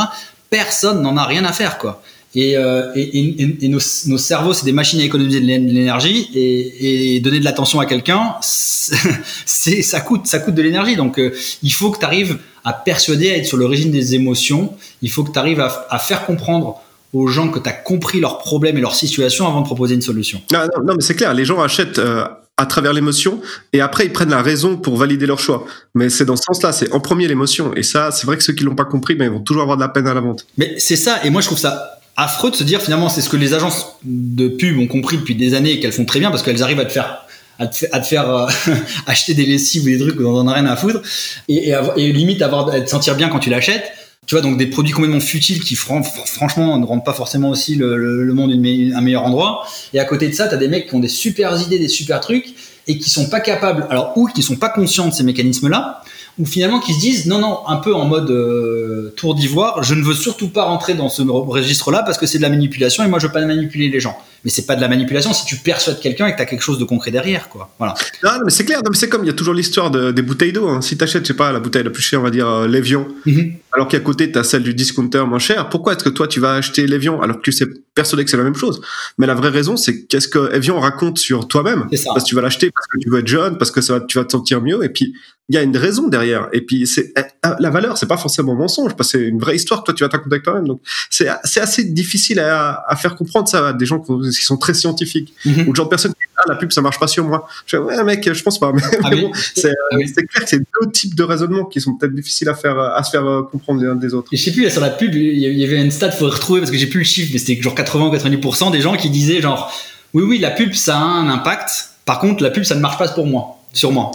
personne 0.50 1.02
n'en 1.02 1.16
a 1.16 1.24
rien 1.24 1.44
à 1.44 1.52
faire, 1.52 1.78
quoi. 1.78 2.02
Et, 2.34 2.58
euh, 2.58 2.92
et, 2.94 3.68
nos, 3.68 3.78
cerveaux, 4.18 4.52
c'est 4.52 4.66
des 4.66 4.72
machines 4.72 5.00
à 5.00 5.04
économiser 5.04 5.40
de 5.40 5.46
l'énergie 5.46 6.28
et, 6.34 7.20
donner 7.20 7.40
de 7.40 7.44
l'attention 7.44 7.80
à 7.80 7.86
quelqu'un, 7.86 8.34
c'est 8.40 9.82
ça 9.82 10.00
coûte, 10.00 10.26
ça 10.26 10.38
coûte 10.38 10.54
de 10.54 10.62
l'énergie. 10.62 10.96
Donc, 10.96 11.18
euh, 11.18 11.34
il 11.62 11.72
faut 11.72 11.90
que 11.90 11.98
tu 11.98 12.04
arrives 12.04 12.38
à 12.64 12.74
persuader, 12.74 13.30
à 13.30 13.36
être 13.38 13.46
sur 13.46 13.56
l'origine 13.56 13.90
des 13.90 14.14
émotions. 14.14 14.74
Il 15.00 15.10
faut 15.10 15.24
que 15.24 15.32
tu 15.32 15.38
arrives 15.38 15.60
à, 15.60 15.98
faire 15.98 16.26
comprendre 16.26 16.80
aux 17.12 17.26
gens 17.26 17.48
que 17.48 17.58
tu 17.58 17.68
as 17.68 17.72
compris 17.72 18.20
leurs 18.20 18.38
problèmes 18.38 18.76
et 18.76 18.80
leur 18.80 18.94
situation 18.94 19.46
avant 19.46 19.60
de 19.60 19.66
proposer 19.66 19.94
une 19.94 20.02
solution. 20.02 20.42
Non, 20.52 20.60
non, 20.60 20.84
non 20.84 20.94
mais 20.94 21.02
c'est 21.02 21.14
clair. 21.14 21.34
Les 21.34 21.44
gens 21.44 21.60
achètent. 21.60 21.98
Euh, 21.98 22.24
à 22.60 22.66
travers 22.66 22.92
l'émotion 22.92 23.40
et 23.72 23.80
après 23.80 24.04
ils 24.04 24.12
prennent 24.12 24.30
la 24.30 24.42
raison 24.42 24.76
pour 24.76 24.96
valider 24.96 25.26
leur 25.26 25.38
choix. 25.38 25.64
Mais 25.94 26.10
c'est 26.10 26.24
dans 26.24 26.36
ce 26.36 26.42
sens-là, 26.42 26.72
c'est 26.72 26.92
en 26.92 27.00
premier 27.00 27.28
l'émotion 27.28 27.72
et 27.74 27.84
ça, 27.84 28.10
c'est 28.10 28.26
vrai 28.26 28.36
que 28.36 28.42
ceux 28.42 28.52
qui 28.52 28.64
l'ont 28.64 28.74
pas 28.74 28.84
compris, 28.84 29.14
ben, 29.14 29.26
ils 29.26 29.30
vont 29.30 29.40
toujours 29.40 29.62
avoir 29.62 29.76
de 29.76 29.82
la 29.82 29.88
peine 29.88 30.08
à 30.08 30.14
la 30.14 30.20
vente. 30.20 30.44
Mais 30.58 30.74
c'est 30.78 30.96
ça 30.96 31.20
et 31.24 31.30
moi 31.30 31.40
je 31.40 31.46
trouve 31.46 31.58
ça 31.58 31.98
affreux 32.16 32.50
de 32.50 32.56
se 32.56 32.64
dire 32.64 32.82
finalement 32.82 33.08
c'est 33.08 33.20
ce 33.20 33.28
que 33.28 33.36
les 33.36 33.54
agences 33.54 33.96
de 34.02 34.48
pub 34.48 34.76
ont 34.78 34.88
compris 34.88 35.18
depuis 35.18 35.36
des 35.36 35.54
années 35.54 35.74
et 35.74 35.80
qu'elles 35.80 35.92
font 35.92 36.04
très 36.04 36.18
bien 36.18 36.30
parce 36.30 36.42
qu'elles 36.42 36.62
arrivent 36.62 36.80
à 36.80 36.84
te 36.84 36.92
faire 36.92 37.24
à 37.60 37.66
te, 37.66 38.06
faire 38.06 38.30
euh, 38.30 38.46
acheter 39.06 39.34
des 39.34 39.44
lessives 39.44 39.82
ou 39.82 39.86
des 39.86 39.98
trucs 39.98 40.16
dont 40.16 40.30
on 40.30 40.40
en 40.40 40.48
a 40.48 40.54
rien 40.54 40.66
à 40.66 40.76
foutre 40.76 41.00
et, 41.48 41.70
et, 41.70 41.76
et 41.96 42.12
limite 42.12 42.42
avoir 42.42 42.68
à 42.68 42.80
te 42.80 42.90
sentir 42.90 43.16
bien 43.16 43.28
quand 43.28 43.40
tu 43.40 43.50
l'achètes 43.50 43.84
tu 44.28 44.34
vois 44.34 44.42
donc 44.42 44.58
des 44.58 44.66
produits 44.66 44.92
complètement 44.92 45.20
futiles 45.20 45.64
qui 45.64 45.74
franchement 45.74 46.78
ne 46.78 46.84
rendent 46.84 47.04
pas 47.04 47.14
forcément 47.14 47.48
aussi 47.48 47.76
le, 47.76 47.96
le, 47.96 48.34
monde 48.34 48.52
une, 48.52 48.94
un 48.94 49.00
meilleur 49.00 49.24
endroit. 49.24 49.66
Et 49.94 49.98
à 49.98 50.04
côté 50.04 50.28
de 50.28 50.34
ça 50.34 50.46
tu 50.48 50.54
as 50.54 50.58
des 50.58 50.68
mecs 50.68 50.86
qui 50.86 50.94
ont 50.94 51.00
des 51.00 51.08
super 51.08 51.60
idées 51.60 51.78
des 51.78 51.88
super 51.88 52.20
trucs 52.20 52.54
et 52.86 52.98
qui 52.98 53.08
sont 53.08 53.30
pas 53.30 53.40
capables 53.40 53.86
alors 53.88 54.12
ou 54.16 54.26
qui 54.26 54.42
sont 54.42 54.56
pas 54.56 54.68
conscients 54.68 55.08
de 55.08 55.14
ces 55.14 55.22
mécanismes 55.22 55.68
là 55.68 56.02
ou 56.38 56.44
finalement 56.44 56.78
qui 56.78 56.92
se 56.92 57.00
disent 57.00 57.26
non 57.26 57.38
non 57.38 57.66
un 57.66 57.76
peu 57.76 57.94
en 57.94 58.04
mode 58.04 58.30
euh, 58.30 59.14
tour 59.16 59.34
d'ivoire 59.34 59.82
je 59.82 59.94
ne 59.94 60.02
veux 60.02 60.14
surtout 60.14 60.48
pas 60.48 60.64
rentrer 60.64 60.92
dans 60.92 61.08
ce 61.08 61.22
registre 61.22 61.90
là 61.90 62.02
parce 62.02 62.18
que 62.18 62.26
c'est 62.26 62.38
de 62.38 62.42
la 62.42 62.50
manipulation 62.50 63.02
et 63.04 63.08
moi 63.08 63.18
je 63.18 63.26
veux 63.26 63.32
pas 63.32 63.44
manipuler 63.44 63.88
les 63.88 64.00
gens 64.00 64.18
mais 64.44 64.50
c'est 64.50 64.66
pas 64.66 64.76
de 64.76 64.80
la 64.80 64.88
manipulation 64.88 65.32
si 65.32 65.44
tu 65.44 65.56
persuades 65.56 66.00
quelqu'un 66.00 66.26
et 66.26 66.32
que 66.32 66.36
tu 66.36 66.42
as 66.42 66.46
quelque 66.46 66.62
chose 66.62 66.78
de 66.78 66.84
concret 66.84 67.10
derrière 67.10 67.48
quoi 67.48 67.74
voilà 67.78 67.94
non, 68.24 68.30
mais 68.44 68.50
c'est 68.50 68.64
clair 68.64 68.80
c'est 68.92 69.08
comme 69.08 69.24
il 69.24 69.28
y 69.28 69.30
a 69.30 69.34
toujours 69.34 69.54
l'histoire 69.54 69.90
des 69.90 70.22
bouteilles 70.22 70.52
d'eau 70.52 70.68
hein. 70.68 70.80
si 70.80 70.96
tu 70.96 71.04
achètes 71.04 71.22
je 71.22 71.28
sais 71.28 71.34
pas 71.34 71.52
la 71.52 71.60
bouteille 71.60 71.84
la 71.84 71.90
plus 71.90 72.02
chère 72.02 72.20
on 72.20 72.24
va 72.24 72.30
dire 72.30 72.48
euh, 72.48 72.68
l'évian 72.68 73.06
mhm. 73.26 73.54
alors 73.72 73.88
qu'à 73.88 74.00
côté 74.00 74.30
tu 74.30 74.38
as 74.38 74.44
celle 74.44 74.62
du 74.62 74.74
discounter 74.74 75.24
moins 75.26 75.38
cher 75.38 75.68
pourquoi 75.68 75.94
est-ce 75.94 76.04
que 76.04 76.08
toi 76.08 76.28
tu 76.28 76.40
vas 76.40 76.54
acheter 76.54 76.86
l'évian 76.86 77.20
alors 77.20 77.36
que 77.36 77.42
tu 77.42 77.52
sais 77.52 77.66
persuadé 77.98 78.24
que 78.24 78.30
c'est 78.30 78.36
la 78.36 78.44
même 78.44 78.54
chose? 78.54 78.80
Mais 79.18 79.26
la 79.26 79.34
vraie 79.34 79.50
raison 79.50 79.76
c'est 79.76 80.04
qu'est-ce 80.06 80.28
que 80.28 80.54
Evian 80.54 80.78
raconte 80.78 81.18
sur 81.18 81.48
toi-même? 81.48 81.88
Parce 81.90 82.24
que 82.24 82.28
tu 82.28 82.34
vas 82.34 82.42
l'acheter 82.42 82.70
parce 82.70 82.86
que 82.86 82.98
tu 82.98 83.10
veux 83.10 83.18
être 83.18 83.26
jeune 83.26 83.58
parce 83.58 83.70
que 83.70 83.80
ça 83.80 83.94
va, 83.94 84.00
tu 84.00 84.18
vas 84.18 84.24
te 84.24 84.32
sentir 84.32 84.62
mieux 84.62 84.84
et 84.84 84.88
puis 84.88 85.14
il 85.50 85.54
y 85.54 85.58
a 85.58 85.62
une 85.62 85.76
raison 85.76 86.08
derrière. 86.08 86.48
Et 86.52 86.60
puis 86.60 86.86
c'est 86.86 87.12
eh, 87.16 87.22
ah, 87.42 87.56
la 87.58 87.70
valeur, 87.70 87.96
c'est 87.96 88.06
pas 88.06 88.18
forcément 88.18 88.54
mensonge, 88.54 88.94
parce 88.96 89.12
que 89.12 89.18
c'est 89.18 89.24
une 89.24 89.38
vraie 89.38 89.56
histoire 89.56 89.80
que 89.80 89.86
toi 89.86 89.94
tu 89.94 90.04
vas 90.04 90.10
t'accompagner 90.10 90.42
toi-même. 90.42 90.66
Donc 90.66 90.80
c'est 91.10 91.28
c'est 91.44 91.60
assez 91.60 91.84
difficile 91.84 92.38
à, 92.40 92.84
à, 92.86 92.96
faire 92.96 93.16
comprendre 93.16 93.48
ça 93.48 93.68
à 93.68 93.72
des 93.72 93.86
gens 93.86 93.98
qui 93.98 94.12
sont 94.32 94.56
très 94.56 94.74
scientifiques 94.74 95.34
mm-hmm. 95.44 95.66
ou 95.66 95.74
gens 95.74 95.84
de 95.84 95.88
personnes 95.88 96.12
qui 96.12 96.20
disent 96.20 96.36
ah 96.36 96.44
la 96.48 96.56
pub 96.56 96.72
ça 96.72 96.80
marche 96.80 96.98
pas 96.98 97.06
sur 97.06 97.24
moi. 97.24 97.48
Je 97.66 97.76
dis, 97.76 97.82
ouais 97.82 98.04
mec, 98.04 98.28
je 98.32 98.42
pense 98.42 98.58
pas. 98.58 98.72
Mais, 98.72 98.82
ah 99.02 99.10
bon, 99.10 99.30
c'est 99.54 99.70
ah 99.70 99.96
c'est 100.06 100.26
clair 100.26 100.44
que 100.44 100.48
c'est 100.48 100.58
deux 100.58 100.90
types 100.92 101.14
de 101.14 101.22
raisonnements 101.22 101.64
qui 101.64 101.80
sont 101.80 101.94
peut-être 101.94 102.14
difficiles 102.14 102.48
à 102.48 102.54
faire 102.54 102.78
à 102.78 103.02
se 103.02 103.10
faire 103.10 103.26
euh, 103.26 103.42
comprendre 103.42 103.80
les 103.82 103.88
uns 103.88 103.96
des 103.96 104.14
autres. 104.14 104.28
Et 104.32 104.36
je 104.36 104.44
sais 104.44 104.52
plus 104.52 104.68
sur 104.70 104.80
la 104.80 104.90
pub, 104.90 105.14
il 105.14 105.38
y 105.38 105.64
avait 105.64 105.82
une 105.82 105.90
stat, 105.90 106.12
faut 106.12 106.26
retrouver 106.26 106.60
parce 106.60 106.70
que 106.70 106.76
j'ai 106.76 106.86
plus 106.86 107.00
le 107.00 107.04
chiffre, 107.04 107.30
mais 107.32 107.38
c'était 107.38 107.60
genre 107.60 107.74
80 107.74 108.06
ou 108.06 108.14
90% 108.14 108.72
des 108.72 108.80
gens 108.80 108.96
qui 108.96 109.10
disaient 109.10 109.40
genre 109.40 109.72
oui 110.14 110.22
oui 110.22 110.38
la 110.38 110.50
pub 110.50 110.72
ça 110.74 110.96
a 110.96 111.00
un 111.00 111.28
impact. 111.28 111.90
Par 112.04 112.20
contre 112.20 112.42
la 112.42 112.50
pub 112.50 112.64
ça 112.64 112.74
ne 112.74 112.80
marche 112.80 112.98
pas 112.98 113.08
pour 113.08 113.26
moi 113.26 113.58
sûrement. 113.72 114.12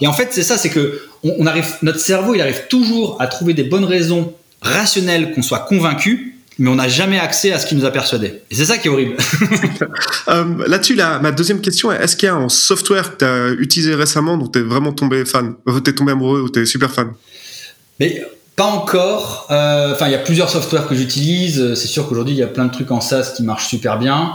Et 0.00 0.06
en 0.06 0.12
fait, 0.12 0.28
c'est 0.32 0.42
ça, 0.42 0.58
c'est 0.58 0.70
que 0.70 1.02
on, 1.22 1.46
arrive, 1.46 1.66
notre 1.82 2.00
cerveau, 2.00 2.34
il 2.34 2.40
arrive 2.40 2.66
toujours 2.68 3.20
à 3.20 3.26
trouver 3.26 3.54
des 3.54 3.64
bonnes 3.64 3.84
raisons 3.84 4.32
rationnelles 4.60 5.32
qu'on 5.32 5.42
soit 5.42 5.60
convaincu, 5.60 6.33
mais 6.58 6.70
on 6.70 6.76
n'a 6.76 6.88
jamais 6.88 7.18
accès 7.18 7.52
à 7.52 7.58
ce 7.58 7.66
qui 7.66 7.74
nous 7.74 7.84
a 7.84 7.90
persuadé. 7.90 8.42
Et 8.50 8.54
c'est 8.54 8.64
ça 8.64 8.78
qui 8.78 8.88
est 8.88 8.90
horrible. 8.90 9.16
euh, 10.28 10.44
Là-dessus, 10.66 10.94
là, 10.94 11.18
ma 11.18 11.32
deuxième 11.32 11.60
question 11.60 11.90
est 11.90 11.96
est-ce 12.02 12.16
qu'il 12.16 12.26
y 12.26 12.30
a 12.30 12.34
un 12.34 12.48
software 12.48 13.12
que 13.12 13.18
tu 13.18 13.24
as 13.24 13.50
utilisé 13.60 13.94
récemment 13.94 14.36
dont 14.36 14.48
tu 14.48 14.60
es 14.60 14.62
vraiment 14.62 14.92
tombé 14.92 15.24
fan, 15.24 15.54
euh, 15.68 15.80
tu 15.80 15.90
es 15.90 15.94
tombé 15.94 16.12
amoureux 16.12 16.42
ou 16.42 16.48
tu 16.48 16.60
es 16.60 16.66
super 16.66 16.90
fan? 16.92 17.12
Mais 17.98 18.22
pas 18.56 18.66
encore. 18.66 19.48
Euh, 19.50 19.92
enfin, 19.92 20.06
il 20.06 20.12
y 20.12 20.16
a 20.16 20.18
plusieurs 20.18 20.50
softwares 20.50 20.86
que 20.86 20.94
j'utilise. 20.94 21.74
C'est 21.74 21.88
sûr 21.88 22.08
qu'aujourd'hui, 22.08 22.34
il 22.34 22.38
y 22.38 22.42
a 22.42 22.48
plein 22.48 22.66
de 22.66 22.72
trucs 22.72 22.90
en 22.90 23.00
SaaS 23.00 23.32
qui 23.36 23.42
marchent 23.42 23.68
super 23.68 23.98
bien. 23.98 24.34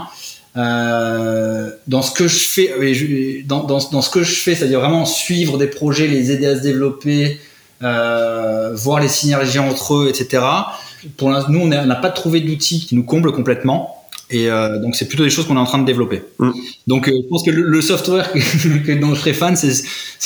Euh, 0.56 1.70
dans 1.86 2.02
ce 2.02 2.10
que 2.10 2.26
je 2.26 2.38
fais, 2.38 3.44
dans, 3.46 3.64
dans, 3.64 3.78
dans 3.90 4.02
ce 4.02 4.10
que 4.10 4.22
je 4.22 4.34
fais, 4.34 4.54
c'est-à-dire 4.54 4.80
vraiment 4.80 5.04
suivre 5.04 5.58
des 5.58 5.68
projets, 5.68 6.06
les 6.06 6.32
aider 6.32 6.46
à 6.46 6.56
se 6.56 6.62
développer, 6.62 7.40
euh, 7.82 8.74
voir 8.74 9.00
les 9.00 9.08
synergies 9.08 9.60
entre 9.60 9.94
eux, 9.94 10.08
etc. 10.08 10.42
Pour 11.16 11.30
nous, 11.48 11.60
on 11.60 11.66
n'a 11.66 11.96
pas 11.96 12.10
trouvé 12.10 12.40
d'outils 12.40 12.86
qui 12.86 12.94
nous 12.94 13.04
comblent 13.04 13.32
complètement. 13.32 14.00
Et 14.30 14.48
euh, 14.48 14.78
donc, 14.78 14.94
c'est 14.94 15.06
plutôt 15.06 15.24
des 15.24 15.30
choses 15.30 15.46
qu'on 15.46 15.56
est 15.56 15.60
en 15.60 15.64
train 15.64 15.78
de 15.78 15.84
développer. 15.84 16.22
Mm. 16.38 16.50
Donc, 16.86 17.08
euh, 17.08 17.12
je 17.12 17.28
pense 17.28 17.42
que 17.42 17.50
le, 17.50 17.80
software 17.82 18.32
que, 18.32 18.98
dont 18.98 19.14
je 19.14 19.20
serais 19.20 19.32
fan, 19.32 19.56
c'est 19.56 19.72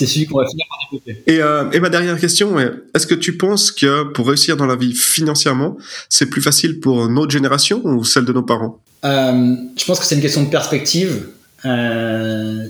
celui 0.07 0.27
qu'on 0.27 0.39
va 0.39 0.47
finir 0.47 0.67
par 0.69 0.79
développer. 0.91 1.23
Et, 1.27 1.41
euh, 1.41 1.71
et 1.73 1.81
ma 1.81 1.89
dernière 1.89 2.19
question 2.21 2.59
est 2.61 2.71
est-ce 2.95 3.07
que 3.07 3.15
tu 3.15 3.37
penses 3.37 3.71
que 3.71 4.05
pour 4.05 4.29
réussir 4.29 4.57
dans 4.57 4.67
la 4.67 4.77
vie 4.77 4.93
financièrement, 4.93 5.79
c'est 6.11 6.27
plus 6.27 6.43
facile 6.43 6.81
pour 6.81 7.09
notre 7.09 7.31
génération 7.31 7.81
ou 7.85 8.05
celle 8.05 8.27
de 8.27 8.33
nos 8.33 8.43
parents? 8.43 8.79
Je 9.03 9.85
pense 9.87 10.01
que 10.01 10.07
c'est 10.07 10.15
une 10.15 10.23
question 10.23 10.43
de 10.43 10.51
perspective. 10.51 11.29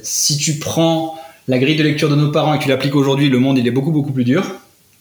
Si 0.03 0.37
tu 0.37 0.55
prends 0.55 1.17
la 1.49 1.59
grille 1.59 1.77
de 1.77 1.83
lecture 1.83 2.09
de 2.09 2.17
nos 2.17 2.31
parents 2.31 2.55
et 2.55 2.59
que 2.59 2.65
tu 2.65 2.69
l'appliques 2.69 2.95
aujourd'hui, 2.95 3.29
le 3.29 3.39
monde 3.39 3.59
il 3.59 3.67
est 3.67 3.73
beaucoup 3.73 3.93
beaucoup 3.93 4.13
plus 4.13 4.25
dur. 4.25 4.45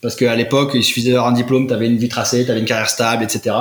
Parce 0.04 0.16
qu'à 0.16 0.36
l'époque, 0.36 0.72
il 0.74 0.84
suffisait 0.84 1.12
d'avoir 1.12 1.28
un 1.28 1.32
diplôme, 1.32 1.66
tu 1.66 1.72
avais 1.72 1.86
une 1.86 1.96
vie 1.96 2.10
tracée, 2.10 2.44
tu 2.44 2.50
avais 2.50 2.60
une 2.60 2.66
carrière 2.66 2.90
stable, 2.90 3.24
etc. 3.24 3.56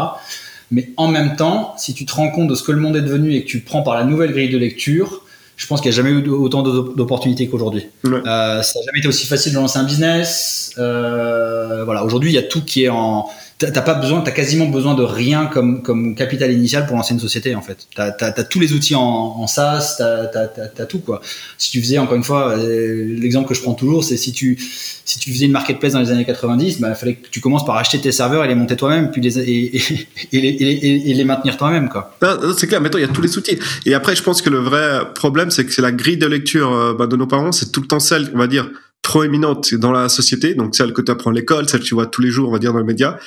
Mais 0.71 0.89
en 0.97 1.07
même 1.07 1.37
temps, 1.37 1.73
si 1.77 1.93
tu 1.93 2.05
te 2.05 2.13
rends 2.13 2.29
compte 2.31 2.49
de 2.49 2.55
ce 2.55 2.63
que 2.63 2.73
le 2.73 2.81
monde 2.81 2.97
est 2.97 3.01
devenu 3.01 3.33
et 3.33 3.45
que 3.45 3.47
tu 3.47 3.61
prends 3.61 3.81
par 3.81 3.95
la 3.95 4.03
nouvelle 4.03 4.33
grille 4.33 4.49
de 4.49 4.57
lecture, 4.57 5.21
je 5.55 5.65
pense 5.67 5.79
qu'il 5.79 5.89
n'y 5.89 5.95
a 5.95 6.03
jamais 6.03 6.09
eu 6.09 6.27
autant 6.27 6.61
d'opportunités 6.61 7.47
qu'aujourd'hui. 7.47 7.85
Euh, 8.05 8.61
ça 8.61 8.77
n'a 8.77 8.85
jamais 8.85 8.99
été 8.99 9.07
aussi 9.07 9.25
facile 9.25 9.53
de 9.53 9.57
lancer 9.57 9.79
un 9.79 9.85
business. 9.85 10.73
Euh, 10.77 11.85
voilà, 11.85 12.03
aujourd'hui, 12.03 12.31
il 12.31 12.33
y 12.33 12.37
a 12.37 12.43
tout 12.43 12.61
qui 12.61 12.83
est 12.83 12.89
en 12.89 13.29
t'as 13.71 13.81
pas 13.81 13.93
besoin, 13.93 14.21
t'as 14.21 14.31
quasiment 14.31 14.67
besoin 14.67 14.95
de 14.95 15.03
rien 15.03 15.45
comme 15.45 15.81
comme 15.81 16.15
capital 16.15 16.51
initial 16.51 16.85
pour 16.85 16.95
lancer 16.95 17.13
une 17.13 17.19
société 17.19 17.55
en 17.55 17.61
fait. 17.61 17.87
T'as 17.95 18.13
as, 18.19 18.43
tous 18.43 18.59
les 18.59 18.73
outils 18.73 18.95
en, 18.95 19.01
en 19.01 19.47
SaaS, 19.47 19.95
t'as 19.97 20.81
as, 20.81 20.85
tout 20.85 20.99
quoi. 20.99 21.21
Si 21.57 21.71
tu 21.71 21.81
faisais 21.81 21.97
encore 21.97 22.15
une 22.15 22.23
fois, 22.23 22.57
euh, 22.57 23.15
l'exemple 23.17 23.47
que 23.47 23.53
je 23.53 23.61
prends 23.61 23.73
toujours, 23.73 24.03
c'est 24.03 24.17
si 24.17 24.31
tu 24.31 24.57
si 25.05 25.19
tu 25.19 25.31
faisais 25.31 25.45
une 25.45 25.51
marketplace 25.51 25.93
dans 25.93 25.99
les 25.99 26.11
années 26.11 26.25
90, 26.25 26.79
bah, 26.79 26.95
fallait 26.95 27.15
que 27.15 27.27
tu 27.29 27.41
commences 27.41 27.65
par 27.65 27.75
acheter 27.75 27.99
tes 27.99 28.11
serveurs 28.11 28.45
et 28.45 28.47
les 28.47 28.55
monter 28.55 28.75
toi-même, 28.75 29.11
puis 29.11 29.21
les 29.21 29.39
et, 29.39 29.75
et, 29.75 30.37
et, 30.37 31.11
et 31.11 31.13
les 31.13 31.23
maintenir 31.23 31.57
toi-même 31.57 31.89
quoi. 31.89 32.15
C'est 32.57 32.67
clair. 32.67 32.81
Maintenant 32.81 32.99
il 32.99 33.03
y 33.03 33.09
a 33.09 33.13
tous 33.13 33.21
les 33.21 33.37
outils. 33.37 33.57
Et 33.85 33.93
après 33.93 34.15
je 34.15 34.23
pense 34.23 34.41
que 34.41 34.49
le 34.49 34.59
vrai 34.59 35.01
problème 35.15 35.51
c'est 35.51 35.65
que 35.65 35.71
c'est 35.71 35.81
la 35.81 35.91
grille 35.91 36.17
de 36.17 36.27
lecture 36.27 36.73
euh, 36.73 36.93
bah, 36.93 37.07
de 37.07 37.15
nos 37.15 37.27
parents, 37.27 37.51
c'est 37.51 37.71
tout 37.71 37.81
le 37.81 37.87
temps 37.87 37.99
celle, 37.99 38.29
on 38.33 38.37
va 38.37 38.47
dire 38.47 38.69
proéminente 39.03 39.75
dans 39.75 39.91
la 39.91 40.07
société, 40.07 40.55
donc 40.55 40.75
celle 40.75 40.93
que 40.93 41.01
tu 41.01 41.11
apprends 41.11 41.29
à 41.29 41.33
l'école, 41.33 41.67
celle 41.69 41.81
que 41.81 41.85
tu 41.85 41.93
vois 41.93 42.07
tous 42.07 42.21
les 42.21 42.31
jours, 42.31 42.47
on 42.49 42.53
va 42.53 42.57
dire, 42.57 42.71
dans 42.71 42.79
les 42.79 42.85
médias, 42.85 43.17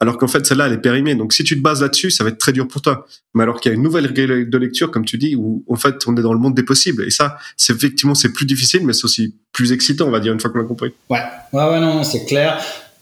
alors 0.00 0.16
qu'en 0.16 0.26
fait, 0.26 0.44
celle-là, 0.46 0.66
elle 0.66 0.72
est 0.72 0.78
périmée. 0.78 1.14
Donc, 1.14 1.34
si 1.34 1.44
tu 1.44 1.56
te 1.56 1.62
bases 1.62 1.82
là-dessus, 1.82 2.10
ça 2.10 2.24
va 2.24 2.30
être 2.30 2.38
très 2.38 2.52
dur 2.52 2.66
pour 2.66 2.80
toi. 2.80 3.06
Mais 3.34 3.42
alors 3.42 3.60
qu'il 3.60 3.70
y 3.70 3.74
a 3.74 3.76
une 3.76 3.82
nouvelle 3.82 4.10
grille 4.12 4.46
de 4.46 4.58
lecture, 4.58 4.90
comme 4.90 5.04
tu 5.04 5.18
dis, 5.18 5.36
où, 5.36 5.62
en 5.68 5.76
fait, 5.76 5.96
on 6.06 6.16
est 6.16 6.22
dans 6.22 6.32
le 6.32 6.38
monde 6.38 6.54
des 6.54 6.62
possibles. 6.62 7.04
Et 7.04 7.10
ça, 7.10 7.36
c'est 7.58 7.74
effectivement, 7.74 8.14
c'est 8.14 8.32
plus 8.32 8.46
difficile, 8.46 8.80
mais 8.86 8.94
c'est 8.94 9.04
aussi 9.04 9.34
plus 9.52 9.72
excitant, 9.72 10.06
on 10.06 10.10
va 10.10 10.20
dire, 10.20 10.32
une 10.32 10.40
fois 10.40 10.50
qu'on 10.50 10.58
l'a 10.58 10.64
compris. 10.64 10.92
Ouais, 11.10 11.20
ouais, 11.52 11.64
ouais, 11.64 11.80
non, 11.80 12.02
c'est 12.02 12.24
clair. 12.24 12.58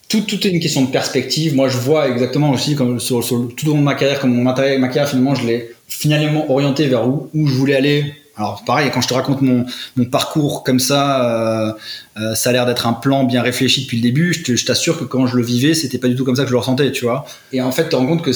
Tout, 0.08 0.22
tout 0.22 0.44
est 0.44 0.50
une 0.50 0.60
question 0.60 0.82
de 0.82 0.90
perspective. 0.90 1.54
Moi, 1.54 1.68
je 1.68 1.78
vois 1.78 2.08
exactement 2.08 2.50
aussi, 2.50 2.74
comme 2.74 2.98
sur, 2.98 3.22
sur 3.22 3.48
tout 3.56 3.68
au 3.68 3.74
long 3.74 3.78
de 3.78 3.84
ma 3.84 3.94
carrière, 3.94 4.18
comme 4.18 4.34
mon 4.34 4.42
ma 4.42 4.54
carrière, 4.54 5.08
finalement, 5.08 5.36
je 5.36 5.46
l'ai 5.46 5.70
finalement 5.86 6.50
orienté 6.50 6.88
vers 6.88 7.06
où, 7.06 7.30
où 7.32 7.46
je 7.46 7.54
voulais 7.54 7.76
aller 7.76 8.12
alors 8.36 8.64
pareil, 8.64 8.90
quand 8.92 9.00
je 9.00 9.06
te 9.06 9.14
raconte 9.14 9.42
mon, 9.42 9.64
mon 9.96 10.04
parcours 10.06 10.64
comme 10.64 10.80
ça, 10.80 11.68
euh, 11.68 11.72
euh, 12.16 12.34
ça 12.34 12.50
a 12.50 12.52
l'air 12.52 12.66
d'être 12.66 12.86
un 12.86 12.92
plan 12.92 13.24
bien 13.24 13.42
réfléchi 13.42 13.82
depuis 13.82 13.98
le 13.98 14.02
début. 14.02 14.34
Je 14.34 14.64
t'assure 14.64 14.98
que 14.98 15.04
quand 15.04 15.26
je 15.26 15.36
le 15.36 15.42
vivais, 15.44 15.74
c'était 15.74 15.98
pas 15.98 16.08
du 16.08 16.16
tout 16.16 16.24
comme 16.24 16.34
ça 16.34 16.42
que 16.42 16.48
je 16.48 16.52
le 16.52 16.58
ressentais, 16.58 16.90
tu 16.90 17.04
vois. 17.04 17.24
Et 17.52 17.62
en 17.62 17.70
fait, 17.70 17.84
tu 17.84 17.90
te 17.90 17.96
rends 17.96 18.06
compte 18.06 18.22
que 18.22 18.32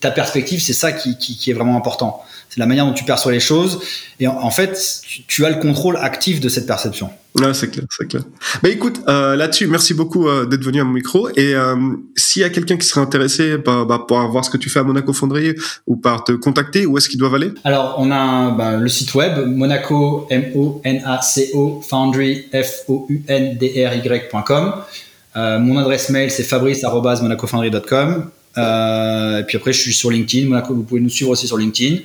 ta 0.00 0.10
perspective, 0.10 0.60
c'est 0.60 0.74
ça 0.74 0.92
qui, 0.92 1.16
qui, 1.16 1.36
qui, 1.36 1.50
est 1.50 1.54
vraiment 1.54 1.76
important. 1.76 2.22
C'est 2.54 2.60
la 2.60 2.66
manière 2.66 2.86
dont 2.86 2.92
tu 2.92 3.02
perçois 3.02 3.32
les 3.32 3.40
choses. 3.40 3.80
Et 4.20 4.28
en, 4.28 4.50
fait, 4.50 4.78
tu, 5.26 5.44
as 5.44 5.50
le 5.50 5.56
contrôle 5.56 5.96
actif 5.96 6.38
de 6.38 6.48
cette 6.48 6.68
perception. 6.68 7.10
Ouais, 7.40 7.52
c'est 7.52 7.68
clair, 7.68 7.84
c'est 7.90 8.06
clair. 8.06 8.22
Bah 8.62 8.68
écoute, 8.68 9.00
euh, 9.08 9.34
là-dessus, 9.34 9.66
merci 9.66 9.92
beaucoup 9.92 10.28
euh, 10.28 10.46
d'être 10.46 10.62
venu 10.62 10.80
à 10.80 10.84
mon 10.84 10.92
micro. 10.92 11.28
Et 11.30 11.52
euh, 11.56 11.74
s'il 12.14 12.42
y 12.42 12.44
a 12.44 12.50
quelqu'un 12.50 12.76
qui 12.76 12.86
serait 12.86 13.00
intéressé 13.00 13.58
bah, 13.58 13.84
bah, 13.84 14.04
pour 14.06 14.18
voir 14.28 14.44
ce 14.44 14.50
que 14.50 14.56
tu 14.56 14.70
fais 14.70 14.78
à 14.78 14.84
Monaco 14.84 15.12
Fondrier 15.12 15.56
ou 15.88 15.96
par 15.96 16.22
te 16.22 16.30
contacter, 16.30 16.86
où 16.86 16.96
est-ce 16.96 17.08
qu'ils 17.08 17.18
doivent 17.18 17.34
aller? 17.34 17.50
Alors, 17.64 17.96
on 17.98 18.12
a 18.12 18.52
bah, 18.52 18.76
le 18.76 18.88
site 18.88 19.12
web 19.16 19.48
Monaco 19.48 20.28
M 20.30 20.52
O 20.54 20.80
N 20.84 21.02
A 21.04 21.22
C 21.22 21.50
O 21.54 21.82
Foundry 21.88 22.46
F 22.52 22.84
O 22.86 23.04
U 23.08 23.24
N 23.26 23.58
D 23.58 23.84
R 23.84 23.94
Y.com. 23.96 24.74
Mon 25.34 25.76
adresse 25.78 26.10
mail 26.10 26.30
c'est 26.30 26.44
fabrice@monacofoundry.com. 26.44 28.30
Euh, 28.56 29.40
et 29.40 29.44
puis 29.44 29.56
après, 29.56 29.72
je 29.72 29.80
suis 29.80 29.94
sur 29.94 30.10
LinkedIn. 30.10 30.48
Monaco, 30.48 30.74
vous 30.74 30.82
pouvez 30.82 31.00
nous 31.00 31.10
suivre 31.10 31.30
aussi 31.30 31.46
sur 31.46 31.56
LinkedIn. 31.56 31.98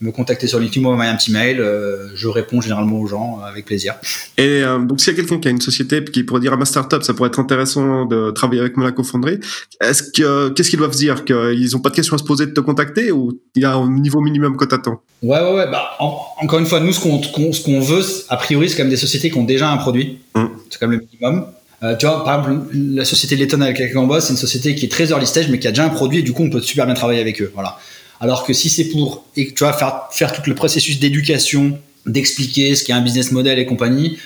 Me 0.00 0.10
contacter 0.12 0.46
sur 0.46 0.58
LinkedIn, 0.60 0.82
m'envoyer 0.82 1.10
un 1.10 1.16
petit 1.16 1.32
mail. 1.32 1.60
euh, 1.60 2.08
je 2.14 2.28
réponds 2.28 2.60
généralement 2.60 3.00
aux 3.00 3.06
gens 3.06 3.40
euh, 3.40 3.48
avec 3.48 3.64
plaisir. 3.64 3.94
Et 4.36 4.62
euh, 4.62 4.78
donc, 4.78 5.00
s'il 5.00 5.12
y 5.12 5.16
a 5.16 5.20
quelqu'un 5.20 5.38
qui 5.38 5.48
a 5.48 5.50
une 5.50 5.60
société 5.60 6.04
qui 6.04 6.22
pourrait 6.22 6.40
dire 6.40 6.52
à 6.52 6.56
ma 6.56 6.64
startup, 6.66 7.02
ça 7.02 7.14
pourrait 7.14 7.28
être 7.28 7.40
intéressant 7.40 8.04
de 8.04 8.30
travailler 8.30 8.60
avec 8.60 8.76
Monaco 8.76 9.02
Fonderie, 9.02 9.40
est-ce 9.80 10.02
que 10.02 10.50
qu'est-ce 10.50 10.70
qu'ils 10.70 10.78
doivent 10.78 10.92
se 10.92 10.98
dire? 10.98 11.24
Qu'ils 11.24 11.70
n'ont 11.72 11.80
pas 11.80 11.90
de 11.90 11.94
questions 11.94 12.14
à 12.14 12.18
se 12.18 12.24
poser 12.24 12.46
de 12.46 12.52
te 12.52 12.60
contacter 12.60 13.10
ou 13.10 13.40
il 13.54 13.62
y 13.62 13.64
a 13.64 13.72
un 13.74 13.90
niveau 13.90 14.20
minimum 14.20 14.56
que 14.56 14.64
t'attends? 14.66 15.00
Ouais, 15.22 15.40
ouais, 15.40 15.52
ouais. 15.54 15.70
Bah, 15.70 15.96
en- 15.98 16.18
encore 16.42 16.58
une 16.58 16.66
fois, 16.66 16.80
nous, 16.80 16.92
ce 16.92 17.00
qu'on 17.00 17.80
veut, 17.80 18.02
a 18.28 18.36
priori, 18.36 18.68
c'est 18.68 18.76
quand 18.76 18.82
même 18.82 18.90
des 18.90 18.96
sociétés 18.96 19.30
qui 19.30 19.38
ont 19.38 19.44
déjà 19.44 19.70
un 19.70 19.78
produit. 19.78 20.18
Mm. 20.34 20.44
C'est 20.70 20.78
quand 20.78 20.88
même 20.88 21.00
le 21.00 21.06
minimum. 21.10 21.46
Euh, 21.82 21.94
tu 21.96 22.06
vois, 22.06 22.24
par 22.24 22.40
exemple, 22.48 22.68
la 22.74 23.04
société 23.04 23.36
Letton 23.36 23.60
avec 23.60 23.78
laquelle 23.78 23.98
on 23.98 24.06
bosse, 24.06 24.24
c'est 24.24 24.32
une 24.32 24.38
société 24.38 24.74
qui 24.74 24.86
est 24.86 24.88
très 24.88 25.10
early 25.10 25.26
stage, 25.26 25.48
mais 25.50 25.58
qui 25.58 25.68
a 25.68 25.70
déjà 25.72 25.84
un 25.84 25.90
produit, 25.90 26.18
et 26.20 26.22
du 26.22 26.32
coup, 26.32 26.42
on 26.42 26.50
peut 26.50 26.60
super 26.62 26.86
bien 26.86 26.94
travailler 26.94 27.20
avec 27.20 27.40
eux. 27.42 27.50
Voilà. 27.54 27.78
Alors 28.20 28.44
que 28.44 28.52
si 28.52 28.68
c'est 28.68 28.88
pour, 28.88 29.24
et, 29.36 29.52
tu 29.52 29.64
vois, 29.64 29.72
faire, 29.72 30.08
faire 30.10 30.32
tout 30.32 30.42
le 30.46 30.54
processus 30.54 30.98
d'éducation, 30.98 31.78
d'expliquer 32.06 32.74
ce 32.74 32.84
qu'est 32.84 32.92
un 32.92 33.00
business 33.00 33.32
model 33.32 33.58
et 33.58 33.66
compagnie, 33.66 34.18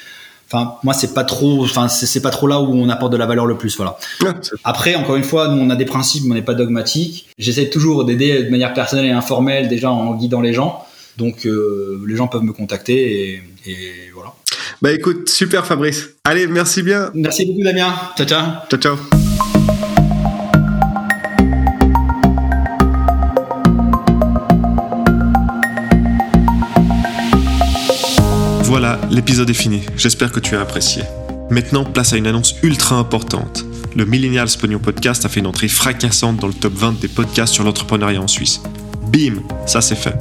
enfin, 0.46 0.74
moi, 0.82 0.94
c'est 0.94 1.14
pas 1.14 1.24
trop, 1.24 1.64
enfin, 1.64 1.88
c'est 1.88 2.22
pas 2.22 2.30
trop 2.30 2.46
là 2.46 2.60
où 2.60 2.72
on 2.72 2.88
apporte 2.88 3.12
de 3.12 3.16
la 3.16 3.26
valeur 3.26 3.46
le 3.46 3.56
plus, 3.56 3.76
voilà. 3.76 3.98
Après, 4.64 4.94
encore 4.94 5.16
une 5.16 5.24
fois, 5.24 5.48
nous, 5.48 5.60
on 5.60 5.70
a 5.70 5.76
des 5.76 5.84
principes, 5.84 6.24
mais 6.24 6.32
on 6.32 6.34
n'est 6.34 6.42
pas 6.42 6.54
dogmatique. 6.54 7.28
J'essaie 7.38 7.70
toujours 7.70 8.04
d'aider 8.04 8.44
de 8.44 8.50
manière 8.50 8.74
personnelle 8.74 9.06
et 9.06 9.10
informelle, 9.10 9.68
déjà 9.68 9.90
en 9.90 10.14
guidant 10.14 10.40
les 10.40 10.52
gens. 10.52 10.84
Donc, 11.16 11.46
euh, 11.46 12.02
les 12.06 12.16
gens 12.16 12.28
peuvent 12.28 12.42
me 12.42 12.52
contacter 12.52 13.34
et, 13.34 13.42
et 13.66 14.10
voilà. 14.14 14.32
Bah 14.80 14.92
écoute, 14.92 15.28
super 15.28 15.66
Fabrice. 15.66 16.10
Allez, 16.24 16.46
merci 16.46 16.82
bien. 16.82 17.10
Merci 17.12 17.44
beaucoup, 17.44 17.62
Damien. 17.62 17.94
Ciao, 18.16 18.26
ciao. 18.26 18.44
Ciao, 18.70 18.80
ciao. 18.80 19.19
L'épisode 29.10 29.50
est 29.50 29.54
fini. 29.54 29.82
J'espère 29.96 30.32
que 30.32 30.40
tu 30.40 30.56
as 30.56 30.60
apprécié. 30.60 31.02
Maintenant, 31.50 31.84
place 31.84 32.12
à 32.12 32.16
une 32.16 32.26
annonce 32.26 32.54
ultra 32.62 32.96
importante. 32.96 33.64
Le 33.96 34.04
Millennials 34.04 34.56
Pognon 34.58 34.78
Podcast 34.78 35.24
a 35.24 35.28
fait 35.28 35.40
une 35.40 35.48
entrée 35.48 35.68
fracassante 35.68 36.36
dans 36.36 36.46
le 36.46 36.54
top 36.54 36.74
20 36.74 37.00
des 37.00 37.08
podcasts 37.08 37.52
sur 37.52 37.64
l'entrepreneuriat 37.64 38.20
en 38.20 38.28
Suisse. 38.28 38.62
Bim, 39.08 39.42
ça 39.66 39.80
c'est 39.80 39.96
fait. 39.96 40.14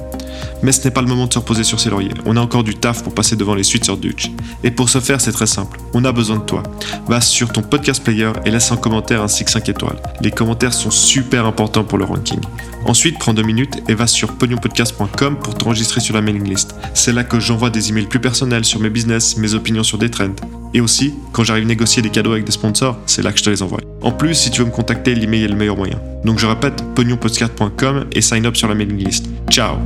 Mais 0.63 0.71
ce 0.71 0.83
n'est 0.83 0.91
pas 0.91 1.01
le 1.01 1.07
moment 1.07 1.27
de 1.27 1.33
se 1.33 1.39
reposer 1.39 1.63
sur 1.63 1.79
ses 1.79 1.89
lauriers. 1.89 2.13
On 2.25 2.37
a 2.37 2.41
encore 2.41 2.63
du 2.63 2.75
taf 2.75 3.03
pour 3.03 3.13
passer 3.13 3.35
devant 3.35 3.55
les 3.55 3.63
suites 3.63 3.85
sur 3.85 3.97
Dutch. 3.97 4.31
Et 4.63 4.71
pour 4.71 4.89
ce 4.89 4.99
faire, 4.99 5.21
c'est 5.21 5.31
très 5.31 5.47
simple. 5.47 5.79
On 5.93 6.05
a 6.05 6.11
besoin 6.11 6.37
de 6.37 6.43
toi. 6.43 6.63
Va 7.07 7.21
sur 7.21 7.51
ton 7.51 7.61
podcast 7.61 8.03
player 8.03 8.31
et 8.45 8.51
laisse 8.51 8.71
un 8.71 8.77
commentaire 8.77 9.21
ainsi 9.21 9.45
que 9.45 9.51
5 9.51 9.69
étoiles. 9.69 10.01
Les 10.21 10.31
commentaires 10.31 10.73
sont 10.73 10.91
super 10.91 11.45
importants 11.45 11.83
pour 11.83 11.97
le 11.97 12.05
ranking. 12.05 12.39
Ensuite, 12.85 13.19
prends 13.19 13.33
deux 13.33 13.43
minutes 13.43 13.81
et 13.87 13.93
va 13.93 14.07
sur 14.07 14.33
pognonpodcast.com 14.33 15.37
pour 15.43 15.55
t'enregistrer 15.55 15.99
sur 15.99 16.15
la 16.15 16.21
mailing 16.21 16.43
list. 16.43 16.75
C'est 16.93 17.13
là 17.13 17.23
que 17.23 17.39
j'envoie 17.39 17.69
des 17.69 17.89
emails 17.89 18.07
plus 18.07 18.19
personnels 18.19 18.65
sur 18.65 18.79
mes 18.79 18.89
business, 18.89 19.37
mes 19.37 19.53
opinions 19.53 19.83
sur 19.83 19.97
des 19.97 20.09
trends. 20.09 20.35
Et 20.73 20.81
aussi, 20.81 21.13
quand 21.33 21.43
j'arrive 21.43 21.65
à 21.65 21.67
négocier 21.67 22.01
des 22.01 22.09
cadeaux 22.09 22.31
avec 22.31 22.45
des 22.45 22.51
sponsors, 22.51 22.97
c'est 23.05 23.21
là 23.21 23.31
que 23.31 23.39
je 23.39 23.43
te 23.43 23.49
les 23.49 23.61
envoie. 23.61 23.79
En 24.01 24.11
plus, 24.11 24.35
si 24.35 24.51
tu 24.51 24.61
veux 24.61 24.67
me 24.67 24.71
contacter, 24.71 25.15
l'email 25.15 25.43
est 25.43 25.47
le 25.47 25.55
meilleur 25.55 25.77
moyen. 25.77 25.99
Donc 26.23 26.39
je 26.39 26.47
répète, 26.47 26.83
pognonpodcast.com 26.95 28.05
et 28.13 28.21
sign 28.21 28.45
up 28.45 28.55
sur 28.55 28.67
la 28.67 28.75
mailing 28.75 29.03
list. 29.03 29.29
Ciao 29.49 29.77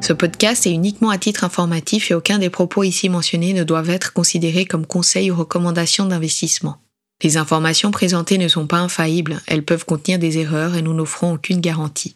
Ce 0.00 0.12
podcast 0.12 0.66
est 0.66 0.72
uniquement 0.72 1.10
à 1.10 1.18
titre 1.18 1.44
informatif 1.44 2.10
et 2.10 2.14
aucun 2.14 2.38
des 2.38 2.50
propos 2.50 2.84
ici 2.84 3.08
mentionnés 3.08 3.52
ne 3.52 3.64
doivent 3.64 3.90
être 3.90 4.12
considérés 4.12 4.64
comme 4.64 4.86
conseils 4.86 5.30
ou 5.30 5.36
recommandations 5.36 6.06
d'investissement. 6.06 6.78
Les 7.22 7.36
informations 7.36 7.90
présentées 7.90 8.38
ne 8.38 8.46
sont 8.46 8.66
pas 8.66 8.78
infaillibles, 8.78 9.40
elles 9.48 9.64
peuvent 9.64 9.84
contenir 9.84 10.18
des 10.20 10.38
erreurs 10.38 10.76
et 10.76 10.82
nous 10.82 10.94
n'offrons 10.94 11.32
aucune 11.32 11.60
garantie. 11.60 12.14